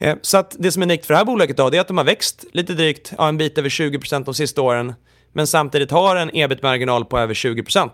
Eh, 0.00 0.16
så 0.22 0.38
att 0.38 0.56
det 0.58 0.72
som 0.72 0.82
är 0.82 0.86
unikt 0.86 1.06
för 1.06 1.14
det 1.14 1.18
här 1.18 1.24
bolaget 1.24 1.56
då, 1.56 1.70
det 1.70 1.76
är 1.76 1.80
att 1.80 1.88
de 1.88 1.98
har 1.98 2.04
växt 2.04 2.44
lite 2.52 2.74
drygt, 2.74 3.12
ja, 3.18 3.28
en 3.28 3.38
bit 3.38 3.58
över 3.58 3.68
20% 3.68 4.24
de 4.24 4.34
sista 4.34 4.62
åren, 4.62 4.94
men 5.32 5.46
samtidigt 5.46 5.90
har 5.90 6.16
en 6.16 6.30
ebit-marginal 6.36 7.04
på 7.04 7.18
över 7.18 7.34
20%. 7.34 7.90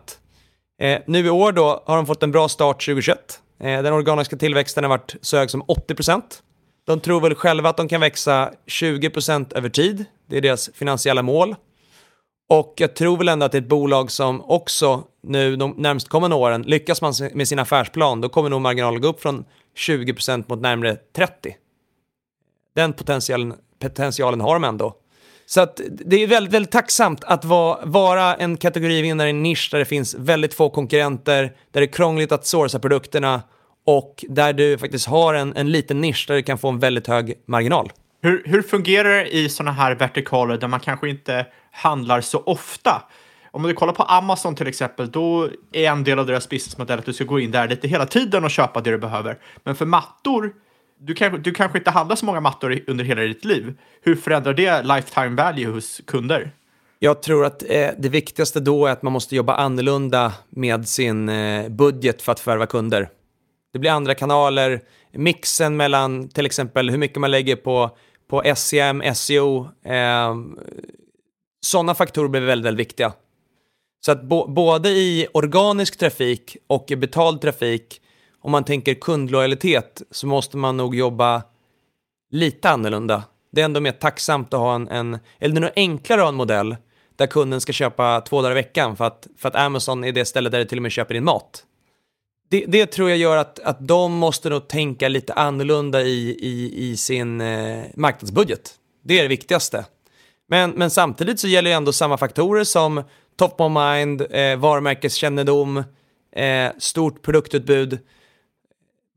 Eh, 0.80 1.00
nu 1.06 1.26
i 1.26 1.30
år 1.30 1.52
då 1.52 1.82
har 1.86 1.96
de 1.96 2.06
fått 2.06 2.22
en 2.22 2.32
bra 2.32 2.48
start 2.48 2.84
2021. 2.84 3.40
Eh, 3.60 3.82
den 3.82 3.92
organiska 3.92 4.36
tillväxten 4.36 4.84
har 4.84 4.88
varit 4.88 5.14
så 5.20 5.36
hög 5.36 5.50
som 5.50 5.62
80%. 5.62 6.22
De 6.86 7.00
tror 7.00 7.20
väl 7.20 7.34
själva 7.34 7.68
att 7.68 7.76
de 7.76 7.88
kan 7.88 8.00
växa 8.00 8.52
20% 8.66 9.52
över 9.54 9.68
tid. 9.68 10.04
Det 10.28 10.36
är 10.36 10.40
deras 10.40 10.70
finansiella 10.74 11.22
mål. 11.22 11.54
Och 12.52 12.74
jag 12.76 12.94
tror 12.94 13.16
väl 13.16 13.28
ändå 13.28 13.46
att 13.46 13.52
det 13.52 13.58
är 13.58 13.62
ett 13.62 13.68
bolag 13.68 14.10
som 14.10 14.42
också 14.50 15.02
nu 15.22 15.56
de 15.56 15.74
närmst 15.76 16.08
kommande 16.08 16.36
åren, 16.36 16.62
lyckas 16.62 17.02
man 17.02 17.12
med 17.34 17.48
sin 17.48 17.58
affärsplan, 17.58 18.20
då 18.20 18.28
kommer 18.28 18.50
nog 18.50 18.60
marginalen 18.60 19.00
gå 19.00 19.08
upp 19.08 19.22
från 19.22 19.44
20% 19.76 20.44
mot 20.48 20.60
närmare 20.60 20.96
30%. 21.16 21.28
Den 22.74 22.92
potentialen, 22.92 23.54
potentialen 23.78 24.40
har 24.40 24.54
de 24.54 24.64
ändå. 24.64 24.94
Så 25.46 25.60
att 25.60 25.80
det 25.90 26.16
är 26.16 26.26
väldigt, 26.26 26.54
väldigt 26.54 26.72
tacksamt 26.72 27.24
att 27.24 27.44
vara, 27.44 27.78
vara 27.84 28.34
en 28.34 28.56
kategorivinnare 28.56 29.28
i 29.28 29.30
en 29.30 29.42
nisch 29.42 29.68
där 29.72 29.78
det 29.78 29.84
finns 29.84 30.14
väldigt 30.14 30.54
få 30.54 30.70
konkurrenter, 30.70 31.42
där 31.70 31.80
det 31.80 31.86
är 31.86 31.92
krångligt 31.92 32.32
att 32.32 32.46
sourca 32.46 32.78
produkterna 32.78 33.42
och 33.86 34.24
där 34.28 34.52
du 34.52 34.78
faktiskt 34.78 35.06
har 35.06 35.34
en, 35.34 35.56
en 35.56 35.70
liten 35.70 36.00
nisch 36.00 36.24
där 36.28 36.34
du 36.34 36.42
kan 36.42 36.58
få 36.58 36.68
en 36.68 36.78
väldigt 36.78 37.06
hög 37.06 37.34
marginal. 37.46 37.92
Hur, 38.24 38.42
hur 38.44 38.62
fungerar 38.62 39.08
det 39.08 39.34
i 39.34 39.48
sådana 39.48 39.72
här 39.72 39.94
vertikaler 39.94 40.58
där 40.58 40.68
man 40.68 40.80
kanske 40.80 41.08
inte 41.08 41.46
handlar 41.70 42.20
så 42.20 42.42
ofta? 42.46 43.02
Om 43.50 43.62
du 43.62 43.74
kollar 43.74 43.92
på 43.92 44.02
Amazon 44.02 44.54
till 44.54 44.66
exempel, 44.66 45.10
då 45.10 45.48
är 45.72 45.90
en 45.90 46.04
del 46.04 46.18
av 46.18 46.26
deras 46.26 46.48
businessmodell 46.48 46.98
att 46.98 47.04
du 47.04 47.12
ska 47.12 47.24
gå 47.24 47.40
in 47.40 47.50
där 47.50 47.68
lite 47.68 47.88
hela 47.88 48.06
tiden 48.06 48.44
och 48.44 48.50
köpa 48.50 48.80
det 48.80 48.90
du 48.90 48.98
behöver. 48.98 49.38
Men 49.64 49.74
för 49.74 49.86
mattor, 49.86 50.52
du, 50.98 51.14
kanske, 51.14 51.38
du 51.38 51.52
kanske 51.52 51.78
inte 51.78 51.90
handlar 51.90 52.16
så 52.16 52.26
många 52.26 52.40
mattor 52.40 52.78
under 52.86 53.04
hela 53.04 53.22
ditt 53.22 53.44
liv. 53.44 53.74
Hur 54.02 54.16
förändrar 54.16 54.54
det 54.54 54.82
lifetime 54.82 55.42
value 55.42 55.66
hos 55.66 56.00
kunder? 56.06 56.52
Jag 56.98 57.22
tror 57.22 57.44
att 57.44 57.62
eh, 57.62 57.90
det 57.98 58.08
viktigaste 58.08 58.60
då 58.60 58.86
är 58.86 58.92
att 58.92 59.02
man 59.02 59.12
måste 59.12 59.36
jobba 59.36 59.54
annorlunda 59.54 60.32
med 60.48 60.88
sin 60.88 61.28
eh, 61.28 61.68
budget 61.68 62.22
för 62.22 62.32
att 62.32 62.40
förvärva 62.40 62.66
kunder. 62.66 63.08
Det 63.72 63.78
blir 63.78 63.90
andra 63.90 64.14
kanaler, 64.14 64.80
mixen 65.12 65.76
mellan 65.76 66.28
till 66.28 66.46
exempel 66.46 66.90
hur 66.90 66.98
mycket 66.98 67.18
man 67.18 67.30
lägger 67.30 67.56
på, 67.56 67.90
på 68.32 68.54
SEM, 68.56 69.02
SEO. 69.14 69.68
Eh, 69.84 70.34
sådana 71.60 71.94
faktorer 71.94 72.28
blir 72.28 72.40
väldigt, 72.40 72.66
väldigt 72.66 72.86
viktiga. 72.86 73.12
Så 74.04 74.12
att 74.12 74.22
bo, 74.22 74.48
både 74.48 74.88
i 74.88 75.26
organisk 75.34 75.98
trafik 75.98 76.56
och 76.66 76.90
i 76.90 76.96
betald 76.96 77.40
trafik, 77.40 78.00
om 78.40 78.52
man 78.52 78.64
tänker 78.64 78.94
kundlojalitet, 78.94 80.02
så 80.10 80.26
måste 80.26 80.56
man 80.56 80.76
nog 80.76 80.94
jobba 80.94 81.42
lite 82.30 82.70
annorlunda. 82.70 83.22
Det 83.50 83.60
är 83.60 83.64
ändå 83.64 83.80
mer 83.80 83.92
tacksamt 83.92 84.54
att 84.54 84.60
ha 84.60 84.74
en, 84.74 84.88
en 84.88 85.18
eller 85.38 85.54
det 85.54 85.58
är 85.58 85.60
nog 85.60 85.70
enklare 85.76 86.20
att 86.20 86.24
ha 86.24 86.28
en 86.28 86.34
modell 86.34 86.76
där 87.16 87.26
kunden 87.26 87.60
ska 87.60 87.72
köpa 87.72 88.20
två 88.20 88.42
dagar 88.42 88.50
i 88.50 88.54
veckan 88.54 88.96
för 88.96 89.04
att, 89.04 89.26
för 89.38 89.48
att 89.48 89.54
Amazon 89.54 90.04
är 90.04 90.12
det 90.12 90.24
stället 90.24 90.52
där 90.52 90.58
du 90.58 90.64
till 90.64 90.78
och 90.78 90.82
med 90.82 90.92
köper 90.92 91.14
din 91.14 91.24
mat. 91.24 91.64
Det, 92.52 92.64
det 92.68 92.86
tror 92.86 93.10
jag 93.10 93.18
gör 93.18 93.36
att, 93.36 93.58
att 93.58 93.88
de 93.88 94.12
måste 94.12 94.48
nog 94.48 94.68
tänka 94.68 95.08
lite 95.08 95.32
annorlunda 95.32 96.02
i, 96.02 96.36
i, 96.40 96.90
i 96.90 96.96
sin 96.96 97.40
eh, 97.40 97.84
marknadsbudget. 97.94 98.74
Det 99.04 99.18
är 99.18 99.22
det 99.22 99.28
viktigaste. 99.28 99.84
Men, 100.48 100.70
men 100.70 100.90
samtidigt 100.90 101.40
så 101.40 101.48
gäller 101.48 101.70
ju 101.70 101.76
ändå 101.76 101.92
samma 101.92 102.18
faktorer 102.18 102.64
som 102.64 103.02
top 103.38 103.60
of 103.60 103.72
mind, 103.72 104.26
eh, 104.30 104.56
varumärkeskännedom, 104.56 105.84
eh, 106.36 106.72
stort 106.78 107.22
produktutbud, 107.22 107.98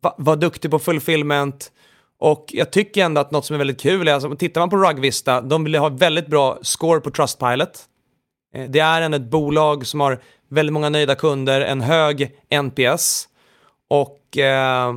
va, 0.02 0.16
var 0.18 0.36
duktig 0.36 0.72
på 0.72 0.80
fulfillment. 0.80 1.72
Och 2.20 2.46
jag 2.48 2.72
tycker 2.72 3.06
ändå 3.06 3.22
att 3.22 3.32
något 3.32 3.46
som 3.46 3.54
är 3.54 3.58
väldigt 3.58 3.82
kul 3.82 4.08
är, 4.08 4.14
alltså, 4.14 4.36
tittar 4.36 4.62
man 4.62 4.70
på 4.70 4.78
Rugvista, 4.78 5.42
de 5.42 5.64
vill 5.64 5.76
ha 5.76 5.90
väldigt 5.90 6.28
bra 6.28 6.60
score 6.62 7.00
på 7.00 7.12
Trustpilot. 7.12 7.84
Eh, 8.56 8.70
det 8.70 8.80
är 8.80 9.02
ändå 9.02 9.16
ett 9.16 9.32
bolag 9.32 9.88
som 9.88 10.00
har 10.00 10.20
väldigt 10.50 10.74
många 10.74 10.90
nöjda 10.90 11.16
kunder, 11.16 11.62
en 11.62 11.82
hög 11.82 12.32
NPS 12.50 13.28
och, 13.90 14.38
eh, 14.38 14.94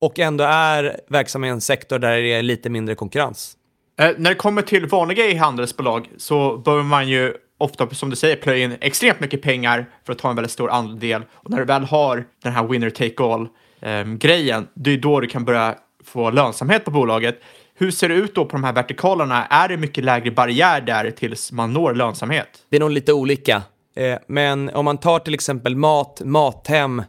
och 0.00 0.18
ändå 0.18 0.44
är 0.44 1.00
verksam 1.08 1.44
i 1.44 1.48
en 1.48 1.60
sektor 1.60 1.98
där 1.98 2.16
det 2.16 2.32
är 2.32 2.42
lite 2.42 2.70
mindre 2.70 2.94
konkurrens. 2.94 3.56
Eh, 4.00 4.10
när 4.16 4.30
det 4.30 4.36
kommer 4.36 4.62
till 4.62 4.86
vanliga 4.86 5.26
e-handelsbolag 5.26 6.08
så 6.16 6.56
behöver 6.56 6.84
man 6.84 7.08
ju 7.08 7.34
ofta, 7.58 7.90
som 7.90 8.10
du 8.10 8.16
säger, 8.16 8.36
plöja 8.36 8.64
in 8.64 8.76
extremt 8.80 9.20
mycket 9.20 9.42
pengar 9.42 9.86
för 10.04 10.12
att 10.12 10.18
ta 10.18 10.30
en 10.30 10.36
väldigt 10.36 10.52
stor 10.52 10.70
andel. 10.70 11.22
Och 11.32 11.50
när 11.50 11.58
du 11.58 11.64
väl 11.64 11.84
har 11.84 12.24
den 12.42 12.52
här 12.52 12.64
winner 12.64 12.90
take 12.90 13.22
all-grejen, 13.22 14.58
ehm, 14.58 14.64
eh, 14.64 14.68
det 14.74 14.90
är 14.90 14.98
då 14.98 15.20
du 15.20 15.26
kan 15.26 15.44
börja 15.44 15.74
få 16.04 16.30
lönsamhet 16.30 16.84
på 16.84 16.90
bolaget. 16.90 17.40
Hur 17.80 17.90
ser 17.90 18.08
det 18.08 18.14
ut 18.14 18.34
då 18.34 18.44
på 18.44 18.52
de 18.52 18.64
här 18.64 18.72
vertikalerna? 18.72 19.46
Är 19.46 19.68
det 19.68 19.76
mycket 19.76 20.04
lägre 20.04 20.30
barriär 20.30 20.80
där 20.80 21.10
tills 21.10 21.52
man 21.52 21.72
når 21.72 21.94
lönsamhet? 21.94 22.48
Det 22.68 22.76
är 22.76 22.80
nog 22.80 22.90
lite 22.90 23.12
olika. 23.12 23.62
Eh, 23.96 24.18
men 24.26 24.70
om 24.70 24.84
man 24.84 24.98
tar 24.98 25.18
till 25.18 25.34
exempel 25.34 25.76
mat, 25.76 26.20
mathem, 26.24 27.02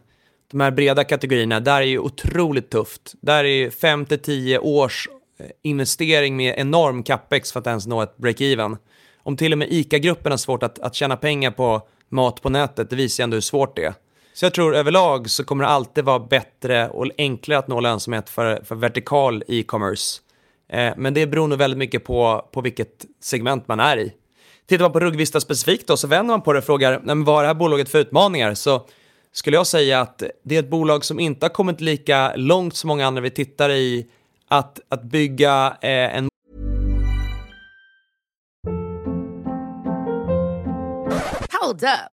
de 0.50 0.60
här 0.60 0.70
breda 0.70 1.04
kategorierna, 1.04 1.60
där 1.60 1.80
är 1.80 1.86
ju 1.86 1.98
otroligt 1.98 2.70
tufft. 2.70 3.14
Där 3.20 3.44
är 3.44 3.70
5 3.70 4.06
10 4.06 4.58
års 4.58 5.08
eh, 5.40 5.46
investering 5.62 6.36
med 6.36 6.54
enorm 6.58 7.02
capex 7.02 7.52
för 7.52 7.60
att 7.60 7.66
ens 7.66 7.86
nå 7.86 8.02
ett 8.02 8.16
break-even. 8.16 8.76
Om 9.22 9.36
till 9.36 9.52
och 9.52 9.58
med 9.58 9.68
ICA-gruppen 9.70 10.32
har 10.32 10.36
svårt 10.36 10.62
att, 10.62 10.78
att 10.78 10.94
tjäna 10.94 11.16
pengar 11.16 11.50
på 11.50 11.82
mat 12.08 12.42
på 12.42 12.48
nätet, 12.48 12.90
det 12.90 12.96
visar 12.96 13.22
ju 13.22 13.24
ändå 13.24 13.34
hur 13.34 13.40
svårt 13.40 13.76
det 13.76 13.84
är. 13.84 13.94
Så 14.34 14.44
jag 14.44 14.54
tror 14.54 14.76
överlag 14.76 15.30
så 15.30 15.44
kommer 15.44 15.64
det 15.64 15.70
alltid 15.70 16.04
vara 16.04 16.18
bättre 16.18 16.88
och 16.88 17.06
enklare 17.18 17.58
att 17.58 17.68
nå 17.68 17.80
lönsamhet 17.80 18.30
för, 18.30 18.64
för 18.64 18.74
vertikal 18.74 19.42
e-commerce. 19.48 20.20
Eh, 20.72 20.92
men 20.96 21.14
det 21.14 21.26
beror 21.26 21.48
nog 21.48 21.58
väldigt 21.58 21.78
mycket 21.78 22.04
på, 22.04 22.48
på 22.52 22.60
vilket 22.60 23.06
segment 23.20 23.68
man 23.68 23.80
är 23.80 23.96
i. 23.96 24.12
Tittar 24.66 24.84
man 24.84 24.92
på 24.92 25.00
Ruggvista 25.00 25.40
specifikt 25.40 25.86
då, 25.86 25.96
så 25.96 26.06
vänder 26.06 26.32
man 26.32 26.42
på 26.42 26.52
det 26.52 26.58
och 26.58 26.64
frågar 26.64 27.00
men 27.04 27.24
vad 27.24 27.38
är 27.38 27.42
det 27.42 27.46
här 27.46 27.54
bolaget 27.54 27.88
för 27.88 27.98
utmaningar? 27.98 28.54
Så 28.54 28.86
skulle 29.32 29.56
jag 29.56 29.66
säga 29.66 30.00
att 30.00 30.22
det 30.44 30.56
är 30.56 30.58
ett 30.58 30.70
bolag 30.70 31.04
som 31.04 31.20
inte 31.20 31.46
har 31.46 31.50
kommit 31.50 31.80
lika 31.80 32.36
långt 32.36 32.76
som 32.76 32.88
många 32.88 33.06
andra 33.06 33.22
vi 33.22 33.30
tittar 33.30 33.70
i 33.70 34.06
att, 34.48 34.80
att 34.88 35.02
bygga 35.02 35.76
eh, 35.80 36.16
en 36.16 36.28
Hold 41.60 41.82
up. 41.82 42.19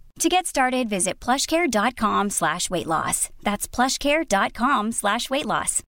To 0.21 0.29
get 0.29 0.45
started, 0.45 0.89
visit 0.89 1.25
plushcare.com 1.25 2.29
slash 2.29 2.69
weight 2.69 2.87
loss. 2.87 3.29
That's 3.43 3.75
plushcare.com 3.75 4.91
slash 4.91 5.29
weight 5.29 5.45
loss. 5.45 5.83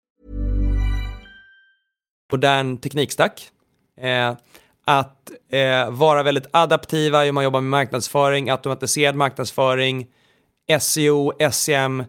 Modern 2.31 2.77
teknikstack. 2.77 3.49
Eh, 4.01 4.33
att 4.85 5.31
eh, 5.51 5.91
vara 5.91 6.23
väldigt 6.23 6.47
adaptiva 6.51 7.23
hur 7.23 7.31
man 7.31 7.43
jobbar 7.43 7.61
med 7.61 7.69
marknadsföring, 7.69 8.49
automatiserad 8.49 9.15
marknadsföring, 9.15 10.07
SEO, 10.79 11.31
SEM 11.51 12.03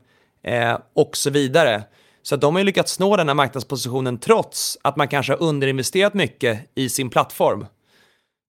eh, 0.44 0.78
och 0.94 1.16
så 1.16 1.30
vidare. 1.30 1.82
Så 2.22 2.36
de 2.36 2.54
har 2.54 2.60
ju 2.60 2.64
lyckats 2.64 2.98
nå 2.98 3.16
den 3.16 3.28
här 3.28 3.34
marknadspositionen 3.34 4.18
trots 4.18 4.78
att 4.82 4.96
man 4.96 5.08
kanske 5.08 5.32
har 5.32 5.42
underinvesterat 5.42 6.14
mycket 6.14 6.70
i 6.74 6.88
sin 6.88 7.10
plattform. 7.10 7.66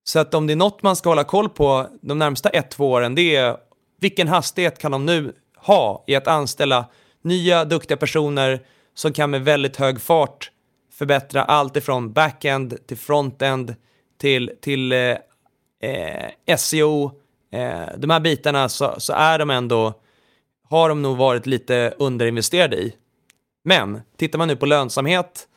Så 0.04 0.18
att 0.18 0.34
om 0.34 0.46
det 0.46 0.52
är 0.52 0.56
något 0.56 0.82
man 0.82 0.96
ska 0.96 1.08
hålla 1.08 1.24
koll 1.24 1.48
på 1.48 1.86
de 2.00 2.18
närmsta 2.18 2.48
ett, 2.48 2.70
två 2.70 2.90
åren, 2.90 3.14
det 3.14 3.36
är 3.36 3.56
vilken 4.04 4.28
hastighet 4.28 4.78
kan 4.78 4.92
de 4.92 5.06
nu 5.06 5.32
ha 5.56 6.04
i 6.06 6.14
att 6.14 6.26
anställa 6.26 6.86
nya 7.22 7.64
duktiga 7.64 7.96
personer 7.96 8.60
som 8.94 9.12
kan 9.12 9.30
med 9.30 9.44
väldigt 9.44 9.76
hög 9.76 10.00
fart 10.00 10.50
förbättra 10.92 11.44
allt 11.44 11.76
ifrån 11.76 12.12
backend 12.12 12.86
till 12.86 12.96
frontend 12.96 13.74
till, 14.20 14.50
till 14.60 14.92
eh, 14.92 15.16
eh, 15.82 16.56
SEO. 16.56 17.10
Eh, 17.52 17.86
de 17.98 18.10
här 18.10 18.20
bitarna 18.20 18.68
så, 18.68 18.94
så 18.98 19.12
är 19.12 19.38
de 19.38 19.50
ändå, 19.50 19.94
har 20.68 20.88
de 20.88 21.02
nog 21.02 21.16
varit 21.16 21.46
lite 21.46 21.94
underinvesterade 21.98 22.76
i. 22.76 22.94
Men 23.64 24.00
tittar 24.16 24.38
man 24.38 24.48
nu 24.48 24.56
på 24.56 24.66
lönsamhet 24.66 25.48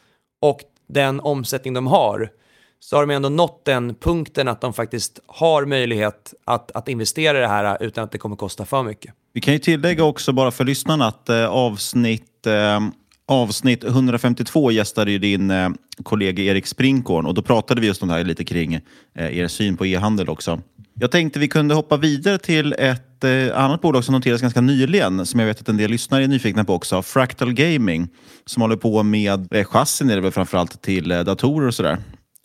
och 0.41 0.59
den 0.87 1.19
omsättning 1.19 1.73
de 1.73 1.87
har 1.87 2.31
så 2.79 2.95
har 2.95 3.05
de 3.05 3.13
ändå 3.13 3.29
nått 3.29 3.65
den 3.65 3.95
punkten 3.95 4.47
att 4.47 4.61
de 4.61 4.73
faktiskt 4.73 5.19
har 5.27 5.65
möjlighet 5.65 6.33
att, 6.45 6.71
att 6.71 6.87
investera 6.87 7.37
i 7.37 7.41
det 7.41 7.47
här 7.47 7.83
utan 7.83 8.03
att 8.03 8.11
det 8.11 8.17
kommer 8.17 8.35
kosta 8.35 8.65
för 8.65 8.83
mycket. 8.83 9.13
Vi 9.33 9.41
kan 9.41 9.53
ju 9.53 9.59
tillägga 9.59 10.03
också 10.03 10.33
bara 10.33 10.51
för 10.51 10.63
lyssnarna 10.63 11.07
att 11.07 11.29
eh, 11.29 11.45
avsnitt, 11.45 12.47
eh, 12.47 12.79
avsnitt 13.27 13.83
152 13.83 14.71
gästade 14.71 15.11
ju 15.11 15.19
din 15.19 15.51
eh, 15.51 15.69
kollega 16.03 16.43
Erik 16.43 16.67
Sprinkorn 16.67 17.25
och 17.25 17.33
då 17.33 17.41
pratade 17.41 17.81
vi 17.81 17.87
just 17.87 18.01
om 18.01 18.07
det 18.07 18.13
här 18.13 18.23
lite 18.23 18.45
kring 18.45 18.73
eh, 18.73 19.37
er 19.37 19.47
syn 19.47 19.77
på 19.77 19.85
e-handel 19.85 20.29
också. 20.29 20.61
Jag 20.99 21.11
tänkte 21.11 21.39
vi 21.39 21.47
kunde 21.47 21.75
hoppa 21.75 21.97
vidare 21.97 22.37
till 22.37 22.75
ett 22.77 23.23
eh, 23.23 23.63
annat 23.63 23.81
bolag 23.81 24.03
som 24.03 24.15
noterades 24.15 24.41
ganska 24.41 24.61
nyligen, 24.61 25.25
som 25.25 25.39
jag 25.39 25.47
vet 25.47 25.61
att 25.61 25.69
en 25.69 25.77
del 25.77 25.91
lyssnare 25.91 26.23
är 26.23 26.27
nyfikna 26.27 26.63
på 26.63 26.73
också, 26.73 27.01
Fractal 27.01 27.53
Gaming, 27.53 28.07
som 28.45 28.61
håller 28.61 28.75
på 28.75 29.03
med 29.03 29.53
eh, 29.53 29.65
chassin 29.65 30.09
är 30.09 30.15
det 30.15 30.21
väl 30.21 30.31
framförallt 30.31 30.81
till 30.81 31.11
eh, 31.11 31.19
datorer 31.19 31.67
och 31.67 31.73
sådär. 31.73 31.97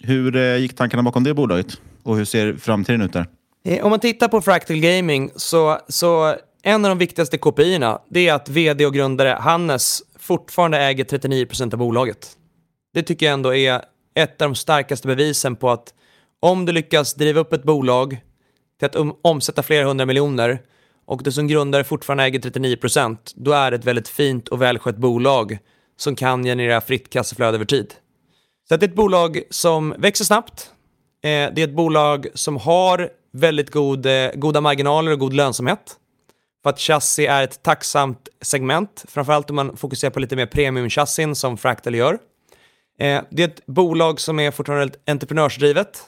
Hur 0.03 0.37
eh, 0.37 0.57
gick 0.57 0.77
tankarna 0.77 1.03
bakom 1.03 1.25
det 1.25 1.35
bolaget 1.35 1.81
och 2.03 2.17
hur 2.17 2.25
ser 2.25 2.57
framtiden 2.57 3.03
ut 3.03 3.13
där? 3.13 3.27
Eh, 3.65 3.85
om 3.85 3.91
man 3.91 4.01
tittar 4.01 4.29
på 4.29 4.41
Fractal 4.41 4.77
Gaming 4.77 5.31
så, 5.37 5.79
så 5.89 6.37
en 6.63 6.85
av 6.85 6.89
de 6.89 6.99
viktigaste 6.99 7.39
KPI-erna 7.39 8.01
det 8.09 8.29
är 8.29 8.35
att 8.35 8.49
vd 8.49 8.87
och 8.87 8.95
grundare 8.95 9.39
Hannes 9.41 10.03
fortfarande 10.19 10.79
äger 10.79 11.05
39% 11.05 11.73
av 11.73 11.79
bolaget. 11.79 12.31
Det 12.95 13.03
tycker 13.03 13.27
jag 13.27 13.33
ändå 13.33 13.55
är 13.55 13.83
ett 14.15 14.43
av 14.43 14.49
de 14.49 14.55
starkaste 14.55 15.09
bevisen 15.09 15.57
på 15.57 15.71
att 15.71 15.95
om 16.41 16.67
du 16.67 16.73
lyckas 16.73 17.15
driva 17.15 17.41
upp 17.41 17.53
ett 17.53 17.63
bolag 17.63 18.21
till 18.79 18.87
att 18.87 18.97
omsätta 19.23 19.63
flera 19.63 19.85
hundra 19.85 20.07
miljoner 20.07 20.61
och 21.07 21.23
du 21.23 21.33
som 21.33 21.49
grundare 21.49 21.85
fortfarande 21.85 22.25
äger 22.25 22.39
39%, 22.39 23.17
då 23.35 23.53
är 23.53 23.71
det 23.71 23.77
ett 23.77 23.85
väldigt 23.85 24.09
fint 24.09 24.49
och 24.49 24.63
välskött 24.63 24.97
bolag 24.97 25.59
som 25.97 26.17
kan 26.17 26.45
generera 26.45 26.81
fritt 26.81 27.11
kassaflöde 27.11 27.55
över 27.55 27.65
tid. 27.65 27.95
Så 28.69 28.75
att 28.75 28.81
det 28.81 28.87
är 28.87 28.89
ett 28.89 28.97
bolag 28.97 29.43
som 29.51 29.95
växer 29.99 30.25
snabbt. 30.25 30.71
Eh, 31.23 31.29
det 31.29 31.59
är 31.59 31.65
ett 31.65 31.77
bolag 31.77 32.27
som 32.35 32.57
har 32.57 33.11
väldigt 33.33 33.71
god, 33.71 34.07
eh, 34.07 34.31
goda 34.35 34.61
marginaler 34.61 35.13
och 35.13 35.19
god 35.19 35.33
lönsamhet. 35.33 35.97
För 36.63 36.71
att 36.71 36.81
chassi 36.81 37.27
är 37.27 37.43
ett 37.43 37.63
tacksamt 37.63 38.29
segment, 38.41 39.05
framförallt 39.09 39.51
om 39.51 39.57
man 39.57 39.77
fokuserar 39.77 40.11
på 40.11 40.21
lite 40.21 40.37
mer 40.37 40.47
premiumchassin 40.47 41.35
som 41.35 41.59
Fractal 41.59 41.95
gör. 41.95 42.19
Eh, 42.99 43.23
det 43.31 43.43
är 43.43 43.49
ett 43.49 43.67
bolag 43.67 44.21
som 44.21 44.41
är 44.41 44.51
fortfarande 44.51 44.95
entreprenörsdrivet. 45.07 46.03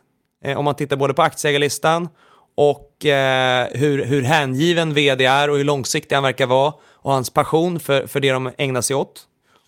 Eh, 0.44 0.58
om 0.58 0.64
man 0.64 0.74
tittar 0.74 0.96
både 0.96 1.14
på 1.14 1.22
aktieägarlistan 1.22 2.08
och 2.56 3.06
eh, 3.06 3.68
hur, 3.72 4.04
hur 4.04 4.22
hängiven 4.22 4.94
vd 4.94 5.24
är 5.24 5.50
och 5.50 5.56
hur 5.56 5.64
långsiktig 5.64 6.14
han 6.14 6.22
verkar 6.22 6.46
vara 6.46 6.74
och 6.84 7.12
hans 7.12 7.30
passion 7.30 7.80
för, 7.80 8.06
för 8.06 8.20
det 8.20 8.32
de 8.32 8.50
ägnar 8.58 8.80
sig 8.80 8.96
åt. 8.96 9.22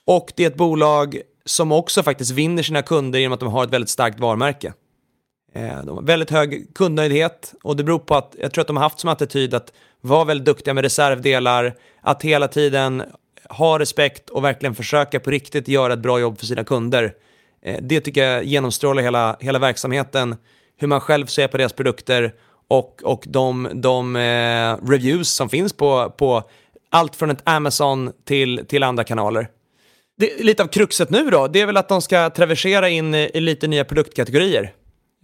Och 0.07 0.33
det 0.37 0.43
är 0.43 0.47
ett 0.47 0.57
bolag 0.57 1.21
som 1.47 1.73
också 1.73 2.03
faktiskt 2.03 2.31
vinner 2.31 2.63
sina 2.63 2.83
kunder 2.83 3.19
genom 3.19 3.33
att 3.33 3.41
de 3.41 3.49
har 3.49 3.65
ett 3.65 3.71
väldigt 3.71 3.91
starkt 3.91 4.21
varumärke. 4.21 4.73
Eh, 5.55 5.85
de 5.85 5.97
har 5.97 6.03
väldigt 6.03 6.31
hög 6.31 6.75
kundnöjdhet 6.75 7.55
och 7.63 7.77
det 7.77 7.85
beror 7.85 7.99
på 7.99 8.15
att 8.15 8.37
jag 8.39 8.53
tror 8.53 8.63
att 8.63 8.67
de 8.67 8.77
har 8.77 8.85
haft 8.85 9.01
som 9.01 9.11
attityd 9.11 9.55
att 9.55 9.73
vara 10.01 10.25
väldigt 10.25 10.47
duktiga 10.47 10.75
med 10.75 10.85
reservdelar, 10.85 11.75
att 12.01 12.23
hela 12.23 12.49
tiden 12.49 13.03
ha 13.51 13.79
respekt 13.79 14.31
och 14.31 14.45
verkligen 14.45 14.75
försöka 14.75 15.21
på 15.21 15.31
riktigt 15.31 15.69
göra 15.69 15.93
ett 15.93 15.99
bra 15.99 16.21
jobb 16.21 16.39
för 16.39 16.47
sina 16.47 16.65
kunder. 16.65 17.15
Eh, 17.63 17.79
det 17.83 18.01
tycker 18.01 18.25
jag 18.25 18.45
genomstrålar 18.45 19.03
hela, 19.03 19.37
hela 19.41 19.59
verksamheten, 19.59 20.37
hur 20.77 20.89
man 20.89 21.01
själv 21.01 21.27
ser 21.27 21.49
på 21.49 21.57
deras 21.57 21.73
produkter 21.73 22.35
och, 22.69 23.03
och 23.05 23.25
de, 23.27 23.69
de 23.75 24.17
eh, 24.17 24.91
reviews 24.91 25.29
som 25.29 25.49
finns 25.49 25.73
på, 25.73 26.15
på 26.19 26.43
allt 26.91 27.17
från 27.17 27.31
ett 27.31 27.43
Amazon 27.45 28.13
till, 28.25 28.65
till 28.69 28.83
andra 28.83 29.05
kanaler. 29.05 29.49
Det, 30.19 30.45
lite 30.45 30.63
av 30.63 30.67
kruxet 30.67 31.11
nu 31.11 31.31
då, 31.31 31.47
det 31.47 31.61
är 31.61 31.67
väl 31.67 31.77
att 31.77 31.89
de 31.89 32.03
ska 32.03 32.31
traversera 32.31 32.89
in 32.89 33.15
i, 33.15 33.31
i 33.35 33.41
lite 33.41 33.69
nya 33.69 33.85
produktkategorier. 33.85 34.73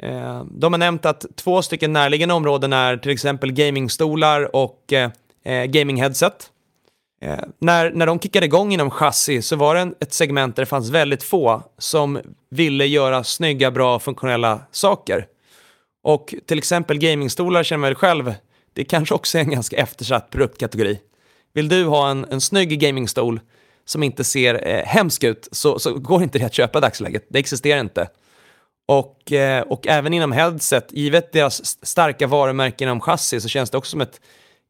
Eh, 0.03 0.45
de 0.51 0.73
har 0.73 0.79
nämnt 0.79 1.07
att 1.07 1.27
två 1.37 1.63
stycken 1.63 1.93
närliggande 1.93 2.35
områden 2.35 2.73
är 2.73 2.97
till 2.97 3.11
exempel 3.11 3.53
gamingstolar 3.53 4.57
och 4.57 4.93
eh, 4.93 5.11
eh 5.45 5.65
gamingheadset. 5.65 6.51
Eh, 7.23 7.39
när, 7.59 7.91
när 7.91 8.07
de 8.07 8.21
kickade 8.21 8.47
igång 8.47 8.73
inom 8.73 8.91
chassi 8.91 9.43
så 9.43 9.57
var 9.57 9.75
det 9.75 9.81
en, 9.81 9.95
ett 10.01 10.13
segment 10.13 10.57
där 10.57 10.63
det 10.63 10.67
fanns 10.67 10.91
väldigt 10.91 11.23
få 11.23 11.63
som 11.79 12.21
ville 12.51 12.87
göra 12.87 13.25
snygga, 13.25 13.71
bra, 13.71 13.99
funktionella 13.99 14.61
saker. 14.71 15.27
Och 16.03 16.35
till 16.47 16.59
exempel 16.59 16.99
gamingstolar 16.99 17.63
känner 17.63 17.81
man 17.81 17.89
väl 17.89 17.95
själv, 17.95 18.35
det 18.73 18.85
kanske 18.85 19.15
också 19.15 19.39
är 19.39 19.43
en 19.43 19.51
ganska 19.51 19.77
eftersatt 19.77 20.31
produktkategori. 20.31 20.99
Vill 21.53 21.69
du 21.69 21.85
ha 21.85 22.11
en, 22.11 22.27
en 22.31 22.41
snygg 22.41 22.81
gamingstol 22.81 23.41
som 23.85 24.03
inte 24.03 24.25
ser 24.25 24.69
eh, 24.69 24.85
hemsk 24.85 25.25
ut 25.25 25.49
så, 25.53 25.79
så 25.79 25.95
går 25.95 26.23
inte 26.23 26.39
det 26.39 26.45
att 26.45 26.55
köpa 26.55 26.79
i 26.79 26.83
dagsläget. 26.83 27.27
Det 27.29 27.39
existerar 27.39 27.81
inte. 27.81 28.09
Och, 28.89 29.33
eh, 29.33 29.63
och 29.63 29.87
även 29.87 30.13
inom 30.13 30.33
headset, 30.33 30.89
givet 30.91 31.33
deras 31.33 31.87
starka 31.87 32.27
varumärken 32.27 32.89
inom 32.89 33.01
chassi 33.01 33.41
så 33.41 33.49
känns 33.49 33.71
det 33.71 33.79
också 33.79 33.91
som 33.91 34.01
ett 34.01 34.21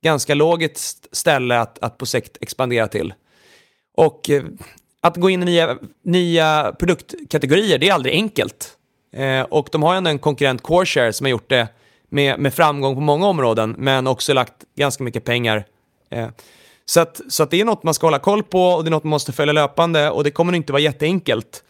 ganska 0.02 0.34
logiskt 0.34 1.08
ställe 1.12 1.58
att, 1.58 1.78
att 1.78 1.98
på 1.98 2.06
sikt 2.06 2.36
expandera 2.40 2.88
till. 2.88 3.14
Och 3.96 4.30
eh, 4.30 4.42
att 5.00 5.16
gå 5.16 5.30
in 5.30 5.42
i 5.42 5.44
nya, 5.44 5.78
nya 6.04 6.74
produktkategorier, 6.78 7.78
det 7.78 7.88
är 7.88 7.92
aldrig 7.92 8.14
enkelt. 8.14 8.76
Eh, 9.12 9.40
och 9.40 9.68
de 9.72 9.82
har 9.82 9.94
ändå 9.94 10.10
en 10.10 10.18
konkurrent, 10.18 10.62
Coreshare, 10.62 11.12
som 11.12 11.24
har 11.24 11.30
gjort 11.30 11.50
det 11.50 11.68
med, 12.08 12.38
med 12.38 12.54
framgång 12.54 12.94
på 12.94 13.00
många 13.00 13.26
områden, 13.26 13.74
men 13.78 14.06
också 14.06 14.32
lagt 14.32 14.54
ganska 14.76 15.04
mycket 15.04 15.24
pengar. 15.24 15.64
Eh, 16.10 16.28
så 16.84 17.00
att, 17.00 17.20
så 17.28 17.42
att 17.42 17.50
det 17.50 17.60
är 17.60 17.64
något 17.64 17.82
man 17.82 17.94
ska 17.94 18.06
hålla 18.06 18.18
koll 18.18 18.42
på 18.42 18.66
och 18.66 18.84
det 18.84 18.88
är 18.88 18.90
något 18.90 19.04
man 19.04 19.10
måste 19.10 19.32
följa 19.32 19.52
löpande 19.52 20.10
och 20.10 20.24
det 20.24 20.30
kommer 20.30 20.52
inte 20.52 20.72
vara 20.72 20.82
jätteenkelt. 20.82 21.64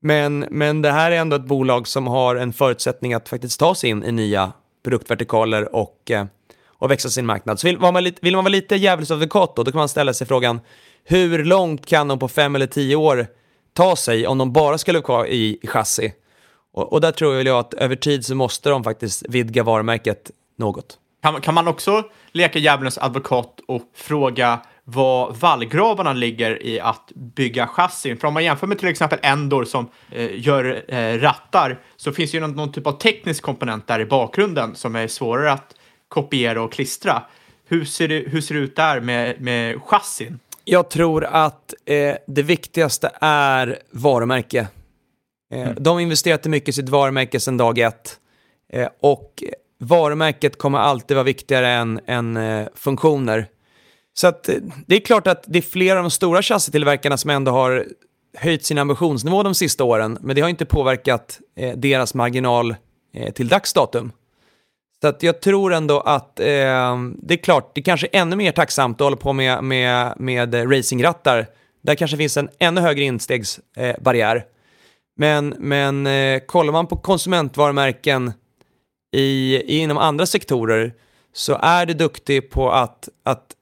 Men, 0.00 0.46
men 0.50 0.82
det 0.82 0.90
här 0.90 1.10
är 1.10 1.16
ändå 1.16 1.36
ett 1.36 1.44
bolag 1.44 1.88
som 1.88 2.06
har 2.06 2.36
en 2.36 2.52
förutsättning 2.52 3.14
att 3.14 3.28
faktiskt 3.28 3.60
ta 3.60 3.74
sig 3.74 3.90
in 3.90 4.04
i 4.04 4.12
nya 4.12 4.52
produktvertikaler 4.84 5.74
och, 5.74 6.10
eh, 6.10 6.26
och 6.66 6.90
växa 6.90 7.10
sin 7.10 7.26
marknad. 7.26 7.60
Så 7.60 7.66
vill, 7.66 7.78
var 7.78 7.92
man 7.92 8.04
lite, 8.04 8.18
vill 8.22 8.34
man 8.34 8.44
vara 8.44 8.52
lite 8.52 8.76
djävulsadvokat 8.76 9.56
då, 9.56 9.62
då 9.62 9.70
kan 9.70 9.78
man 9.78 9.88
ställa 9.88 10.14
sig 10.14 10.26
frågan 10.26 10.60
hur 11.04 11.44
långt 11.44 11.86
kan 11.86 12.08
de 12.08 12.18
på 12.18 12.28
fem 12.28 12.54
eller 12.54 12.66
tio 12.66 12.96
år 12.96 13.26
ta 13.72 13.96
sig 13.96 14.26
om 14.26 14.38
de 14.38 14.52
bara 14.52 14.78
skulle 14.78 14.98
vara 14.98 15.04
kvar 15.04 15.26
i, 15.26 15.58
i 15.62 15.66
chassi? 15.66 16.12
Och, 16.72 16.92
och 16.92 17.00
där 17.00 17.12
tror 17.12 17.34
jag 17.34 17.58
att 17.58 17.74
över 17.74 17.96
tid 17.96 18.24
så 18.24 18.34
måste 18.34 18.70
de 18.70 18.84
faktiskt 18.84 19.24
vidga 19.28 19.62
varumärket 19.62 20.30
något. 20.58 20.98
Kan, 21.22 21.40
kan 21.40 21.54
man 21.54 21.68
också 21.68 22.04
leka 22.32 22.58
djävulens 22.58 22.98
advokat 22.98 23.60
och 23.68 23.82
fråga 23.94 24.60
vad 24.84 25.36
vallgravarna 25.36 26.12
ligger 26.12 26.62
i 26.62 26.80
att 26.80 27.12
bygga 27.14 27.66
chassin? 27.66 28.16
För 28.16 28.28
om 28.28 28.34
man 28.34 28.44
jämför 28.44 28.66
med 28.66 28.78
till 28.78 28.88
exempel 28.88 29.18
Endor 29.22 29.64
som 29.64 29.88
eh, 30.12 30.40
gör 30.46 30.84
eh, 30.94 31.18
rattar 31.18 31.80
så 31.96 32.12
finns 32.12 32.34
ju 32.34 32.40
någon, 32.40 32.52
någon 32.52 32.72
typ 32.72 32.86
av 32.86 32.92
teknisk 32.92 33.42
komponent 33.42 33.86
där 33.86 34.00
i 34.00 34.06
bakgrunden 34.06 34.74
som 34.74 34.96
är 34.96 35.08
svårare 35.08 35.52
att 35.52 35.74
kopiera 36.08 36.62
och 36.62 36.72
klistra. 36.72 37.22
Hur 37.68 37.84
ser 37.84 38.08
det, 38.08 38.18
hur 38.18 38.40
ser 38.40 38.54
det 38.54 38.60
ut 38.60 38.76
där 38.76 39.00
med, 39.00 39.40
med 39.40 39.82
chassin? 39.82 40.38
Jag 40.64 40.90
tror 40.90 41.24
att 41.24 41.74
eh, 41.84 42.14
det 42.26 42.42
viktigaste 42.42 43.10
är 43.20 43.78
varumärke. 43.90 44.68
Eh, 45.54 45.70
De 45.70 45.90
har 45.90 46.00
investerat 46.00 46.44
mycket 46.44 46.68
i 46.68 46.72
sitt 46.72 46.88
varumärke 46.88 47.40
sedan 47.40 47.56
dag 47.56 47.78
ett. 47.78 48.16
Eh, 48.72 48.88
och 49.00 49.44
varumärket 49.80 50.58
kommer 50.58 50.78
alltid 50.78 51.16
vara 51.16 51.24
viktigare 51.24 51.68
än, 51.68 52.00
än 52.06 52.36
eh, 52.36 52.66
funktioner. 52.74 53.46
Så 54.14 54.26
att, 54.26 54.48
eh, 54.48 54.54
det 54.86 54.96
är 54.96 55.00
klart 55.00 55.26
att 55.26 55.44
det 55.46 55.58
är 55.58 55.62
flera 55.62 55.98
av 55.98 56.04
de 56.04 56.10
stora 56.10 56.42
chassitillverkarna 56.42 57.16
som 57.16 57.30
ändå 57.30 57.52
har 57.52 57.86
höjt 58.36 58.64
sin 58.64 58.78
ambitionsnivå 58.78 59.42
de 59.42 59.54
sista 59.54 59.84
åren, 59.84 60.18
men 60.20 60.36
det 60.36 60.42
har 60.42 60.48
inte 60.48 60.66
påverkat 60.66 61.40
eh, 61.56 61.76
deras 61.76 62.14
marginal 62.14 62.74
eh, 63.14 63.32
till 63.32 63.48
dags 63.48 63.72
datum. 63.72 64.12
Så 65.00 65.08
att 65.08 65.22
jag 65.22 65.40
tror 65.40 65.74
ändå 65.74 66.00
att 66.00 66.40
eh, 66.40 66.46
det 67.22 67.34
är 67.34 67.42
klart, 67.42 67.74
det 67.74 67.82
kanske 67.82 68.08
är 68.12 68.20
ännu 68.20 68.36
mer 68.36 68.52
tacksamt 68.52 69.00
att 69.00 69.04
hålla 69.04 69.16
på 69.16 69.32
med, 69.32 69.64
med, 69.64 70.14
med 70.16 70.54
eh, 70.54 70.68
racingrattar. 70.68 71.46
Där 71.82 71.94
kanske 71.94 72.16
finns 72.16 72.36
en 72.36 72.48
ännu 72.58 72.80
högre 72.80 73.04
instegsbarriär. 73.04 74.44
Men 75.16 75.54
men 75.58 76.06
eh, 76.06 76.40
kollar 76.46 76.72
man 76.72 76.86
på 76.86 76.96
konsumentvarumärken 76.96 78.32
i, 79.12 79.62
inom 79.80 79.98
andra 79.98 80.26
sektorer 80.26 80.94
så 81.32 81.58
är 81.62 81.86
du 81.86 81.94
duktig 81.94 82.50
på 82.50 82.70
att, 82.72 83.08
att 83.22 83.54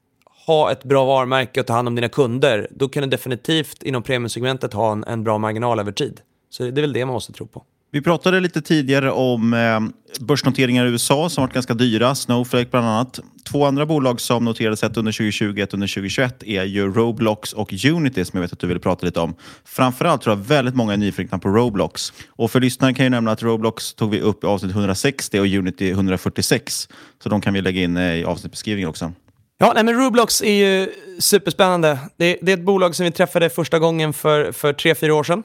ha 0.46 0.72
ett 0.72 0.84
bra 0.84 1.04
varumärke 1.04 1.60
och 1.60 1.66
ta 1.66 1.72
hand 1.72 1.88
om 1.88 1.94
dina 1.94 2.08
kunder, 2.08 2.68
då 2.70 2.88
kan 2.88 3.02
du 3.02 3.08
definitivt 3.08 3.82
inom 3.82 4.02
premiumsegmentet 4.02 4.72
ha 4.72 4.92
en, 4.92 5.04
en 5.04 5.24
bra 5.24 5.38
marginal 5.38 5.80
över 5.80 5.92
tid. 5.92 6.20
Så 6.50 6.62
det 6.62 6.80
är 6.80 6.82
väl 6.82 6.92
det 6.92 7.04
man 7.04 7.12
måste 7.12 7.32
tro 7.32 7.46
på. 7.46 7.64
Vi 7.90 8.02
pratade 8.02 8.40
lite 8.40 8.62
tidigare 8.62 9.10
om 9.10 9.54
eh, 9.54 9.80
börsnoteringar 10.20 10.86
i 10.86 10.88
USA 10.88 11.28
som 11.28 11.42
varit 11.42 11.54
ganska 11.54 11.74
dyra, 11.74 12.14
Snowflake 12.14 12.70
bland 12.70 12.86
annat. 12.86 13.20
Två 13.50 13.64
andra 13.64 13.86
bolag 13.86 14.20
som 14.20 14.44
noterades 14.44 14.82
ett 14.82 14.96
under 14.96 15.12
2020 15.12 15.52
och 15.52 15.58
ett 15.58 15.74
under 15.74 15.86
2021 15.86 16.42
är 16.42 16.64
ju 16.64 16.92
Roblox 16.92 17.52
och 17.52 17.72
Unity 17.84 18.24
som 18.24 18.36
jag 18.36 18.42
vet 18.42 18.52
att 18.52 18.58
du 18.58 18.66
vill 18.66 18.80
prata 18.80 19.06
lite 19.06 19.20
om. 19.20 19.34
Framförallt 19.64 20.22
tror 20.22 20.36
jag 20.36 20.44
väldigt 20.44 20.74
många 20.74 20.92
är 20.92 20.96
nyfikna 20.96 21.38
på 21.38 21.48
Roblox. 21.48 22.12
Och 22.28 22.50
för 22.50 22.60
lyssnaren 22.60 22.94
kan 22.94 23.04
jag 23.04 23.10
nämna 23.10 23.30
att 23.30 23.42
Roblox 23.42 23.94
tog 23.94 24.10
vi 24.10 24.20
upp 24.20 24.44
i 24.44 24.46
avsnitt 24.46 24.72
160 24.72 25.40
och 25.40 25.46
Unity 25.46 25.90
146. 25.90 26.88
Så 27.22 27.28
de 27.28 27.40
kan 27.40 27.54
vi 27.54 27.60
lägga 27.60 27.82
in 27.82 27.96
eh, 27.96 28.14
i 28.14 28.24
avsnittbeskrivningen 28.24 28.88
också. 28.88 29.12
Ja, 29.58 29.72
nej, 29.74 29.84
men 29.84 29.94
Roblox 29.94 30.42
är 30.42 30.52
ju 30.52 30.88
superspännande. 31.18 31.98
Det, 32.16 32.38
det, 32.42 32.52
är 32.52 32.56
ett 32.56 32.64
bolag 32.64 32.94
som 32.94 33.04
vi 33.04 33.10
träffade 33.10 33.50
första 33.50 33.78
gången 33.78 34.12
för, 34.12 34.52
för 34.52 34.72
tre, 34.72 34.94
fyra 34.94 35.14
år 35.14 35.24
sedan. 35.24 35.42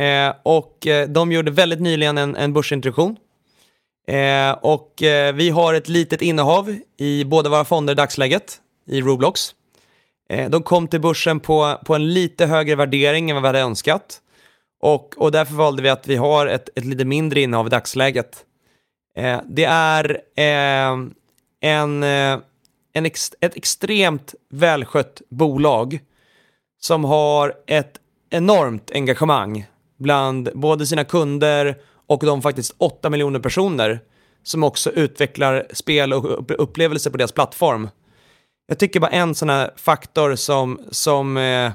Eh, 0.00 0.34
och 0.42 0.86
eh, 0.86 1.08
de 1.08 1.32
gjorde 1.32 1.50
väldigt 1.50 1.80
nyligen 1.80 2.18
en, 2.18 2.36
en 2.36 2.52
börsintroduktion. 2.52 3.16
Eh, 4.06 4.52
och 4.52 5.02
eh, 5.02 5.34
vi 5.34 5.50
har 5.50 5.74
ett 5.74 5.88
litet 5.88 6.22
innehav 6.22 6.76
i 6.96 7.24
båda 7.24 7.50
våra 7.50 7.64
fonder 7.64 7.92
i 7.92 7.96
dagsläget 7.96 8.60
i 8.86 9.00
Roblox. 9.00 9.54
Eh, 10.28 10.50
de 10.50 10.62
kom 10.62 10.88
till 10.88 11.00
börsen 11.00 11.40
på, 11.40 11.78
på 11.84 11.94
en 11.94 12.14
lite 12.14 12.46
högre 12.46 12.74
värdering 12.74 13.30
än 13.30 13.36
vad 13.36 13.42
vi 13.42 13.46
hade 13.46 13.60
önskat. 13.60 14.20
Och, 14.80 15.14
och 15.18 15.32
därför 15.32 15.54
valde 15.54 15.82
vi 15.82 15.88
att 15.88 16.08
vi 16.08 16.16
har 16.16 16.46
ett, 16.46 16.68
ett 16.74 16.84
lite 16.84 17.04
mindre 17.04 17.40
innehav 17.40 17.66
i 17.66 17.70
dagsläget. 17.70 18.44
Eh, 19.16 19.40
det 19.48 19.64
är 19.64 20.20
eh, 20.36 20.96
en 21.60 22.02
eh, 22.02 22.38
en 22.92 23.06
ex, 23.06 23.32
ett 23.40 23.56
extremt 23.56 24.34
välskött 24.50 25.22
bolag 25.28 26.00
som 26.80 27.04
har 27.04 27.54
ett 27.66 27.98
enormt 28.30 28.90
engagemang 28.94 29.66
bland 29.98 30.50
både 30.54 30.86
sina 30.86 31.04
kunder 31.04 31.76
och 32.12 32.26
de 32.26 32.42
faktiskt 32.42 32.74
8 32.78 33.10
miljoner 33.10 33.40
personer 33.40 34.00
som 34.42 34.64
också 34.64 34.90
utvecklar 34.90 35.66
spel 35.72 36.12
och 36.12 36.40
upplevelser 36.62 37.10
på 37.10 37.16
deras 37.16 37.32
plattform. 37.32 37.88
Jag 38.68 38.78
tycker 38.78 39.00
bara 39.00 39.10
en 39.10 39.34
sån 39.34 39.50
här 39.50 39.70
faktor 39.76 40.34
som, 40.34 40.80
som, 40.90 41.36
eh, 41.36 41.72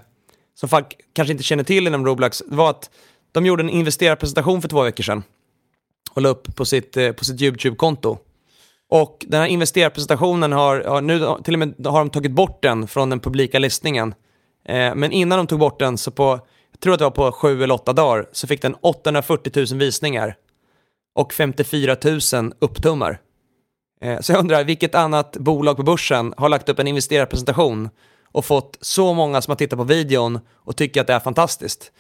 som 0.56 0.70
folk 0.70 0.98
kanske 1.14 1.32
inte 1.32 1.44
känner 1.44 1.64
till 1.64 1.88
inom 1.88 2.06
Roblox 2.06 2.44
var 2.48 2.70
att 2.70 2.90
de 3.32 3.46
gjorde 3.46 3.64
en 3.64 3.70
investerarpresentation 3.70 4.62
för 4.62 4.70
två 4.70 4.84
veckor 4.84 5.04
sedan 5.04 5.24
och 6.12 6.22
la 6.22 6.30
upp 6.30 6.56
på 6.56 6.66
sitt, 6.66 6.98
eh, 6.98 7.12
på 7.12 7.26
sitt 7.26 7.42
YouTube-konto. 7.42 8.18
Och 8.90 9.26
den 9.28 9.42
här 9.42 9.48
investerarpresentationen 9.48 10.52
har, 10.52 10.84
har, 10.84 11.02
nu 11.02 11.36
till 11.44 11.54
och 11.54 11.60
med 11.60 11.86
har 11.86 12.00
de 12.00 12.10
tagit 12.10 12.32
bort 12.32 12.62
den 12.62 12.88
från 12.88 13.10
den 13.10 13.20
publika 13.20 13.60
listningen. 13.60 14.14
Eh, 14.66 14.96
men 14.96 15.12
innan 15.12 15.38
de 15.38 15.48
tog 15.48 15.60
bort 15.60 15.80
den 15.80 15.98
så 15.98 16.12
på, 16.12 16.40
tror 16.84 16.94
att 16.94 17.00
det 17.00 17.06
var 17.06 17.12
på 17.12 17.32
sju 17.32 17.64
eller 17.64 17.74
åtta 17.74 17.94
dagar, 17.94 18.30
så 18.32 18.48
fick 18.48 18.62
den 18.62 18.76
840 18.82 19.52
000 19.56 19.80
visningar 19.80 20.36
och 21.16 21.34
54 21.34 21.96
000 22.34 22.54
upptummar. 22.60 23.20
Eh, 24.02 24.20
så 24.20 24.32
jag 24.32 24.40
undrar, 24.40 24.64
vilket 24.64 24.96
annat 24.96 25.38
bolag 25.38 25.78
på 25.78 25.84
börsen 25.84 26.34
har 26.38 26.50
lagt 26.50 26.70
upp 26.70 26.80
en 26.80 26.88
investerarpresentation 26.88 27.90
och 28.32 28.46
fått 28.46 28.78
så 28.82 29.14
många 29.14 29.42
som 29.42 29.52
har 29.52 29.56
tittat 29.56 29.80
på 29.80 29.84
videon 29.84 30.40
och 30.54 30.76
tycker 30.76 31.02
att 31.02 31.08
det 31.08 31.14
är 31.14 31.20
fantastiskt? 31.20 31.92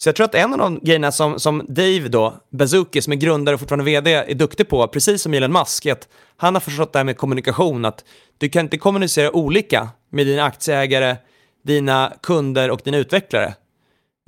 Så 0.00 0.08
jag 0.08 0.16
tror 0.16 0.24
att 0.24 0.34
en 0.34 0.52
av 0.52 0.58
de 0.58 0.80
grejerna 0.82 1.12
som, 1.12 1.40
som 1.40 1.66
Dave 1.68 2.08
då, 2.08 2.34
Bazooki, 2.50 3.02
som 3.02 3.12
är 3.12 3.16
grundare 3.16 3.54
och 3.54 3.60
fortfarande 3.60 3.84
vd, 3.84 4.12
är 4.12 4.34
duktig 4.34 4.68
på, 4.68 4.88
precis 4.88 5.22
som 5.22 5.34
Elon 5.34 5.52
Musk, 5.52 5.86
är 5.86 5.92
att 5.92 6.08
han 6.36 6.54
har 6.54 6.60
förstått 6.60 6.92
det 6.92 6.98
här 6.98 7.04
med 7.04 7.16
kommunikation, 7.16 7.84
att 7.84 8.04
du 8.38 8.48
kan 8.48 8.64
inte 8.64 8.78
kommunicera 8.78 9.36
olika 9.36 9.88
med 10.10 10.26
dina 10.26 10.44
aktieägare, 10.44 11.16
dina 11.64 12.12
kunder 12.22 12.70
och 12.70 12.80
dina 12.84 12.96
utvecklare. 12.96 13.54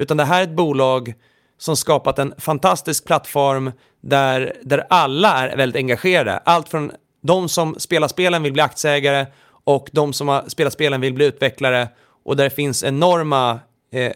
Utan 0.01 0.16
det 0.16 0.24
här 0.24 0.40
är 0.40 0.44
ett 0.44 0.57
bolag 0.57 1.14
som 1.59 1.76
skapat 1.76 2.18
en 2.18 2.34
fantastisk 2.38 3.07
plattform 3.07 3.72
där, 4.01 4.57
där 4.62 4.86
alla 4.90 5.48
är 5.48 5.57
väldigt 5.57 5.76
engagerade. 5.76 6.38
Allt 6.44 6.68
från 6.68 6.92
de 7.22 7.48
som 7.48 7.74
spelar 7.78 8.09
spelen 8.09 8.42
vill 8.42 8.53
bli 8.53 8.62
aktieägare 8.62 9.26
och 9.64 9.88
de 9.92 10.12
som 10.12 10.28
har 10.28 10.44
spelat 10.48 10.72
spelen 10.72 11.01
vill 11.01 11.14
bli 11.14 11.24
utvecklare 11.24 11.88
och 12.24 12.36
där 12.36 12.44
det 12.44 12.51
finns 12.51 12.84
enorma 12.84 13.61
eh, 13.92 14.12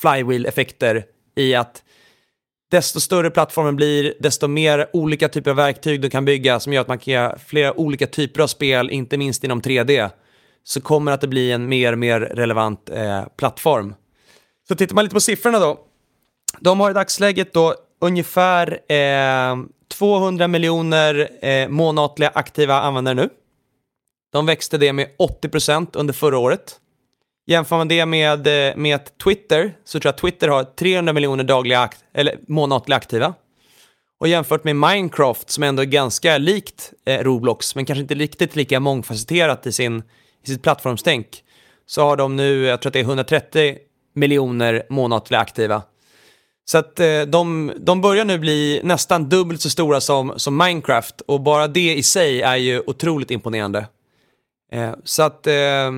flywheel-effekter 0.00 1.04
i 1.36 1.54
att 1.54 1.82
desto 2.70 3.00
större 3.00 3.30
plattformen 3.30 3.76
blir, 3.76 4.14
desto 4.20 4.48
mer 4.48 4.86
olika 4.92 5.28
typer 5.28 5.50
av 5.50 5.56
verktyg 5.56 6.00
du 6.00 6.10
kan 6.10 6.24
bygga 6.24 6.60
som 6.60 6.72
gör 6.72 6.80
att 6.80 6.88
man 6.88 6.98
kan 6.98 7.14
göra 7.14 7.38
flera 7.38 7.78
olika 7.80 8.06
typer 8.06 8.42
av 8.42 8.46
spel, 8.46 8.90
inte 8.90 9.18
minst 9.18 9.44
inom 9.44 9.62
3D, 9.62 10.10
så 10.64 10.80
kommer 10.80 11.12
att 11.12 11.20
det 11.20 11.28
bli 11.28 11.52
en 11.52 11.68
mer 11.68 11.92
och 11.92 11.98
mer 11.98 12.20
relevant 12.20 12.90
eh, 12.90 13.24
plattform. 13.36 13.94
Så 14.68 14.74
tittar 14.74 14.94
man 14.94 15.04
lite 15.04 15.14
på 15.14 15.20
siffrorna 15.20 15.58
då. 15.58 15.80
De 16.60 16.80
har 16.80 16.90
i 16.90 16.94
dagsläget 16.94 17.52
då 17.52 17.74
ungefär 18.00 18.92
eh, 18.92 19.56
200 19.98 20.48
miljoner 20.48 21.44
eh, 21.44 21.68
månatliga 21.68 22.30
aktiva 22.34 22.80
användare 22.80 23.14
nu. 23.14 23.28
De 24.32 24.46
växte 24.46 24.78
det 24.78 24.92
med 24.92 25.08
80% 25.42 25.86
under 25.92 26.14
förra 26.14 26.38
året. 26.38 26.80
Jämför 27.46 27.76
man 27.76 27.88
det 27.88 28.06
med, 28.06 28.46
eh, 28.46 28.76
med 28.76 29.18
Twitter 29.24 29.76
så 29.84 30.00
tror 30.00 30.08
jag 30.08 30.14
att 30.14 30.20
Twitter 30.20 30.48
har 30.48 30.64
300 30.64 31.12
miljoner 31.12 31.44
dagliga 31.44 31.80
akt 31.80 32.04
eller 32.14 32.38
månatliga 32.48 32.96
aktiva. 32.96 33.34
Och 34.20 34.28
jämfört 34.28 34.64
med 34.64 34.76
Minecraft 34.76 35.50
som 35.50 35.62
ändå 35.62 35.82
är 35.82 35.86
ganska 35.86 36.38
likt 36.38 36.92
eh, 37.06 37.18
Roblox 37.18 37.74
men 37.74 37.84
kanske 37.84 38.02
inte 38.02 38.14
riktigt 38.14 38.56
lika 38.56 38.80
mångfacetterat 38.80 39.66
i, 39.66 39.72
sin, 39.72 40.02
i 40.44 40.46
sitt 40.46 40.62
plattformstänk 40.62 41.44
så 41.86 42.02
har 42.02 42.16
de 42.16 42.36
nu, 42.36 42.64
jag 42.64 42.82
tror 42.82 42.90
att 42.90 42.92
det 42.92 43.00
är 43.00 43.04
130 43.04 43.78
miljoner 44.14 44.86
månatliga 44.90 45.40
aktiva. 45.40 45.82
Så 46.64 46.78
att 46.78 47.00
eh, 47.00 47.22
de, 47.22 47.72
de 47.76 48.00
börjar 48.00 48.24
nu 48.24 48.38
bli 48.38 48.80
nästan 48.84 49.28
dubbelt 49.28 49.60
så 49.60 49.70
stora 49.70 50.00
som, 50.00 50.32
som 50.36 50.56
Minecraft 50.56 51.20
och 51.20 51.40
bara 51.40 51.68
det 51.68 51.94
i 51.94 52.02
sig 52.02 52.42
är 52.42 52.56
ju 52.56 52.82
otroligt 52.86 53.30
imponerande. 53.30 53.86
Eh, 54.72 54.92
så 55.04 55.22
att 55.22 55.46
eh, 55.46 55.92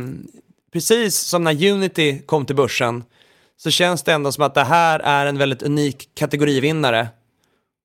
precis 0.73 1.17
som 1.17 1.45
när 1.45 1.71
Unity 1.71 2.19
kom 2.27 2.47
till 2.47 2.57
börsen 2.57 3.05
så 3.57 3.71
känns 3.71 4.03
det 4.03 4.13
ändå 4.13 4.33
som 4.33 4.45
att 4.45 4.55
det 4.55 4.65
här 4.65 5.01
är 5.01 5.27
en 5.27 5.39
väldigt 5.39 5.63
unik 5.63 6.09
kategorivinnare. 6.15 7.09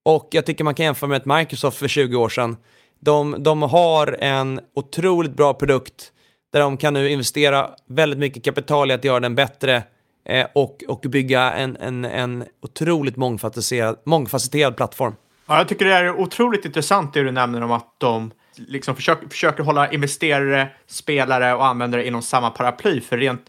Och 0.06 0.28
jag 0.32 0.46
tycker 0.46 0.64
man 0.64 0.76
kan 0.76 0.86
jämföra 0.86 1.10
med 1.10 1.18
ett 1.18 1.26
Microsoft 1.26 1.78
för 1.78 1.88
20 1.88 2.16
år 2.16 2.30
sedan. 2.30 2.58
De, 3.00 3.36
de 3.44 3.62
har 3.62 4.18
en 4.20 4.60
otroligt 4.76 5.36
bra 5.36 5.54
produkt 5.54 6.12
där 6.54 6.60
de 6.60 6.78
kan 6.78 6.94
nu 6.94 7.10
investera 7.10 7.70
väldigt 7.88 8.20
mycket 8.20 8.44
kapital 8.44 8.92
i 8.92 8.94
att 8.94 9.04
göra 9.04 9.20
den 9.20 9.36
bättre 9.36 9.84
eh, 10.26 10.48
och, 10.56 10.84
och 10.88 11.00
bygga 11.00 11.52
en, 11.52 11.78
en, 11.78 12.06
en 12.06 12.46
otroligt 12.62 13.18
mångfacetterad, 13.18 13.98
mångfacetterad 14.06 14.78
plattform. 14.78 15.16
Ja, 15.48 15.58
jag 15.58 15.68
tycker 15.68 15.86
det 15.86 15.94
är 15.94 16.20
otroligt 16.20 16.66
intressant 16.66 17.14
det 17.14 17.24
du 17.24 17.32
nämner 17.32 17.62
om 17.62 17.72
att 17.72 17.96
de 17.98 18.32
liksom 18.56 18.96
försöker, 18.96 19.28
försöker 19.28 19.64
hålla 19.64 19.92
investerare, 19.92 20.68
spelare 20.88 21.54
och 21.54 21.66
användare 21.66 22.08
inom 22.08 22.22
samma 22.22 22.50
paraply. 22.50 23.02
För 23.02 23.18
rent 23.18 23.46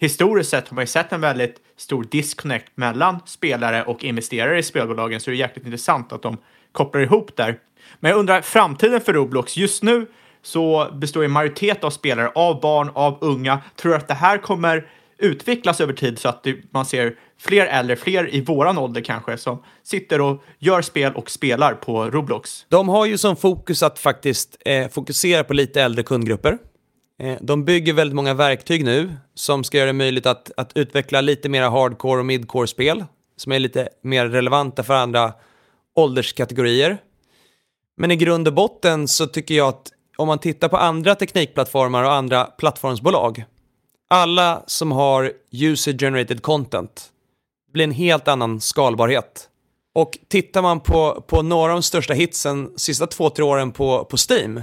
historiskt 0.00 0.50
sett 0.50 0.68
har 0.68 0.74
man 0.74 0.82
ju 0.82 0.86
sett 0.86 1.12
en 1.12 1.20
väldigt 1.20 1.56
stor 1.76 2.04
disconnect 2.04 2.72
mellan 2.74 3.20
spelare 3.26 3.84
och 3.84 4.04
investerare 4.04 4.58
i 4.58 4.62
spelbolagen, 4.62 5.20
så 5.20 5.30
det 5.30 5.36
är 5.36 5.38
jäkligt 5.38 5.66
intressant 5.66 6.12
att 6.12 6.22
de 6.22 6.36
kopplar 6.72 7.00
ihop 7.00 7.36
där. 7.36 7.58
Men 8.00 8.10
jag 8.10 8.18
undrar, 8.18 8.40
framtiden 8.40 9.00
för 9.00 9.12
Roblox, 9.12 9.56
just 9.56 9.82
nu 9.82 10.06
så 10.42 10.88
består 10.92 11.24
en 11.24 11.30
majoritet 11.30 11.84
av 11.84 11.90
spelare 11.90 12.32
av 12.34 12.60
barn, 12.60 12.90
av 12.94 13.18
unga. 13.20 13.60
Tror 13.76 13.92
du 13.92 13.98
att 13.98 14.08
det 14.08 14.14
här 14.14 14.38
kommer 14.38 14.88
utvecklas 15.18 15.80
över 15.80 15.92
tid 15.92 16.18
så 16.18 16.28
att 16.28 16.46
man 16.70 16.86
ser 16.86 17.14
fler 17.38 17.66
äldre, 17.66 17.96
fler 17.96 18.34
i 18.34 18.40
våran 18.40 18.78
ålder 18.78 19.00
kanske, 19.00 19.36
som 19.36 19.62
sitter 19.82 20.20
och 20.20 20.42
gör 20.58 20.82
spel 20.82 21.12
och 21.14 21.30
spelar 21.30 21.74
på 21.74 22.10
Roblox. 22.10 22.66
De 22.68 22.88
har 22.88 23.06
ju 23.06 23.18
som 23.18 23.36
fokus 23.36 23.82
att 23.82 23.98
faktiskt 23.98 24.56
eh, 24.64 24.88
fokusera 24.88 25.44
på 25.44 25.54
lite 25.54 25.82
äldre 25.82 26.02
kundgrupper. 26.02 26.58
Eh, 27.22 27.36
de 27.40 27.64
bygger 27.64 27.92
väldigt 27.92 28.16
många 28.16 28.34
verktyg 28.34 28.84
nu 28.84 29.12
som 29.34 29.64
ska 29.64 29.78
göra 29.78 29.86
det 29.86 29.92
möjligt 29.92 30.26
att, 30.26 30.50
att 30.56 30.72
utveckla 30.74 31.20
lite 31.20 31.48
mer 31.48 31.62
hardcore 31.62 32.18
och 32.18 32.26
midcore-spel 32.26 33.04
som 33.36 33.52
är 33.52 33.58
lite 33.58 33.88
mer 34.02 34.26
relevanta 34.26 34.82
för 34.82 34.94
andra 34.94 35.32
ålderskategorier. 35.94 36.98
Men 37.96 38.10
i 38.10 38.16
grund 38.16 38.48
och 38.48 38.54
botten 38.54 39.08
så 39.08 39.26
tycker 39.26 39.54
jag 39.54 39.68
att 39.68 39.90
om 40.16 40.28
man 40.28 40.38
tittar 40.38 40.68
på 40.68 40.76
andra 40.76 41.14
teknikplattformar 41.14 42.04
och 42.04 42.12
andra 42.12 42.44
plattformsbolag, 42.44 43.44
alla 44.10 44.64
som 44.66 44.92
har 44.92 45.32
user-generated 45.50 46.42
content 46.42 47.12
blir 47.72 47.84
en 47.84 47.90
helt 47.90 48.28
annan 48.28 48.60
skalbarhet. 48.60 49.48
Och 49.94 50.18
tittar 50.28 50.62
man 50.62 50.80
på, 50.80 51.24
på 51.26 51.42
några 51.42 51.72
av 51.72 51.76
de 51.76 51.82
största 51.82 52.14
hitsen 52.14 52.72
sista 52.76 53.06
två, 53.06 53.30
tre 53.30 53.44
åren 53.44 53.72
på, 53.72 54.04
på 54.04 54.16
Steam, 54.30 54.62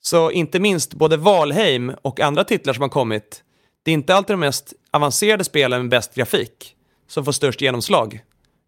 så 0.00 0.30
inte 0.30 0.60
minst 0.60 0.94
både 0.94 1.16
Valheim 1.16 1.94
och 2.02 2.20
andra 2.20 2.44
titlar 2.44 2.74
som 2.74 2.82
har 2.82 2.88
kommit, 2.88 3.42
det 3.82 3.90
är 3.90 3.92
inte 3.92 4.14
alltid 4.14 4.34
de 4.34 4.40
mest 4.40 4.72
avancerade 4.90 5.44
spelen 5.44 5.80
med 5.80 5.90
bäst 5.90 6.14
grafik 6.14 6.76
som 7.08 7.24
får 7.24 7.32
störst 7.32 7.60
genomslag, 7.60 8.20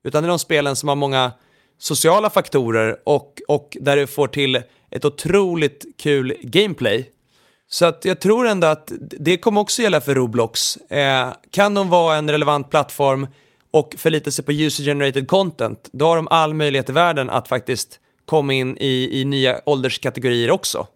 utan 0.05 0.23
det 0.23 0.27
är 0.27 0.29
de 0.29 0.39
spelen 0.39 0.77
som 0.77 0.89
har 0.89 0.97
många 0.97 1.33
sociala 1.79 2.31
faktorer 2.31 2.99
och, 3.05 3.41
och 3.49 3.77
där 3.81 3.97
du 3.97 4.07
får 4.07 4.29
till 4.29 4.63
ett 4.91 5.05
otroligt 5.05 5.85
kul 5.99 6.37
gameplay. 6.43 7.11
Så 7.73 7.87
att 7.87 8.05
jag 8.05 8.21
tror 8.21 8.47
ändå 8.47 8.67
att 8.67 8.93
det 9.01 9.37
kommer 9.37 9.61
också 9.61 9.83
gälla 9.83 10.01
för 10.01 10.15
Roblox. 10.15 10.77
Eh, 10.77 11.29
kan 11.51 11.75
de 11.75 11.89
vara 11.89 12.17
en 12.17 12.31
relevant 12.31 12.71
plattform 12.71 13.27
och 13.71 13.95
förlita 13.99 14.31
sig 14.31 14.45
på 14.45 14.53
user-generated 14.53 15.29
content, 15.29 15.89
då 15.93 16.07
har 16.07 16.17
de 16.17 16.29
all 16.29 16.55
möjlighet 16.55 16.89
i 16.89 16.93
världen 16.93 17.31
att 17.31 17.49
faktiskt 17.49 18.01
komma 18.27 18.53
in 18.53 18.77
i, 18.81 19.21
i 19.21 19.25
nya 19.25 19.61
ålderskategorier 19.67 20.51
också. 20.51 20.87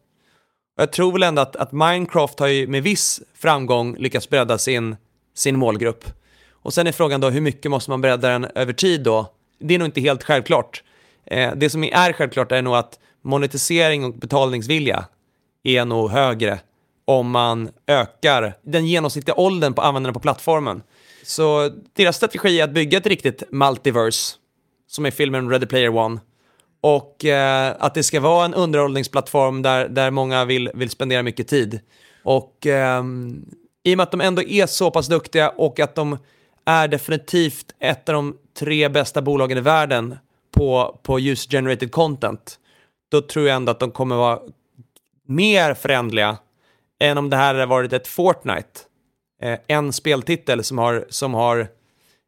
Jag 0.77 0.93
tror 0.93 1.13
väl 1.13 1.23
ändå 1.23 1.43
att, 1.43 1.57
att 1.57 1.73
Minecraft 1.73 2.39
har 2.39 2.47
ju 2.47 2.67
med 2.67 2.83
viss 2.83 3.21
framgång 3.35 3.97
lyckats 3.97 4.29
bredda 4.29 4.59
sin, 4.59 4.97
sin 5.35 5.59
målgrupp. 5.59 6.05
Och 6.51 6.75
sen 6.75 6.87
är 6.87 6.93
frågan 6.93 7.21
då 7.21 7.31
hur 7.31 7.41
mycket 7.41 7.71
måste 7.71 7.91
man 7.91 8.01
bredda 8.01 8.29
den 8.29 8.45
över 8.45 8.73
tid 8.73 9.03
då? 9.03 9.33
Det 9.59 9.75
är 9.75 9.79
nog 9.79 9.89
inte 9.89 10.01
helt 10.01 10.23
självklart. 10.25 10.83
Eh, 11.27 11.53
det 11.57 11.71
som 11.71 11.85
är 11.85 12.13
självklart 12.13 12.53
är 12.53 12.63
nog 12.63 12.75
att 12.75 12.99
monetisering 13.23 14.05
och 14.05 14.15
betalningsvilja 14.15 15.05
är 15.65 15.85
nog 15.85 16.11
högre 16.11 16.59
om 17.05 17.31
man 17.31 17.71
ökar 17.87 18.55
den 18.63 18.87
genomsnittliga 18.87 19.35
åldern 19.35 19.75
på 19.75 19.83
användarna 19.83 20.13
på 20.13 20.21
plattformen. 20.21 20.83
Så 21.23 21.71
deras 21.93 22.17
strategi 22.17 22.61
är 22.61 22.65
att 22.65 22.75
bygga 22.75 22.99
ett 22.99 23.07
riktigt 23.07 23.43
multiverse, 23.51 24.37
som 24.89 25.07
är 25.07 25.11
filmen 25.11 25.51
Ready 25.51 25.67
Player 25.67 25.97
One. 25.97 26.21
Och 26.81 27.25
eh, 27.25 27.75
att 27.79 27.95
det 27.95 28.03
ska 28.03 28.21
vara 28.21 28.45
en 28.45 28.55
underhållningsplattform 28.55 29.63
där, 29.63 29.89
där 29.89 30.11
många 30.11 30.45
vill, 30.45 30.71
vill 30.75 30.91
spendera 30.91 31.23
mycket 31.23 31.49
tid. 31.49 31.81
Och 32.23 32.67
eh, 32.67 33.05
i 33.83 33.95
och 33.95 33.97
med 33.97 34.01
att 34.01 34.11
de 34.11 34.21
ändå 34.21 34.43
är 34.43 34.67
så 34.67 34.91
pass 34.91 35.07
duktiga 35.07 35.49
och 35.49 35.81
att 35.81 35.95
de 35.95 36.19
är 36.65 36.89
definitivt 36.89 37.75
ett 37.81 38.09
av 38.09 38.15
de 38.15 38.37
tre 38.59 38.89
bästa 38.89 39.23
bolagen 39.23 39.59
i 39.59 39.61
världen 39.61 40.17
på, 40.57 40.99
på 41.03 41.21
user-generated 41.21 41.91
content, 41.91 42.59
då 43.11 43.21
tror 43.21 43.47
jag 43.47 43.57
ändå 43.57 43.73
att 43.73 43.81
de 43.81 43.91
kommer 43.91 44.17
vara 44.17 44.39
mer 45.29 45.75
förändliga 45.75 46.37
än 47.01 47.19
om 47.19 47.31
det 47.31 47.37
här 47.37 47.55
hade 47.55 47.67
varit 47.67 47.93
ett 47.93 48.09
Fortnite. 48.09 48.81
Eh, 49.43 49.59
en 49.67 49.93
speltitel 49.93 50.65
som 50.65 50.79
har, 50.79 51.07
som 51.09 51.35
har 51.35 51.69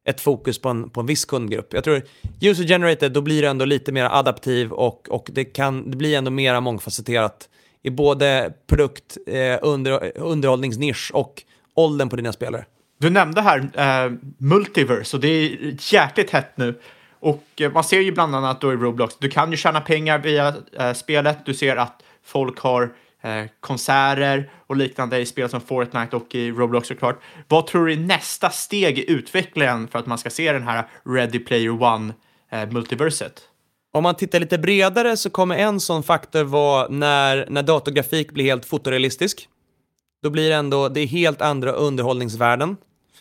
ett 0.09 0.21
fokus 0.21 0.59
på 0.59 0.69
en, 0.69 0.91
på 0.91 1.01
en 1.01 1.07
viss 1.07 1.25
kundgrupp. 1.25 1.75
Jag 1.75 1.85
tror 1.85 2.03
user-generated, 2.41 3.13
då 3.13 3.21
blir 3.21 3.43
det 3.43 3.49
ändå 3.49 3.65
lite 3.65 3.93
mer 3.93 4.05
adaptiv 4.05 4.73
och, 4.73 5.09
och 5.09 5.29
det, 5.33 5.45
kan, 5.45 5.91
det 5.91 5.97
blir 5.97 6.19
ändå 6.19 6.31
mer 6.31 6.61
mångfacetterat 6.61 7.49
i 7.83 7.91
både 7.91 8.53
produkt, 8.67 9.17
eh, 9.27 9.59
under, 9.63 10.19
underhållningsnisch 10.19 11.11
och 11.15 11.43
åldern 11.75 12.09
på 12.09 12.17
dina 12.17 12.33
spelare. 12.33 12.65
Du 12.99 13.11
nämnde 13.11 13.41
här 13.41 13.59
eh, 13.75 14.13
multiverse 14.39 15.17
och 15.17 15.21
det 15.21 15.29
är 15.29 15.77
jäkligt 15.95 16.31
hett 16.31 16.57
nu. 16.57 16.81
Och 17.21 17.45
eh, 17.61 17.73
man 17.73 17.85
ser 17.85 18.01
ju 18.01 18.13
bland 18.13 18.35
annat 18.35 18.61
då 18.61 18.73
i 18.73 18.77
Roblox, 18.77 19.17
du 19.19 19.31
kan 19.31 19.51
ju 19.51 19.57
tjäna 19.57 19.81
pengar 19.81 20.19
via 20.19 20.55
eh, 20.79 20.93
spelet. 20.93 21.39
Du 21.47 21.55
ser 21.55 21.77
att 21.77 22.03
folk 22.27 22.59
har 22.59 22.95
eh, 23.23 23.45
konserter 23.61 24.51
och 24.67 24.77
liknande 24.77 25.19
i 25.19 25.27
spel 25.27 25.49
som 25.49 25.61
Fortnite 25.61 26.17
och 26.17 26.35
i 26.35 26.51
Roblox 26.51 26.89
såklart. 26.89 27.21
Vad 27.49 27.67
tror 27.67 27.87
du 27.87 27.93
är 27.93 27.97
nästa 27.97 28.51
steg 28.51 28.99
i 28.99 29.11
utvecklingen 29.11 29.89
för 29.89 29.99
att 29.99 30.07
man 30.07 30.19
ska 30.19 30.31
se 30.31 30.53
den 30.53 30.63
här 30.63 30.89
Ready 31.05 31.39
Player 31.39 31.83
One 31.83 32.15
eh, 32.51 32.71
multiverset? 32.71 33.43
Om 33.93 34.03
man 34.03 34.15
tittar 34.15 34.41
lite 34.41 34.59
bredare 34.59 35.17
så 35.17 35.31
kommer 35.31 35.57
en 35.57 35.81
sån 35.81 36.03
faktor 36.03 36.45
vara 36.45 36.89
när, 36.89 37.47
när 37.51 37.63
datorgrafik 37.63 38.33
blir 38.33 38.45
helt 38.45 38.65
fotorealistisk. 38.65 39.49
Då 40.23 40.31
blir 40.31 40.49
det 40.49 40.57
ändå, 40.57 40.89
det 40.89 41.01
är 41.01 41.07
helt 41.07 41.43
andra 41.43 41.73
underhållningsvärden. 41.73 42.77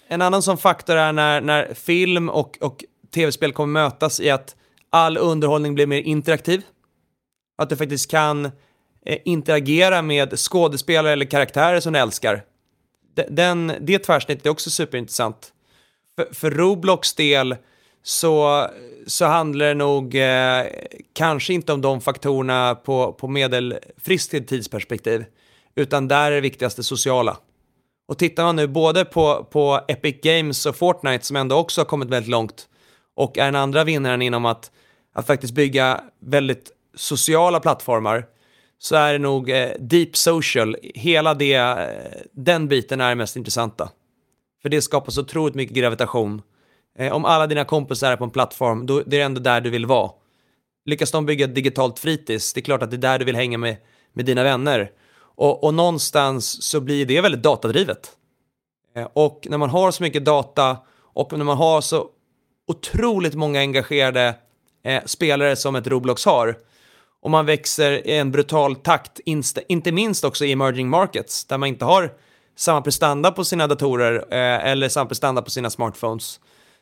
En 0.07 0.21
annan 0.21 0.41
sån 0.41 0.57
faktor 0.57 0.95
är 0.95 1.13
när, 1.13 1.41
när 1.41 1.73
film 1.73 2.29
och, 2.29 2.57
och 2.61 2.83
tv-spel 3.13 3.51
kommer 3.51 3.81
mötas 3.81 4.19
i 4.19 4.29
att 4.29 4.55
all 4.89 5.17
underhållning 5.17 5.75
blir 5.75 5.87
mer 5.87 6.01
interaktiv. 6.01 6.61
Att 7.57 7.69
du 7.69 7.75
faktiskt 7.75 8.11
kan 8.11 8.51
Eh, 9.05 9.17
interagera 9.25 10.01
med 10.01 10.39
skådespelare 10.39 11.13
eller 11.13 11.25
karaktärer 11.25 11.79
som 11.79 11.93
du 11.93 11.99
älskar. 11.99 12.43
Den, 13.29 13.73
det 13.81 13.99
tvärsnittet 13.99 14.45
är 14.45 14.49
också 14.49 14.69
superintressant. 14.69 15.53
För, 16.15 16.33
för 16.33 16.51
Roblox 16.51 17.13
del 17.13 17.55
så, 18.03 18.67
så 19.07 19.25
handlar 19.25 19.65
det 19.65 19.73
nog 19.73 20.15
eh, 20.15 20.65
kanske 21.13 21.53
inte 21.53 21.73
om 21.73 21.81
de 21.81 22.01
faktorerna 22.01 22.75
på, 22.75 23.13
på 23.13 23.27
medelfriskt 23.27 24.47
tidsperspektiv, 24.47 25.25
utan 25.75 26.07
där 26.07 26.31
är 26.31 26.35
det 26.35 26.41
viktigaste 26.41 26.83
sociala. 26.83 27.37
Och 28.07 28.17
tittar 28.17 28.43
man 28.43 28.55
nu 28.55 28.67
både 28.67 29.05
på, 29.05 29.47
på 29.51 29.81
Epic 29.87 30.15
Games 30.21 30.65
och 30.65 30.75
Fortnite 30.75 31.25
som 31.25 31.35
ändå 31.35 31.55
också 31.55 31.81
har 31.81 31.85
kommit 31.85 32.09
väldigt 32.09 32.29
långt 32.29 32.67
och 33.15 33.37
är 33.37 33.45
den 33.45 33.55
andra 33.55 33.83
vinnaren 33.83 34.21
inom 34.21 34.45
att, 34.45 34.71
att 35.13 35.27
faktiskt 35.27 35.53
bygga 35.53 36.01
väldigt 36.19 36.71
sociala 36.95 37.59
plattformar 37.59 38.25
så 38.79 38.95
är 38.95 39.13
det 39.13 39.19
nog 39.19 39.49
eh, 39.49 39.69
Deep 39.79 40.15
Social, 40.17 40.77
hela 40.81 41.33
det, 41.33 41.53
eh, 41.53 42.21
den 42.31 42.67
biten 42.67 43.01
är 43.01 43.09
det 43.09 43.15
mest 43.15 43.35
intressanta. 43.35 43.89
För 44.61 44.69
det 44.69 44.81
skapar 44.81 45.11
så 45.11 45.21
otroligt 45.21 45.55
mycket 45.55 45.75
gravitation. 45.75 46.41
Eh, 46.97 47.13
om 47.13 47.25
alla 47.25 47.47
dina 47.47 47.65
kompisar 47.65 48.11
är 48.11 48.17
på 48.17 48.23
en 48.23 48.29
plattform, 48.29 48.85
då 48.85 48.99
det 48.99 49.15
är 49.15 49.19
det 49.19 49.25
ändå 49.25 49.41
där 49.41 49.61
du 49.61 49.69
vill 49.69 49.85
vara. 49.85 50.11
Lyckas 50.85 51.11
de 51.11 51.25
bygga 51.25 51.45
ett 51.45 51.55
digitalt 51.55 51.99
fritids, 51.99 52.53
det 52.53 52.59
är 52.59 52.63
klart 52.63 52.83
att 52.83 52.91
det 52.91 52.97
är 52.97 53.01
där 53.01 53.19
du 53.19 53.25
vill 53.25 53.35
hänga 53.35 53.57
med, 53.57 53.77
med 54.13 54.25
dina 54.25 54.43
vänner. 54.43 54.91
Och, 55.17 55.63
och 55.63 55.73
någonstans 55.73 56.63
så 56.63 56.79
blir 56.79 57.05
det 57.05 57.21
väldigt 57.21 57.43
datadrivet. 57.43 58.11
Eh, 58.95 59.07
och 59.13 59.47
när 59.49 59.57
man 59.57 59.69
har 59.69 59.91
så 59.91 60.03
mycket 60.03 60.25
data 60.25 60.77
och 60.97 61.37
när 61.37 61.45
man 61.45 61.57
har 61.57 61.81
så 61.81 62.09
otroligt 62.67 63.33
många 63.33 63.59
engagerade 63.59 64.35
eh, 64.83 65.03
spelare 65.05 65.55
som 65.55 65.75
ett 65.75 65.87
Roblox 65.87 66.25
har, 66.25 66.57
och 67.25 67.31
man 67.31 67.45
växer 67.45 68.07
i 68.07 68.17
en 68.17 68.31
brutal 68.31 68.75
takt, 68.75 69.19
inte 69.67 69.91
minst 69.91 70.23
också 70.23 70.45
i 70.45 70.51
emerging 70.51 70.89
markets, 70.89 71.45
där 71.45 71.57
man 71.57 71.69
inte 71.69 71.85
har 71.85 72.11
samma 72.57 72.81
prestanda 72.81 73.31
på 73.31 73.45
sina 73.45 73.67
datorer 73.67 74.25
eh, 74.31 74.71
eller 74.71 74.89
samma 74.89 75.05
prestanda 75.05 75.41
på 75.41 75.49
sina 75.49 75.69
smartphones, 75.69 76.39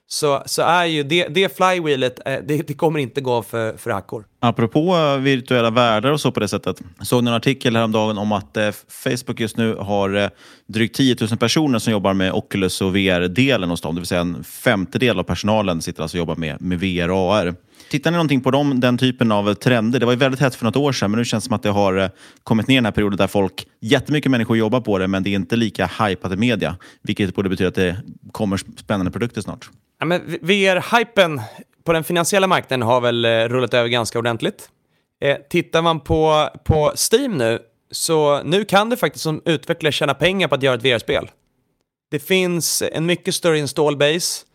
så, 0.08 0.44
så 0.46 0.62
är 0.62 0.86
ju 0.86 1.04
det, 1.04 1.28
det 1.28 1.58
flywheelet, 1.58 2.20
eh, 2.26 2.40
det, 2.48 2.68
det, 2.68 2.74
kommer 2.74 3.00
inte 3.00 3.22
gå 3.22 3.44
för, 3.44 3.78
för 3.78 3.92
hackor. 3.92 4.26
Apropå 4.40 4.96
eh, 4.96 5.18
virtuella 5.18 5.70
världar 5.70 6.12
och 6.12 6.22
så 6.22 6.32
på 6.32 6.40
det 6.40 6.48
sättet. 6.48 6.82
Såg 7.02 7.24
ni 7.24 7.30
en 7.30 7.36
artikel 7.36 7.76
häromdagen 7.76 8.18
om 8.18 8.32
att 8.32 8.58
eh, 8.58 8.72
Facebook 8.88 9.40
just 9.40 9.58
nu 9.58 9.76
har 9.76 10.16
eh, 10.16 10.30
drygt 10.68 10.96
10 10.96 11.16
000 11.20 11.38
personer 11.38 11.80
som 11.80 11.94
jobbar 11.94 12.14
med 12.14 12.34
Oculus 12.34 12.82
och 12.82 12.96
VR-delen 12.96 13.70
hos 13.70 13.82
dem. 13.82 13.96
Det 13.96 14.02
vill 14.02 14.08
säga 14.08 14.22
en 14.22 14.44
femtedel 14.44 15.20
av 15.20 15.24
personalen 15.24 15.82
sitter 15.82 16.02
alltså 16.02 16.18
och 16.18 16.20
jobbar 16.20 16.36
med, 16.36 16.62
med 16.62 16.80
VR 16.80 17.12
och 17.12 17.36
AR. 17.36 17.56
Tittar 17.90 18.12
ni 18.12 18.16
någonting 18.16 18.42
på 18.42 18.52
dem, 18.52 18.80
den 18.80 18.98
typen 18.98 19.32
av 19.32 19.54
trender? 19.54 20.00
Det 20.00 20.06
var 20.06 20.14
ju 20.14 20.20
väldigt 20.20 20.40
hett 20.42 20.56
för 20.56 20.66
något 20.66 20.76
år 20.76 20.92
sedan, 20.92 21.12
men 21.12 21.18
nu 21.18 21.26
känns 21.26 21.44
det 21.44 21.48
som 21.48 21.56
att 21.56 21.64
det 21.64 21.70
har 21.70 21.98
eh, 21.98 22.10
kommit 22.44 22.68
ner 22.68 22.76
i 22.76 22.78
den 22.78 22.86
här 22.86 22.92
perioden 22.92 23.18
där 23.18 23.28
folk, 23.28 23.68
jättemycket 23.80 24.32
människor 24.32 24.58
jobbar 24.58 24.82
på 24.82 24.98
det, 24.98 25.08
men 25.08 25.24
det 25.24 25.30
är 25.30 25.36
inte 25.36 25.56
lika 25.56 25.90
hypat 26.00 26.32
i 26.32 26.36
media. 26.36 26.78
Vilket 27.02 27.36
borde 27.36 27.50
betyda 27.50 27.68
att 27.68 27.76
det 27.76 27.98
kommer 28.32 28.58
spännande 28.58 29.12
produkter 29.12 29.42
snart. 29.42 29.70
Ja, 30.00 30.06
men 30.06 30.22
VR-hypen 30.42 31.42
på 31.84 31.94
den 31.94 32.04
finansiella 32.04 32.48
marknaden 32.48 32.82
har 32.82 33.02
väl 33.02 33.26
eh, 33.26 33.30
rullat 33.30 33.74
över 33.74 33.90
ganska 33.90 34.20
ordentligt. 34.20 34.70
Eh, 35.22 35.38
tittar 35.50 35.82
man 35.82 36.00
på, 36.00 36.50
på 36.64 36.94
Steam 37.12 37.38
nu, 37.38 37.60
så 37.92 38.44
nu 38.44 38.66
kan 38.66 38.90
du 38.90 38.98
faktiskt 38.98 39.24
som 39.24 39.42
utvecklare 39.46 39.92
tjäna 39.92 40.14
pengar 40.14 40.48
på 40.48 40.56
att 40.56 40.64
göra 40.64 40.76
ett 40.76 40.86
VR-spel. 40.86 41.30
Det 42.12 42.20
finns 42.20 42.84
en 42.92 43.06
mycket 43.06 43.36
större 43.36 43.60
install 43.60 43.98
base. 43.98 44.46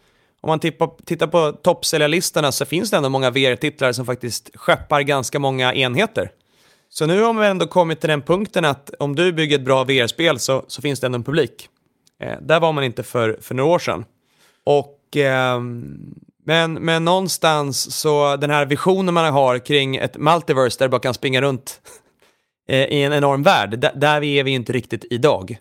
Om 0.40 0.48
man 0.48 0.60
tittar, 0.60 0.90
tittar 1.04 1.26
på 1.26 1.52
toppsäljarlistorna 1.52 2.52
så 2.52 2.64
finns 2.64 2.90
det 2.90 2.96
ändå 2.96 3.08
många 3.08 3.30
VR-titlar 3.30 3.92
som 3.92 4.06
faktiskt 4.06 4.50
skeppar 4.54 5.00
ganska 5.00 5.38
många 5.38 5.74
enheter. 5.74 6.30
Så 6.90 7.06
nu 7.06 7.22
har 7.22 7.32
man 7.32 7.44
ändå 7.44 7.66
kommit 7.66 8.00
till 8.00 8.10
den 8.10 8.22
punkten 8.22 8.64
att 8.64 8.90
om 8.98 9.16
du 9.16 9.32
bygger 9.32 9.58
ett 9.58 9.64
bra 9.64 9.84
VR-spel 9.84 10.38
så, 10.38 10.64
så 10.68 10.82
finns 10.82 11.00
det 11.00 11.06
ändå 11.06 11.16
en 11.16 11.24
publik. 11.24 11.68
Eh, 12.22 12.36
där 12.40 12.60
var 12.60 12.72
man 12.72 12.84
inte 12.84 13.02
för, 13.02 13.38
för 13.40 13.54
några 13.54 13.70
år 13.70 13.78
sedan. 13.78 14.04
Och, 14.64 15.16
eh, 15.16 15.60
men, 16.44 16.72
men 16.72 17.04
någonstans 17.04 17.94
så 17.96 18.36
den 18.36 18.50
här 18.50 18.66
visionen 18.66 19.14
man 19.14 19.32
har 19.32 19.58
kring 19.58 19.96
ett 19.96 20.16
multiverse 20.16 20.78
där 20.78 20.86
du 20.86 20.90
bara 20.90 21.00
kan 21.00 21.14
springa 21.14 21.40
runt 21.40 21.80
eh, 22.68 22.84
i 22.84 23.02
en 23.02 23.12
enorm 23.12 23.42
värld, 23.42 23.78
där, 23.78 23.92
där 23.94 24.24
är 24.24 24.44
vi 24.44 24.50
inte 24.50 24.72
riktigt 24.72 25.04
idag. 25.10 25.58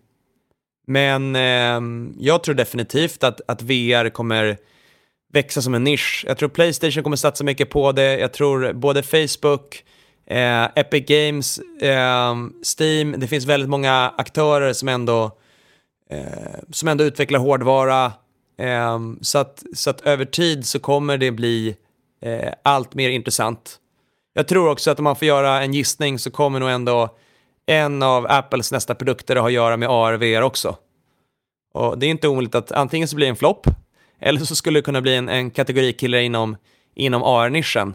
Men 0.87 1.35
eh, 1.35 1.81
jag 2.19 2.43
tror 2.43 2.55
definitivt 2.55 3.23
att, 3.23 3.41
att 3.47 3.61
VR 3.61 4.09
kommer 4.09 4.57
växa 5.33 5.61
som 5.61 5.73
en 5.73 5.83
nisch. 5.83 6.25
Jag 6.27 6.37
tror 6.37 6.49
Playstation 6.49 7.03
kommer 7.03 7.17
satsa 7.17 7.43
mycket 7.43 7.69
på 7.69 7.91
det. 7.91 8.19
Jag 8.19 8.33
tror 8.33 8.73
både 8.73 9.03
Facebook, 9.03 9.83
eh, 10.25 10.63
Epic 10.63 11.05
Games, 11.07 11.59
eh, 11.81 12.35
Steam, 12.79 13.15
det 13.17 13.27
finns 13.27 13.45
väldigt 13.45 13.69
många 13.69 14.13
aktörer 14.17 14.73
som 14.73 14.87
ändå, 14.87 15.31
eh, 16.09 16.59
som 16.71 16.87
ändå 16.87 17.03
utvecklar 17.03 17.39
hårdvara. 17.39 18.11
Eh, 18.59 18.99
så, 19.21 19.37
att, 19.37 19.63
så 19.73 19.89
att 19.89 20.01
över 20.01 20.25
tid 20.25 20.65
så 20.65 20.79
kommer 20.79 21.17
det 21.17 21.31
bli 21.31 21.75
eh, 22.21 22.53
allt 22.63 22.93
mer 22.93 23.09
intressant. 23.09 23.77
Jag 24.33 24.47
tror 24.47 24.69
också 24.69 24.91
att 24.91 24.99
om 24.99 25.03
man 25.03 25.15
får 25.15 25.27
göra 25.27 25.61
en 25.61 25.73
gissning 25.73 26.19
så 26.19 26.31
kommer 26.31 26.59
nog 26.59 26.69
ändå 26.69 27.17
en 27.67 28.03
av 28.03 28.27
Apples 28.29 28.71
nästa 28.71 28.95
produkter 28.95 29.35
har 29.35 29.47
att 29.47 29.53
göra 29.53 29.77
med 29.77 29.89
AR 29.89 30.13
och 30.13 30.21
VR 30.21 30.41
också. 30.41 30.75
Och 31.73 31.99
det 31.99 32.05
är 32.05 32.09
inte 32.09 32.27
omöjligt 32.27 32.55
att 32.55 32.71
antingen 32.71 33.07
så 33.07 33.15
blir 33.15 33.25
det 33.25 33.31
en 33.31 33.35
flopp, 33.35 33.67
eller 34.19 34.39
så 34.39 34.55
skulle 34.55 34.79
det 34.79 34.83
kunna 34.83 35.01
bli 35.01 35.15
en, 35.15 35.29
en 35.29 35.51
kategorikille 35.51 36.23
inom, 36.23 36.57
inom 36.95 37.23
AR-nischen. 37.23 37.93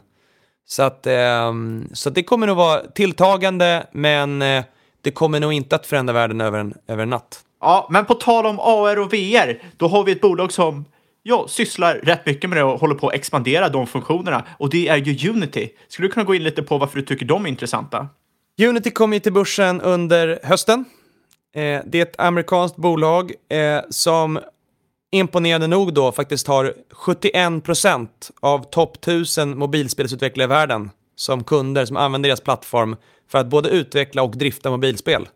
Så, 0.66 0.82
att, 0.82 1.06
eh, 1.06 1.52
så 1.92 2.08
att 2.08 2.14
det 2.14 2.22
kommer 2.22 2.46
nog 2.46 2.56
vara 2.56 2.80
tilltagande, 2.80 3.86
men 3.92 4.42
eh, 4.42 4.64
det 5.02 5.10
kommer 5.10 5.40
nog 5.40 5.52
inte 5.52 5.76
att 5.76 5.86
förändra 5.86 6.12
världen 6.12 6.40
över 6.40 6.58
en, 6.58 6.74
över 6.86 7.02
en 7.02 7.10
natt. 7.10 7.40
Ja, 7.60 7.88
men 7.90 8.04
på 8.04 8.14
tal 8.14 8.46
om 8.46 8.60
AR 8.60 8.98
och 8.98 9.12
VR, 9.12 9.62
då 9.76 9.88
har 9.88 10.04
vi 10.04 10.12
ett 10.12 10.20
bolag 10.20 10.52
som 10.52 10.84
ja, 11.22 11.46
sysslar 11.48 11.94
rätt 11.94 12.26
mycket 12.26 12.50
med 12.50 12.58
det 12.58 12.64
och 12.64 12.80
håller 12.80 12.94
på 12.94 13.08
att 13.08 13.14
expandera 13.14 13.68
de 13.68 13.86
funktionerna. 13.86 14.44
Och 14.58 14.70
det 14.70 14.88
är 14.88 14.96
ju 14.96 15.30
Unity. 15.30 15.68
Skulle 15.88 16.08
du 16.08 16.12
kunna 16.12 16.24
gå 16.24 16.34
in 16.34 16.42
lite 16.42 16.62
på 16.62 16.78
varför 16.78 16.96
du 16.96 17.04
tycker 17.04 17.26
de 17.26 17.44
är 17.44 17.48
intressanta? 17.48 18.08
Unity 18.60 18.90
kom 18.90 19.12
ju 19.12 19.20
till 19.20 19.32
börsen 19.32 19.80
under 19.80 20.40
hösten. 20.42 20.84
Eh, 21.54 21.80
det 21.86 21.98
är 21.98 22.02
ett 22.02 22.20
amerikanskt 22.20 22.76
bolag 22.76 23.32
eh, 23.48 23.80
som 23.90 24.40
imponerande 25.12 25.66
nog 25.66 25.94
då 25.94 26.12
faktiskt 26.12 26.46
har 26.46 26.74
71% 26.90 28.08
av 28.40 28.70
topp 28.70 28.96
1000 28.96 29.58
mobilspelsutvecklare 29.58 30.44
i 30.44 30.48
världen 30.48 30.90
som 31.16 31.44
kunder 31.44 31.84
som 31.84 31.96
använder 31.96 32.28
deras 32.28 32.40
plattform 32.40 32.96
för 33.28 33.38
att 33.38 33.46
både 33.46 33.68
utveckla 33.68 34.22
och 34.22 34.36
drifta 34.36 34.70
mobilspel. 34.70 35.28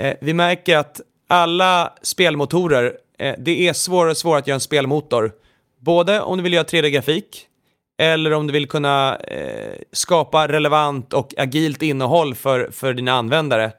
Eh, 0.00 0.16
vi 0.20 0.34
märker 0.34 0.76
att 0.76 1.00
alla 1.28 1.92
spelmotorer, 2.02 2.98
eh, 3.18 3.34
det 3.38 3.68
är 3.68 3.72
svårare 3.72 4.10
och 4.10 4.16
svårare 4.16 4.38
att 4.38 4.46
göra 4.46 4.54
en 4.54 4.60
spelmotor. 4.60 5.32
Både 5.80 6.20
om 6.20 6.36
du 6.36 6.42
vill 6.42 6.52
göra 6.52 6.64
3D-grafik 6.64 7.45
eller 7.98 8.32
om 8.32 8.46
du 8.46 8.52
vill 8.52 8.68
kunna 8.68 9.16
eh, 9.16 9.74
skapa 9.92 10.48
relevant 10.48 11.12
och 11.12 11.34
agilt 11.36 11.82
innehåll 11.82 12.34
för, 12.34 12.70
för 12.70 12.94
dina 12.94 13.12
användare. 13.12 13.72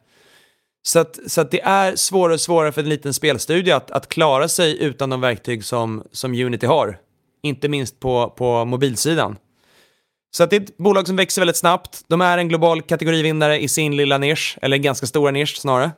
Så, 0.88 1.00
att, 1.00 1.20
så 1.28 1.42
att 1.42 1.52
det 1.52 1.62
är 1.62 1.96
svårare 1.96 2.34
och 2.34 2.42
svårare 2.42 2.72
för 2.72 2.82
en 2.82 2.90
liten 2.90 3.14
spelstudio 3.14 3.74
att, 3.74 3.92
att 3.92 4.10
klara 4.10 4.48
sig 4.48 4.84
utan 4.84 5.10
de 5.10 5.22
verktyg 5.22 5.66
som, 5.66 6.04
som 6.12 6.34
Unity 6.34 6.66
har. 6.66 6.98
Inte 7.44 7.70
minst 7.70 8.00
på, 8.00 8.34
på 8.38 8.66
mobilsidan. 8.66 9.36
Så 10.32 10.44
att 10.44 10.50
det 10.50 10.56
är 10.56 10.62
ett 10.62 10.78
bolag 10.78 11.08
som 11.08 11.16
växer 11.16 11.42
väldigt 11.42 11.58
snabbt. 11.58 12.04
De 12.08 12.22
är 12.22 12.38
en 12.38 12.50
global 12.50 12.82
kategorivinnare 12.82 13.60
i 13.60 13.68
sin 13.68 13.98
lilla 13.98 14.18
nisch, 14.18 14.58
eller 14.62 14.78
ganska 14.78 15.08
stora 15.08 15.32
nisch 15.32 15.58
snarare. 15.58 15.92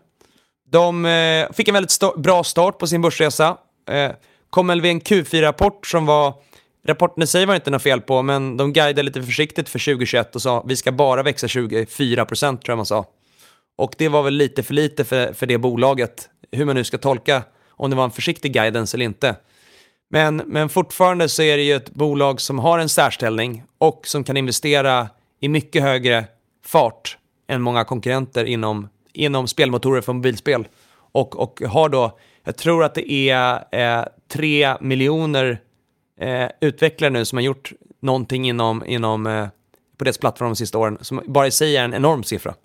De 0.72 1.06
eh, 1.06 1.52
fick 1.52 1.68
en 1.68 1.74
väldigt 1.74 1.92
st 1.92 2.06
bra 2.18 2.44
start 2.44 2.78
på 2.78 2.88
sin 2.88 3.02
börsresa. 3.02 3.58
Eh, 3.90 4.12
kom 4.50 4.68
väl 4.68 4.82
vid 4.82 4.92
en 4.92 5.02
Q4-rapport 5.02 5.88
som 5.88 6.06
var 6.06 6.34
Rapporten 6.84 7.24
i 7.24 7.28
sig 7.28 7.46
var 7.46 7.56
inte 7.56 7.72
något 7.72 7.84
fel 7.84 8.02
på, 8.02 8.22
men 8.22 8.58
de 8.58 8.74
guidade 8.74 9.04
lite 9.04 9.24
försiktigt 9.24 9.70
för 9.70 9.80
2021 9.80 10.36
och 10.36 10.42
sa 10.42 10.64
vi 10.68 10.76
ska 10.76 10.92
bara 10.92 11.24
växa 11.24 11.48
24 11.48 12.26
procent 12.26 12.62
tror 12.62 12.72
jag 12.72 12.78
man 12.78 12.86
sa. 12.86 13.06
Och 13.78 13.96
det 13.98 14.10
var 14.10 14.24
väl 14.24 14.34
lite 14.34 14.64
för 14.64 14.74
lite 14.74 15.06
för, 15.06 15.34
för 15.34 15.46
det 15.46 15.58
bolaget, 15.58 16.30
hur 16.52 16.66
man 16.66 16.76
nu 16.76 16.84
ska 16.84 16.98
tolka 16.98 17.44
om 17.70 17.90
det 17.90 17.96
var 17.96 18.04
en 18.04 18.12
försiktig 18.12 18.54
guidance 18.54 18.98
eller 18.98 19.06
inte. 19.06 19.36
Men, 20.10 20.36
men 20.36 20.70
fortfarande 20.70 21.30
så 21.30 21.42
är 21.42 21.58
det 21.58 21.64
ju 21.64 21.76
ett 21.76 21.90
bolag 21.90 22.42
som 22.42 22.60
har 22.60 22.80
en 22.80 22.90
särställning 22.90 23.64
och 23.78 24.08
som 24.08 24.24
kan 24.24 24.38
investera 24.38 25.10
i 25.40 25.50
mycket 25.50 25.84
högre 25.84 26.26
fart 26.66 27.18
än 27.48 27.62
många 27.62 27.84
konkurrenter 27.84 28.46
inom, 28.46 28.90
inom 29.14 29.48
spelmotorer 29.48 30.02
för 30.02 30.14
mobilspel. 30.14 30.68
Och, 31.12 31.40
och 31.40 31.62
har 31.62 31.90
då, 31.90 32.18
jag 32.44 32.58
tror 32.58 32.84
att 32.84 32.96
det 32.96 33.12
är 33.12 33.66
eh, 33.72 34.06
3 34.32 34.76
miljoner 34.82 35.60
eh, 36.20 36.50
utvecklare 36.62 37.12
nu 37.12 37.26
som 37.26 37.38
har 37.38 37.44
gjort 37.44 37.72
någonting 38.02 38.50
inom, 38.50 38.86
inom, 38.86 39.28
eh, 39.28 39.48
på 39.98 40.04
deras 40.04 40.18
plattform 40.18 40.50
de 40.50 40.56
sista 40.56 40.78
åren, 40.78 40.98
som 41.02 41.22
bara 41.26 41.48
i 41.48 41.52
sig 41.52 41.78
är 41.78 41.84
en 41.84 41.94
enorm 41.94 42.24
siffra. 42.24 42.56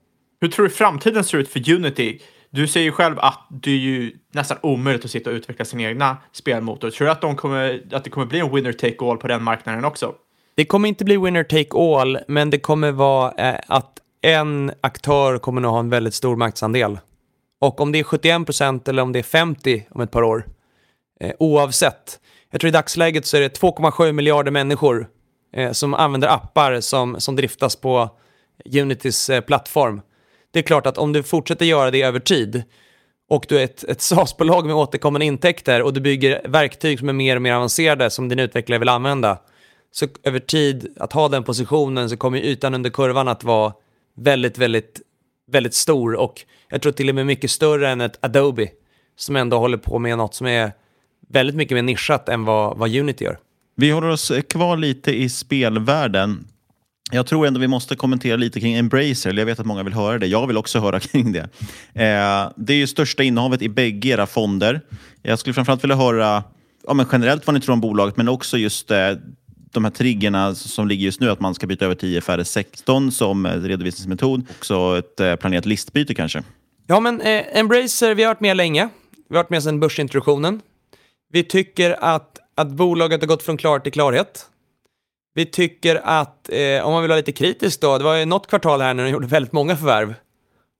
Hur 0.40 0.48
tror 0.48 0.64
du 0.64 0.70
framtiden 0.70 1.24
ser 1.24 1.38
ut 1.38 1.48
för 1.48 1.72
Unity? 1.72 2.20
Du 2.50 2.66
säger 2.66 2.86
ju 2.86 2.92
själv 2.92 3.18
att 3.18 3.46
det 3.50 3.70
är 3.70 3.76
ju 3.76 4.12
nästan 4.32 4.58
omöjligt 4.62 5.04
att 5.04 5.10
sitta 5.10 5.30
och 5.30 5.34
utveckla 5.34 5.64
sin 5.64 5.80
egna 5.80 6.16
spelmotor. 6.32 6.90
Tror 6.90 7.06
du 7.06 7.12
att, 7.12 7.20
de 7.20 7.36
kommer, 7.36 7.82
att 7.92 8.04
det 8.04 8.10
kommer 8.10 8.26
bli 8.26 8.38
en 8.38 8.54
winner 8.54 8.72
take 8.72 9.04
all 9.04 9.16
på 9.16 9.28
den 9.28 9.42
marknaden 9.42 9.84
också? 9.84 10.14
Det 10.54 10.64
kommer 10.64 10.88
inte 10.88 11.04
bli 11.04 11.16
winner 11.16 11.44
take 11.44 11.78
all, 11.78 12.18
men 12.28 12.50
det 12.50 12.58
kommer 12.58 12.92
vara 12.92 13.32
eh, 13.32 13.60
att 13.66 13.98
en 14.22 14.72
aktör 14.80 15.38
kommer 15.38 15.60
nog 15.60 15.72
ha 15.72 15.80
en 15.80 15.90
väldigt 15.90 16.14
stor 16.14 16.36
marknadsandel. 16.36 16.98
Och 17.60 17.80
om 17.80 17.92
det 17.92 17.98
är 17.98 18.04
71 18.04 18.46
procent 18.46 18.88
eller 18.88 19.02
om 19.02 19.12
det 19.12 19.18
är 19.18 19.22
50 19.22 19.86
om 19.90 20.00
ett 20.00 20.10
par 20.10 20.22
år, 20.22 20.46
eh, 21.20 21.32
oavsett, 21.38 22.20
jag 22.54 22.60
tror 22.60 22.68
i 22.68 22.72
dagsläget 22.72 23.26
så 23.26 23.36
är 23.36 23.40
det 23.40 23.60
2,7 23.60 24.12
miljarder 24.12 24.50
människor 24.50 25.08
eh, 25.56 25.72
som 25.72 25.94
använder 25.94 26.28
appar 26.28 26.80
som, 26.80 27.20
som 27.20 27.36
driftas 27.36 27.76
på 27.76 28.10
Unitys 28.80 29.30
eh, 29.30 29.40
plattform. 29.40 30.00
Det 30.52 30.58
är 30.58 30.62
klart 30.62 30.86
att 30.86 30.98
om 30.98 31.12
du 31.12 31.22
fortsätter 31.22 31.64
göra 31.64 31.90
det 31.90 32.02
över 32.02 32.20
tid 32.20 32.62
och 33.30 33.46
du 33.48 33.58
är 33.58 33.64
ett, 33.64 33.84
ett 33.84 34.00
SaaS-bolag 34.02 34.66
med 34.66 34.76
återkommande 34.76 35.24
intäkter 35.26 35.82
och 35.82 35.92
du 35.92 36.00
bygger 36.00 36.48
verktyg 36.48 36.98
som 36.98 37.08
är 37.08 37.12
mer 37.12 37.36
och 37.36 37.42
mer 37.42 37.52
avancerade 37.52 38.10
som 38.10 38.28
din 38.28 38.38
utvecklare 38.38 38.78
vill 38.78 38.88
använda, 38.88 39.38
så 39.90 40.06
över 40.22 40.38
tid, 40.38 40.96
att 41.00 41.12
ha 41.12 41.28
den 41.28 41.44
positionen 41.44 42.10
så 42.10 42.16
kommer 42.16 42.38
ytan 42.38 42.74
under 42.74 42.90
kurvan 42.90 43.28
att 43.28 43.44
vara 43.44 43.72
väldigt, 44.16 44.58
väldigt, 44.58 45.00
väldigt 45.50 45.74
stor 45.74 46.14
och 46.14 46.40
jag 46.68 46.82
tror 46.82 46.92
till 46.92 47.08
och 47.08 47.14
med 47.14 47.26
mycket 47.26 47.50
större 47.50 47.88
än 47.88 48.00
ett 48.00 48.18
Adobe 48.24 48.68
som 49.16 49.36
ändå 49.36 49.58
håller 49.58 49.78
på 49.78 49.98
med 49.98 50.18
något 50.18 50.34
som 50.34 50.46
är 50.46 50.72
väldigt 51.28 51.56
mycket 51.56 51.74
mer 51.74 51.82
nischat 51.82 52.28
än 52.28 52.44
vad, 52.44 52.78
vad 52.78 52.96
Unity 52.96 53.24
gör. 53.24 53.38
Vi 53.76 53.90
håller 53.90 54.08
oss 54.08 54.32
kvar 54.48 54.76
lite 54.76 55.12
i 55.12 55.28
spelvärlden. 55.28 56.46
Jag 57.12 57.26
tror 57.26 57.46
ändå 57.46 57.60
vi 57.60 57.68
måste 57.68 57.96
kommentera 57.96 58.36
lite 58.36 58.60
kring 58.60 58.74
Embracer. 58.74 59.32
Jag 59.32 59.46
vet 59.46 59.60
att 59.60 59.66
många 59.66 59.82
vill 59.82 59.92
höra 59.92 60.18
det. 60.18 60.26
Jag 60.26 60.46
vill 60.46 60.56
också 60.56 60.78
höra 60.80 61.00
kring 61.00 61.32
det. 61.32 61.48
Eh, 61.92 62.52
det 62.56 62.72
är 62.72 62.76
ju 62.76 62.86
största 62.86 63.22
innehavet 63.22 63.62
i 63.62 63.68
bägge 63.68 64.08
era 64.08 64.26
fonder. 64.26 64.80
Jag 65.22 65.38
skulle 65.38 65.54
framförallt 65.54 65.84
vilja 65.84 65.96
höra 65.96 66.44
ja, 66.86 66.94
men 66.94 67.06
generellt 67.12 67.46
vad 67.46 67.54
ni 67.54 67.60
tror 67.60 67.72
om 67.72 67.80
bolaget, 67.80 68.16
men 68.16 68.28
också 68.28 68.58
just 68.58 68.90
eh, 68.90 69.10
de 69.72 69.84
här 69.84 69.90
triggerna 69.90 70.54
som 70.54 70.88
ligger 70.88 71.04
just 71.04 71.20
nu, 71.20 71.30
att 71.30 71.40
man 71.40 71.54
ska 71.54 71.66
byta 71.66 71.84
över 71.84 71.94
till 71.94 72.16
IFRS 72.16 72.48
16 72.48 73.12
som 73.12 73.46
redovisningsmetod. 73.46 74.46
Också 74.58 74.98
ett 74.98 75.20
eh, 75.20 75.36
planerat 75.36 75.66
listbyte 75.66 76.14
kanske. 76.14 76.42
Ja, 76.86 77.00
men 77.00 77.20
eh, 77.20 77.58
Embracer, 77.58 78.14
vi 78.14 78.22
har 78.22 78.30
varit 78.30 78.40
med 78.40 78.56
länge. 78.56 78.88
Vi 79.28 79.36
har 79.36 79.42
varit 79.42 79.50
med 79.50 79.62
sedan 79.62 79.80
börsintroduktionen. 79.80 80.60
Vi 81.34 81.44
tycker 81.44 82.04
att, 82.04 82.38
att 82.54 82.68
bolaget 82.68 83.20
har 83.20 83.28
gått 83.28 83.42
från 83.42 83.56
klarhet 83.56 83.82
till 83.82 83.92
klarhet. 83.92 84.46
Vi 85.34 85.46
tycker 85.46 86.00
att, 86.04 86.48
eh, 86.48 86.86
om 86.86 86.92
man 86.92 87.02
vill 87.02 87.08
vara 87.08 87.16
lite 87.16 87.32
kritisk 87.32 87.80
då, 87.80 87.98
det 87.98 88.04
var 88.04 88.14
ju 88.14 88.24
något 88.24 88.46
kvartal 88.46 88.80
här 88.80 88.94
när 88.94 89.04
de 89.04 89.10
gjorde 89.10 89.26
väldigt 89.26 89.52
många 89.52 89.76
förvärv. 89.76 90.14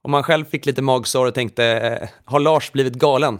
Och 0.05 0.11
man 0.11 0.23
själv 0.23 0.45
fick 0.45 0.67
lite 0.67 0.83
magsår 0.83 1.27
och 1.27 1.35
tänkte, 1.35 1.65
eh, 1.65 2.09
har 2.25 2.41
Lars 2.41 2.73
blivit 2.73 2.95
galen? 2.95 3.39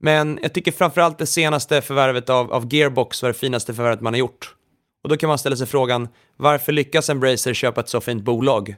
Men 0.00 0.38
jag 0.42 0.52
tycker 0.52 0.72
framförallt 0.72 1.18
det 1.18 1.26
senaste 1.26 1.82
förvärvet 1.82 2.30
av, 2.30 2.52
av 2.52 2.74
Gearbox 2.74 3.22
var 3.22 3.28
det 3.28 3.34
finaste 3.34 3.74
förvärvet 3.74 4.00
man 4.00 4.12
har 4.12 4.18
gjort. 4.18 4.54
Och 5.02 5.08
då 5.08 5.16
kan 5.16 5.28
man 5.28 5.38
ställa 5.38 5.56
sig 5.56 5.66
frågan, 5.66 6.08
varför 6.36 6.72
lyckas 6.72 7.10
Embracer 7.10 7.54
köpa 7.54 7.80
ett 7.80 7.88
så 7.88 8.00
fint 8.00 8.22
bolag? 8.22 8.76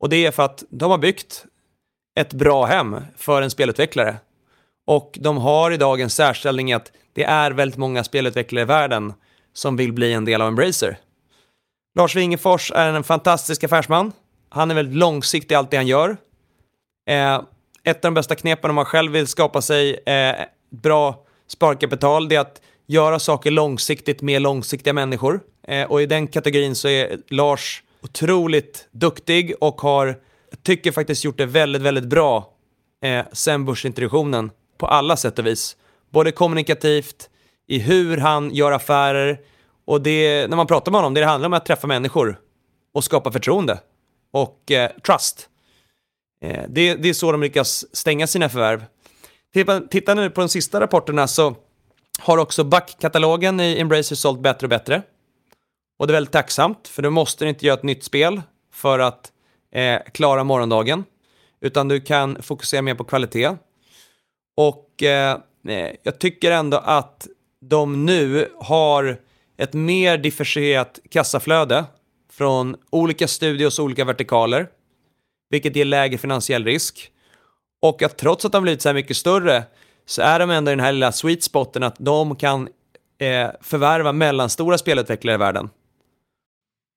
Och 0.00 0.08
det 0.08 0.26
är 0.26 0.30
för 0.30 0.42
att 0.42 0.64
de 0.70 0.90
har 0.90 0.98
byggt 0.98 1.44
ett 2.20 2.32
bra 2.32 2.64
hem 2.64 2.96
för 3.16 3.42
en 3.42 3.50
spelutvecklare. 3.50 4.16
Och 4.86 5.18
de 5.20 5.36
har 5.36 5.70
idag 5.70 6.00
en 6.00 6.10
särställning 6.10 6.70
i 6.70 6.74
att 6.74 6.92
det 7.12 7.24
är 7.24 7.50
väldigt 7.50 7.78
många 7.78 8.04
spelutvecklare 8.04 8.62
i 8.62 8.66
världen 8.66 9.12
som 9.52 9.76
vill 9.76 9.92
bli 9.92 10.12
en 10.12 10.24
del 10.24 10.42
av 10.42 10.48
Embracer. 10.48 10.98
Lars 11.98 12.16
Wingefors 12.16 12.72
är 12.74 12.92
en 12.92 13.04
fantastisk 13.04 13.64
affärsman. 13.64 14.12
Han 14.48 14.70
är 14.70 14.74
väldigt 14.74 14.96
långsiktig 14.96 15.54
i 15.54 15.56
allt 15.56 15.70
det 15.70 15.76
han 15.76 15.86
gör. 15.86 16.16
Eh, 17.10 17.42
ett 17.84 17.96
av 17.96 18.10
de 18.10 18.14
bästa 18.14 18.34
knepen 18.34 18.70
om 18.70 18.76
man 18.76 18.84
själv 18.84 19.12
vill 19.12 19.26
skapa 19.26 19.62
sig 19.62 19.94
eh, 20.06 20.34
bra 20.70 21.24
sparkapital, 21.46 22.28
det 22.28 22.36
är 22.36 22.40
att 22.40 22.60
göra 22.86 23.18
saker 23.18 23.50
långsiktigt 23.50 24.22
med 24.22 24.42
långsiktiga 24.42 24.92
människor. 24.92 25.40
Eh, 25.68 25.90
och 25.90 26.02
i 26.02 26.06
den 26.06 26.26
kategorin 26.26 26.74
så 26.74 26.88
är 26.88 27.18
Lars 27.28 27.82
otroligt 28.02 28.88
duktig 28.90 29.54
och 29.60 29.80
har, 29.80 30.18
tycker 30.62 30.92
faktiskt 30.92 31.24
gjort 31.24 31.38
det 31.38 31.46
väldigt, 31.46 31.82
väldigt 31.82 32.04
bra 32.04 32.52
eh, 33.04 33.24
sen 33.32 33.64
börsintroduktionen 33.64 34.50
på 34.78 34.86
alla 34.86 35.16
sätt 35.16 35.38
och 35.38 35.46
vis. 35.46 35.76
Både 36.10 36.32
kommunikativt, 36.32 37.30
i 37.66 37.78
hur 37.78 38.16
han 38.16 38.54
gör 38.54 38.72
affärer 38.72 39.40
och 39.84 40.02
det, 40.02 40.46
när 40.46 40.56
man 40.56 40.66
pratar 40.66 40.92
med 40.92 40.98
honom, 40.98 41.14
det 41.14 41.24
handlar 41.24 41.46
om 41.46 41.52
att 41.52 41.66
träffa 41.66 41.86
människor 41.86 42.40
och 42.94 43.04
skapa 43.04 43.32
förtroende 43.32 43.80
och 44.32 44.70
eh, 44.70 44.90
trust. 45.06 45.48
Eh, 46.40 46.64
det, 46.68 46.94
det, 46.94 47.08
är 47.08 47.12
så 47.12 47.32
de 47.32 47.40
lyckas 47.40 47.96
stänga 47.96 48.26
sina 48.26 48.48
förvärv. 48.48 48.84
Titta, 49.52 49.80
titta 49.80 50.14
nu 50.14 50.30
på 50.30 50.40
de 50.40 50.48
sista 50.48 50.80
rapporterna 50.80 51.28
så 51.28 51.54
har 52.18 52.38
också 52.38 52.64
backkatalogen 52.64 53.60
i 53.60 53.80
Embracer 53.80 54.16
sålt 54.16 54.40
bättre 54.40 54.64
och 54.64 54.70
bättre. 54.70 55.02
Och 55.98 56.06
det 56.06 56.10
är 56.10 56.14
väldigt 56.14 56.32
tacksamt, 56.32 56.88
för 56.88 57.02
då 57.02 57.10
måste 57.10 57.44
du 57.44 57.48
inte 57.48 57.66
göra 57.66 57.78
ett 57.78 57.82
nytt 57.82 58.04
spel 58.04 58.42
för 58.72 58.98
att 58.98 59.32
eh, 59.72 60.00
klara 60.12 60.44
morgondagen, 60.44 61.04
utan 61.60 61.88
du 61.88 62.00
kan 62.00 62.42
fokusera 62.42 62.82
mer 62.82 62.94
på 62.94 63.04
kvalitet. 63.04 63.56
Och 64.56 65.02
eh, 65.02 65.38
eh, 65.68 65.90
jag 66.02 66.18
tycker 66.18 66.50
ändå 66.50 66.76
att 66.76 67.26
de 67.60 68.06
nu 68.06 68.48
har 68.58 69.20
ett 69.56 69.72
mer 69.72 70.18
differentierat 70.18 70.98
kassaflöde 71.10 71.84
från 72.32 72.76
olika 72.90 73.28
studios 73.28 73.78
och 73.78 73.84
olika 73.84 74.04
vertikaler, 74.04 74.68
vilket 75.50 75.76
ger 75.76 75.84
lägre 75.84 76.18
finansiell 76.18 76.64
risk. 76.64 77.10
Och 77.82 78.02
att 78.02 78.18
trots 78.18 78.44
att 78.44 78.52
de 78.52 78.62
blivit 78.62 78.82
så 78.82 78.88
här 78.88 78.94
mycket 78.94 79.16
större 79.16 79.64
så 80.06 80.22
är 80.22 80.38
de 80.38 80.50
ändå 80.50 80.70
i 80.70 80.74
den 80.74 80.84
här 80.84 80.92
lilla 80.92 81.12
sweet 81.12 81.42
spoten 81.42 81.82
att 81.82 81.96
de 81.98 82.36
kan 82.36 82.68
eh, 83.18 83.50
förvärva 83.60 84.12
mellanstora 84.12 84.78
spelutvecklare 84.78 85.34
i 85.34 85.38
världen. 85.38 85.70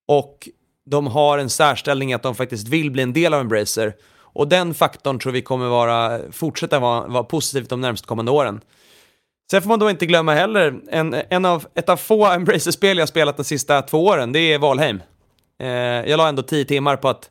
Och 0.07 0.49
de 0.85 1.07
har 1.07 1.37
en 1.37 1.49
särställning 1.49 2.13
att 2.13 2.23
de 2.23 2.35
faktiskt 2.35 2.67
vill 2.67 2.91
bli 2.91 3.03
en 3.03 3.13
del 3.13 3.33
av 3.33 3.41
Embracer. 3.41 3.93
Och 4.37 4.47
den 4.47 4.73
faktorn 4.73 5.19
tror 5.19 5.33
vi 5.33 5.41
kommer 5.41 5.67
vara, 5.67 6.19
fortsätta 6.31 6.79
vara, 6.79 7.07
vara 7.07 7.23
positivt 7.23 7.69
de 7.69 7.81
närmast 7.81 8.05
kommande 8.05 8.31
åren. 8.31 8.61
Sen 9.51 9.61
får 9.61 9.69
man 9.69 9.79
då 9.79 9.89
inte 9.89 10.05
glömma 10.05 10.33
heller, 10.33 10.75
en, 10.89 11.15
en 11.29 11.45
av, 11.45 11.67
ett 11.75 11.89
av 11.89 11.97
få 11.97 12.25
Embracer-spel 12.25 12.97
jag 12.97 13.07
spelat 13.07 13.37
de 13.37 13.43
sista 13.43 13.81
två 13.81 14.05
åren, 14.05 14.31
det 14.31 14.39
är 14.39 14.59
Valheim. 14.59 15.01
Eh, 15.59 15.67
jag 16.09 16.17
la 16.17 16.27
ändå 16.27 16.41
tio 16.41 16.65
timmar 16.65 16.95
på 16.95 17.09
att 17.09 17.29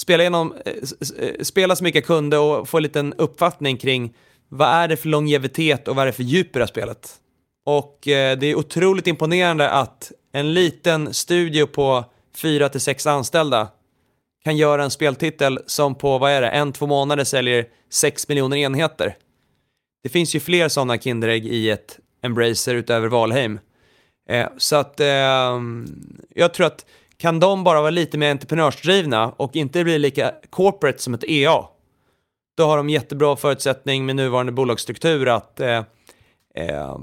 spela, 0.00 0.22
igenom, 0.22 0.54
eh, 0.64 0.72
eh, 1.18 1.42
spela 1.42 1.76
så 1.76 1.84
mycket 1.84 1.96
jag 1.96 2.06
kunde 2.06 2.38
och 2.38 2.68
få 2.68 2.76
en 2.76 2.82
liten 2.82 3.14
uppfattning 3.18 3.76
kring 3.76 4.14
vad 4.48 4.68
är 4.68 4.88
det 4.88 4.96
för 4.96 5.08
longevitet 5.08 5.88
och 5.88 5.96
vad 5.96 6.02
är 6.02 6.06
det 6.06 6.12
för 6.12 6.22
djup 6.22 6.46
i 6.46 6.50
det 6.52 6.58
här 6.58 6.66
spelet. 6.66 7.14
Och 7.66 8.08
eh, 8.08 8.38
det 8.38 8.46
är 8.46 8.54
otroligt 8.54 9.06
imponerande 9.06 9.70
att 9.70 10.12
en 10.32 10.54
liten 10.54 11.14
studio 11.14 11.66
på 11.66 12.04
fyra 12.34 12.68
till 12.68 12.80
sex 12.80 13.06
anställda 13.06 13.68
kan 14.48 14.56
göra 14.56 14.84
en 14.84 14.90
speltitel 14.90 15.58
som 15.66 15.94
på, 15.94 16.18
vad 16.18 16.30
är 16.30 16.40
det, 16.40 16.48
en, 16.48 16.72
två 16.72 16.86
månader 16.86 17.24
säljer 17.24 17.66
sex 17.90 18.28
miljoner 18.28 18.56
enheter. 18.56 19.16
Det 20.02 20.08
finns 20.08 20.34
ju 20.34 20.40
fler 20.40 20.68
sådana 20.68 20.98
Kinderägg 20.98 21.46
i 21.46 21.70
ett 21.70 21.98
Embracer 22.22 22.74
utöver 22.74 23.08
Valheim. 23.08 23.60
Eh, 24.28 24.46
så 24.56 24.76
att 24.76 25.00
eh, 25.00 25.60
jag 26.34 26.54
tror 26.54 26.66
att 26.66 26.86
kan 27.16 27.40
de 27.40 27.64
bara 27.64 27.80
vara 27.80 27.90
lite 27.90 28.18
mer 28.18 28.30
entreprenörsdrivna 28.30 29.28
och 29.28 29.56
inte 29.56 29.84
bli 29.84 29.98
lika 29.98 30.34
corporate 30.50 31.02
som 31.02 31.14
ett 31.14 31.24
EA, 31.24 31.64
då 32.56 32.66
har 32.66 32.76
de 32.76 32.90
jättebra 32.90 33.36
förutsättning 33.36 34.06
med 34.06 34.16
nuvarande 34.16 34.52
bolagsstruktur 34.52 35.28
att, 35.28 35.60
eh, 35.60 35.82
eh, 36.54 36.96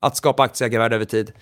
att 0.00 0.16
skapa 0.16 0.42
aktieägarvärde 0.42 0.96
över 0.96 1.04
tid. 1.04 1.32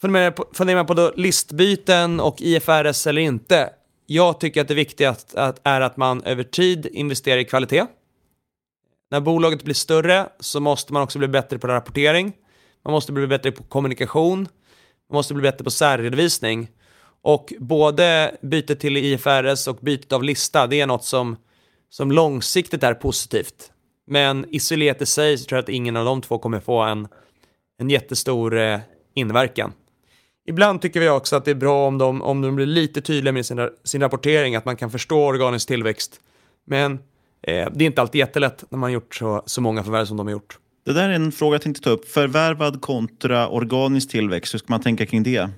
Funderar 0.00 0.74
man 0.74 0.86
på, 0.86 1.12
listbyten 1.16 2.20
och 2.20 2.40
IFRS 2.40 3.06
eller 3.06 3.22
inte? 3.22 3.70
Jag 4.06 4.40
tycker 4.40 4.60
att 4.60 4.68
det 4.68 4.74
viktigaste 4.74 5.42
att, 5.42 5.60
är 5.64 5.80
att 5.80 5.96
man 5.96 6.22
över 6.22 6.44
tid 6.44 6.86
investerar 6.92 7.38
i 7.38 7.44
kvalitet. 7.44 7.86
När 9.10 9.20
bolaget 9.20 9.62
blir 9.64 9.74
större 9.74 10.28
så 10.40 10.60
måste 10.60 10.92
man 10.92 11.02
också 11.02 11.18
bli 11.18 11.28
bättre 11.28 11.58
på 11.58 11.66
rapportering. 11.66 12.32
Man 12.84 12.92
måste 12.92 13.12
bli 13.12 13.26
bättre 13.26 13.52
på 13.52 13.62
kommunikation. 13.62 14.38
Man 15.10 15.16
måste 15.16 15.34
bli 15.34 15.42
bättre 15.42 15.64
på 15.64 15.70
särredovisning. 15.70 16.68
Och 17.22 17.52
både 17.58 18.36
bytet 18.42 18.80
till 18.80 18.96
IFRS 18.96 19.68
och 19.68 19.76
bytet 19.76 20.12
av 20.12 20.22
lista, 20.22 20.66
det 20.66 20.80
är 20.80 20.86
något 20.86 21.04
som, 21.04 21.36
som 21.90 22.12
långsiktigt 22.12 22.82
är 22.82 22.94
positivt. 22.94 23.70
Men 24.06 24.46
isolerat 24.54 25.02
i 25.02 25.06
sig 25.06 25.38
så 25.38 25.44
tror 25.44 25.56
jag 25.56 25.62
att 25.62 25.68
ingen 25.68 25.96
av 25.96 26.04
de 26.04 26.22
två 26.22 26.38
kommer 26.38 26.60
få 26.60 26.82
en, 26.82 27.08
en 27.78 27.90
jättestor 27.90 28.58
eh, 28.58 28.80
inverkan. 29.14 29.72
Ibland 30.46 30.82
tycker 30.82 31.00
vi 31.00 31.08
också 31.08 31.36
att 31.36 31.44
det 31.44 31.50
är 31.50 31.54
bra 31.54 31.86
om 31.86 31.98
de, 31.98 32.22
om 32.22 32.40
de 32.40 32.56
blir 32.56 32.66
lite 32.66 33.00
tydliga 33.00 33.32
med 33.32 33.46
sin, 33.46 33.68
sin 33.84 34.00
rapportering, 34.00 34.56
att 34.56 34.64
man 34.64 34.76
kan 34.76 34.90
förstå 34.90 35.24
organisk 35.24 35.68
tillväxt. 35.68 36.20
Men 36.66 36.92
eh, 37.42 37.68
det 37.74 37.84
är 37.84 37.86
inte 37.86 38.00
alltid 38.00 38.18
jättelätt 38.18 38.64
när 38.68 38.78
man 38.78 38.92
gjort 38.92 39.14
så, 39.14 39.42
så 39.46 39.60
många 39.60 39.84
förvärv 39.84 40.04
som 40.04 40.16
de 40.16 40.26
har 40.26 40.32
gjort. 40.32 40.58
Det 40.84 40.92
där 40.92 41.08
är 41.08 41.12
en 41.12 41.32
fråga 41.32 41.54
jag 41.54 41.62
tänkte 41.62 41.82
ta 41.82 41.90
upp. 41.90 42.08
Förvärvad 42.08 42.80
kontra 42.80 43.48
organisk 43.48 44.10
tillväxt, 44.10 44.54
hur 44.54 44.58
ska 44.58 44.66
man 44.68 44.80
tänka 44.80 45.06
kring 45.06 45.22
det? 45.22 45.50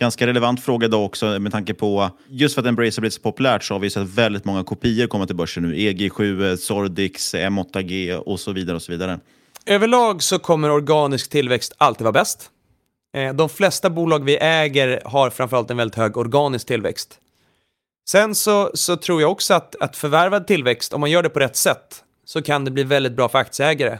Ganska 0.00 0.26
relevant 0.26 0.64
fråga 0.64 0.86
idag 0.86 1.04
också 1.04 1.38
med 1.38 1.52
tanke 1.52 1.74
på, 1.74 2.10
just 2.28 2.54
för 2.54 2.62
att 2.62 2.68
Embracer 2.68 3.00
blivit 3.00 3.14
så 3.14 3.20
populärt 3.20 3.64
så 3.64 3.74
har 3.74 3.78
vi 3.78 3.90
sett 3.90 4.08
väldigt 4.08 4.44
många 4.44 4.64
kopior 4.64 5.06
komma 5.06 5.26
till 5.26 5.36
börsen 5.36 5.62
nu. 5.62 5.74
EG7, 5.74 6.56
Sordix, 6.56 7.34
M8G 7.34 8.16
och 8.16 8.40
så 8.40 8.52
vidare 8.52 8.76
och 8.76 8.82
så 8.82 8.92
vidare. 8.92 9.20
Överlag 9.66 10.22
så 10.22 10.38
kommer 10.38 10.70
organisk 10.70 11.30
tillväxt 11.30 11.74
alltid 11.78 12.04
vara 12.04 12.12
bäst. 12.12 12.50
Eh, 13.14 13.34
de 13.34 13.48
flesta 13.48 13.90
bolag 13.90 14.24
vi 14.24 14.36
äger 14.36 15.02
har 15.04 15.30
framförallt 15.30 15.70
en 15.70 15.76
väldigt 15.76 15.96
hög 15.96 16.16
organisk 16.16 16.66
tillväxt. 16.66 17.18
Sen 18.08 18.34
så, 18.34 18.70
så 18.74 18.96
tror 18.96 19.20
jag 19.20 19.30
också 19.30 19.54
att, 19.54 19.76
att 19.80 19.96
förvärvad 19.96 20.46
tillväxt, 20.46 20.92
om 20.92 21.00
man 21.00 21.10
gör 21.10 21.22
det 21.22 21.28
på 21.28 21.38
rätt 21.38 21.56
sätt, 21.56 22.04
så 22.24 22.42
kan 22.42 22.64
det 22.64 22.70
bli 22.70 22.84
väldigt 22.84 23.12
bra 23.12 23.28
för 23.28 23.38
aktieägare. 23.38 23.98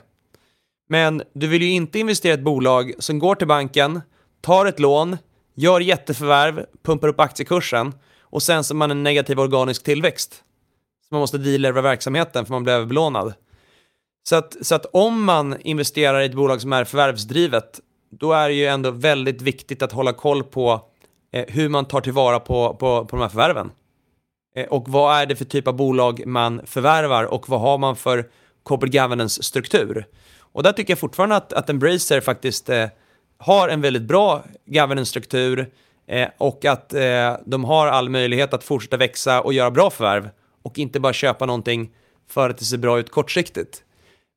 Men 0.89 1.23
du 1.33 1.47
vill 1.47 1.63
ju 1.63 1.71
inte 1.71 1.99
investera 1.99 2.33
i 2.33 2.35
ett 2.35 2.41
bolag 2.41 2.93
som 2.99 3.19
går 3.19 3.35
till 3.35 3.47
banken, 3.47 4.01
tar 4.41 4.67
ett 4.67 4.81
lån, 4.81 5.17
gör 5.55 5.81
jätteförvärv, 5.81 6.67
pumpar 6.85 7.09
upp 7.09 7.21
aktiekursen 7.21 7.93
och 8.21 8.43
sen 8.43 8.65
så 8.65 8.75
har 8.75 8.79
man 8.79 8.91
en 8.91 9.03
negativ 9.03 9.41
organisk 9.41 9.85
tillväxt. 9.85 10.35
Så 11.09 11.15
man 11.15 11.21
måste 11.21 11.39
delivera 11.39 11.83
verksamheten 11.83 12.47
för 12.47 12.53
man 12.53 12.65
blir 12.65 12.73
överbelånad. 12.73 13.35
Så 14.29 14.37
att, 14.37 14.57
så 14.61 14.75
att 14.75 14.87
om 14.93 15.25
man 15.25 15.61
investerar 15.61 16.21
i 16.21 16.27
ett 16.27 16.35
bolag 16.35 16.61
som 16.61 16.73
är 16.73 16.85
förvärvsdrivet, 16.85 17.81
då 18.19 18.33
är 18.33 18.49
det 18.49 18.55
ju 18.55 18.67
ändå 18.67 18.91
väldigt 18.91 19.43
viktigt 19.43 19.83
att 19.83 19.93
hålla 19.93 20.13
koll 20.13 20.45
på 20.45 20.81
eh, 21.33 21.45
hur 21.49 21.69
man 21.69 21.85
tar 21.85 22.01
tillvara 22.01 22.41
på, 22.41 22.75
på, 22.75 23.05
på 23.05 23.17
de 23.17 23.23
här 23.23 23.29
förvärven. 23.29 23.71
Eh, 24.57 24.67
och 24.67 24.89
vad 24.89 25.17
är 25.17 25.27
det 25.27 25.37
för 25.37 25.45
typ 25.45 25.69
av 25.69 25.77
bolag 25.77 26.27
man 26.27 26.61
förvärvar 26.67 27.25
och 27.25 27.49
vad 27.49 27.61
har 27.61 27.79
man 27.79 27.97
för 27.97 28.29
corporate 28.63 28.99
governance-struktur? 28.99 30.07
Och 30.41 30.63
där 30.63 30.73
tycker 30.73 30.91
jag 30.91 30.99
fortfarande 30.99 31.37
att, 31.37 31.53
att 31.53 31.71
Embracer 31.71 32.21
faktiskt 32.21 32.69
eh, 32.69 32.87
har 33.39 33.69
en 33.69 33.81
väldigt 33.81 34.03
bra 34.03 34.45
governance-struktur 34.67 35.71
eh, 36.07 36.29
och 36.39 36.65
att 36.65 36.95
eh, 36.95 37.37
de 37.47 37.65
har 37.65 37.87
all 37.87 38.09
möjlighet 38.09 38.55
att 38.55 38.65
fortsätta 38.65 38.97
växa 38.97 39.41
och 39.41 39.53
göra 39.53 39.71
bra 39.71 39.91
förvärv 39.91 40.29
och 40.63 40.79
inte 40.79 41.01
bara 41.01 41.13
köpa 41.13 41.47
någonting 41.47 41.91
för 42.29 42.51
att 42.51 42.59
det 42.59 42.65
ser 42.65 42.79
bra 42.79 42.99
ut 42.99 43.11
kortsiktigt. 43.11 43.83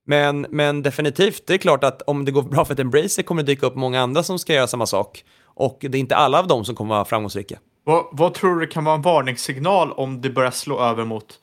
Men, 0.10 0.46
men 0.50 0.84
definitivt, 0.84 1.48
det 1.48 1.54
är 1.54 1.58
klart 1.58 1.84
att 1.84 2.02
om 2.02 2.26
det 2.26 2.32
går 2.32 2.42
bra 2.42 2.66
för 2.66 2.74
ett 2.74 2.80
Embracer 2.80 3.24
kommer 3.24 3.44
det 3.44 3.52
dyka 3.52 3.66
upp 3.66 3.76
många 3.76 4.02
andra 4.02 4.24
som 4.24 4.40
ska 4.40 4.54
göra 4.54 4.68
samma 4.68 4.86
sak. 4.86 5.24
Och 5.44 5.78
det 5.80 5.98
är 5.98 6.00
inte 6.00 6.16
alla 6.16 6.40
av 6.40 6.48
dem 6.48 6.66
som 6.66 6.76
kommer 6.76 6.96
vara 6.96 7.06
framgångsrika. 7.06 7.60
Vad, 7.84 8.06
vad 8.12 8.34
tror 8.34 8.60
du 8.60 8.68
kan 8.68 8.84
vara 8.84 8.96
en 8.96 9.02
varningssignal 9.02 9.92
om 9.92 10.22
det 10.22 10.30
börjar 10.30 10.52
slå 10.52 10.80
över 10.80 11.06
mot 11.06 11.40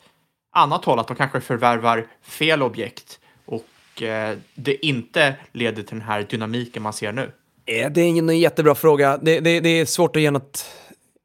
annat 0.54 0.84
håll? 0.84 0.98
Att 0.98 1.08
de 1.08 1.16
kanske 1.16 1.40
förvärvar 1.40 2.06
fel 2.22 2.62
objekt 2.62 3.20
och 3.46 4.02
eh, 4.02 4.36
det 4.54 4.86
inte 4.86 5.34
leder 5.52 5.82
till 5.82 5.98
den 5.98 6.06
här 6.06 6.26
dynamiken 6.30 6.82
man 6.82 6.92
ser 6.92 7.12
nu? 7.12 7.32
Eh, 7.66 7.90
det 7.90 8.00
är 8.00 8.04
ingen 8.06 8.38
jättebra 8.38 8.74
fråga. 8.74 9.18
Det, 9.22 9.40
det, 9.40 9.60
det, 9.60 9.68
är 9.68 9.84
svårt 9.84 10.16
att 10.16 10.22
ge 10.22 10.30
något 10.30 10.66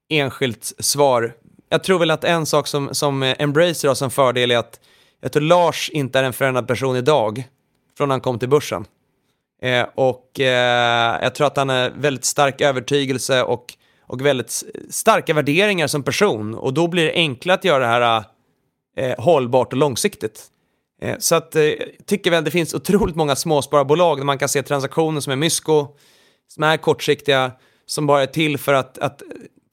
enskilt 0.10 0.74
svar. 0.80 1.34
Jag 1.70 1.84
tror 1.84 2.00
väl 2.00 2.12
att 2.12 2.24
en 2.24 2.46
sak 2.46 2.68
som, 2.68 2.96
som 2.96 3.24
Embracer 3.24 3.88
har 3.88 3.96
som 3.96 4.12
fördel 4.12 4.52
är 4.52 4.58
att 4.58 4.80
jag 5.22 5.32
tror 5.32 5.44
Lars 5.44 5.90
inte 5.90 6.20
är 6.20 6.24
en 6.24 6.34
förändrad 6.34 6.68
person 6.68 6.96
idag 6.96 7.44
från 7.98 8.10
han 8.10 8.22
kom 8.22 8.40
till 8.40 8.50
börsen. 8.50 8.86
Eh, 9.62 9.86
och 9.96 10.40
eh, 10.40 11.20
jag 11.22 11.36
tror 11.36 11.48
att 11.48 11.58
han 11.58 11.70
är 11.70 11.90
väldigt 11.90 12.26
stark 12.26 12.62
övertygelse 12.62 13.44
och, 13.44 13.74
och 14.08 14.26
väldigt 14.26 14.64
starka 14.90 15.34
värderingar 15.34 15.88
som 15.88 16.04
person. 16.04 16.56
Och 16.56 16.74
då 16.74 16.88
blir 16.88 17.06
det 17.06 17.14
enklare 17.14 17.56
att 17.58 17.66
göra 17.66 17.80
det 17.80 17.88
här 17.88 18.24
eh, 18.98 19.24
hållbart 19.24 19.74
och 19.74 19.80
långsiktigt. 19.80 20.46
Eh, 21.02 21.16
så 21.20 21.36
att 21.36 21.56
eh, 21.56 21.72
tycker 22.06 22.32
väl 22.32 22.44
det 22.44 22.52
finns 22.52 22.74
otroligt 22.74 23.16
många 23.16 23.36
småspararbolag 23.36 24.18
där 24.18 24.26
man 24.26 24.38
kan 24.38 24.50
se 24.50 24.64
transaktioner 24.64 25.22
som 25.22 25.32
är 25.32 25.38
mysko, 25.38 25.88
som 26.48 26.64
är 26.64 26.78
kortsiktiga, 26.78 27.52
som 27.86 28.08
bara 28.08 28.22
är 28.22 28.28
till 28.28 28.58
för 28.58 28.74
att, 28.74 28.98
att 28.98 29.22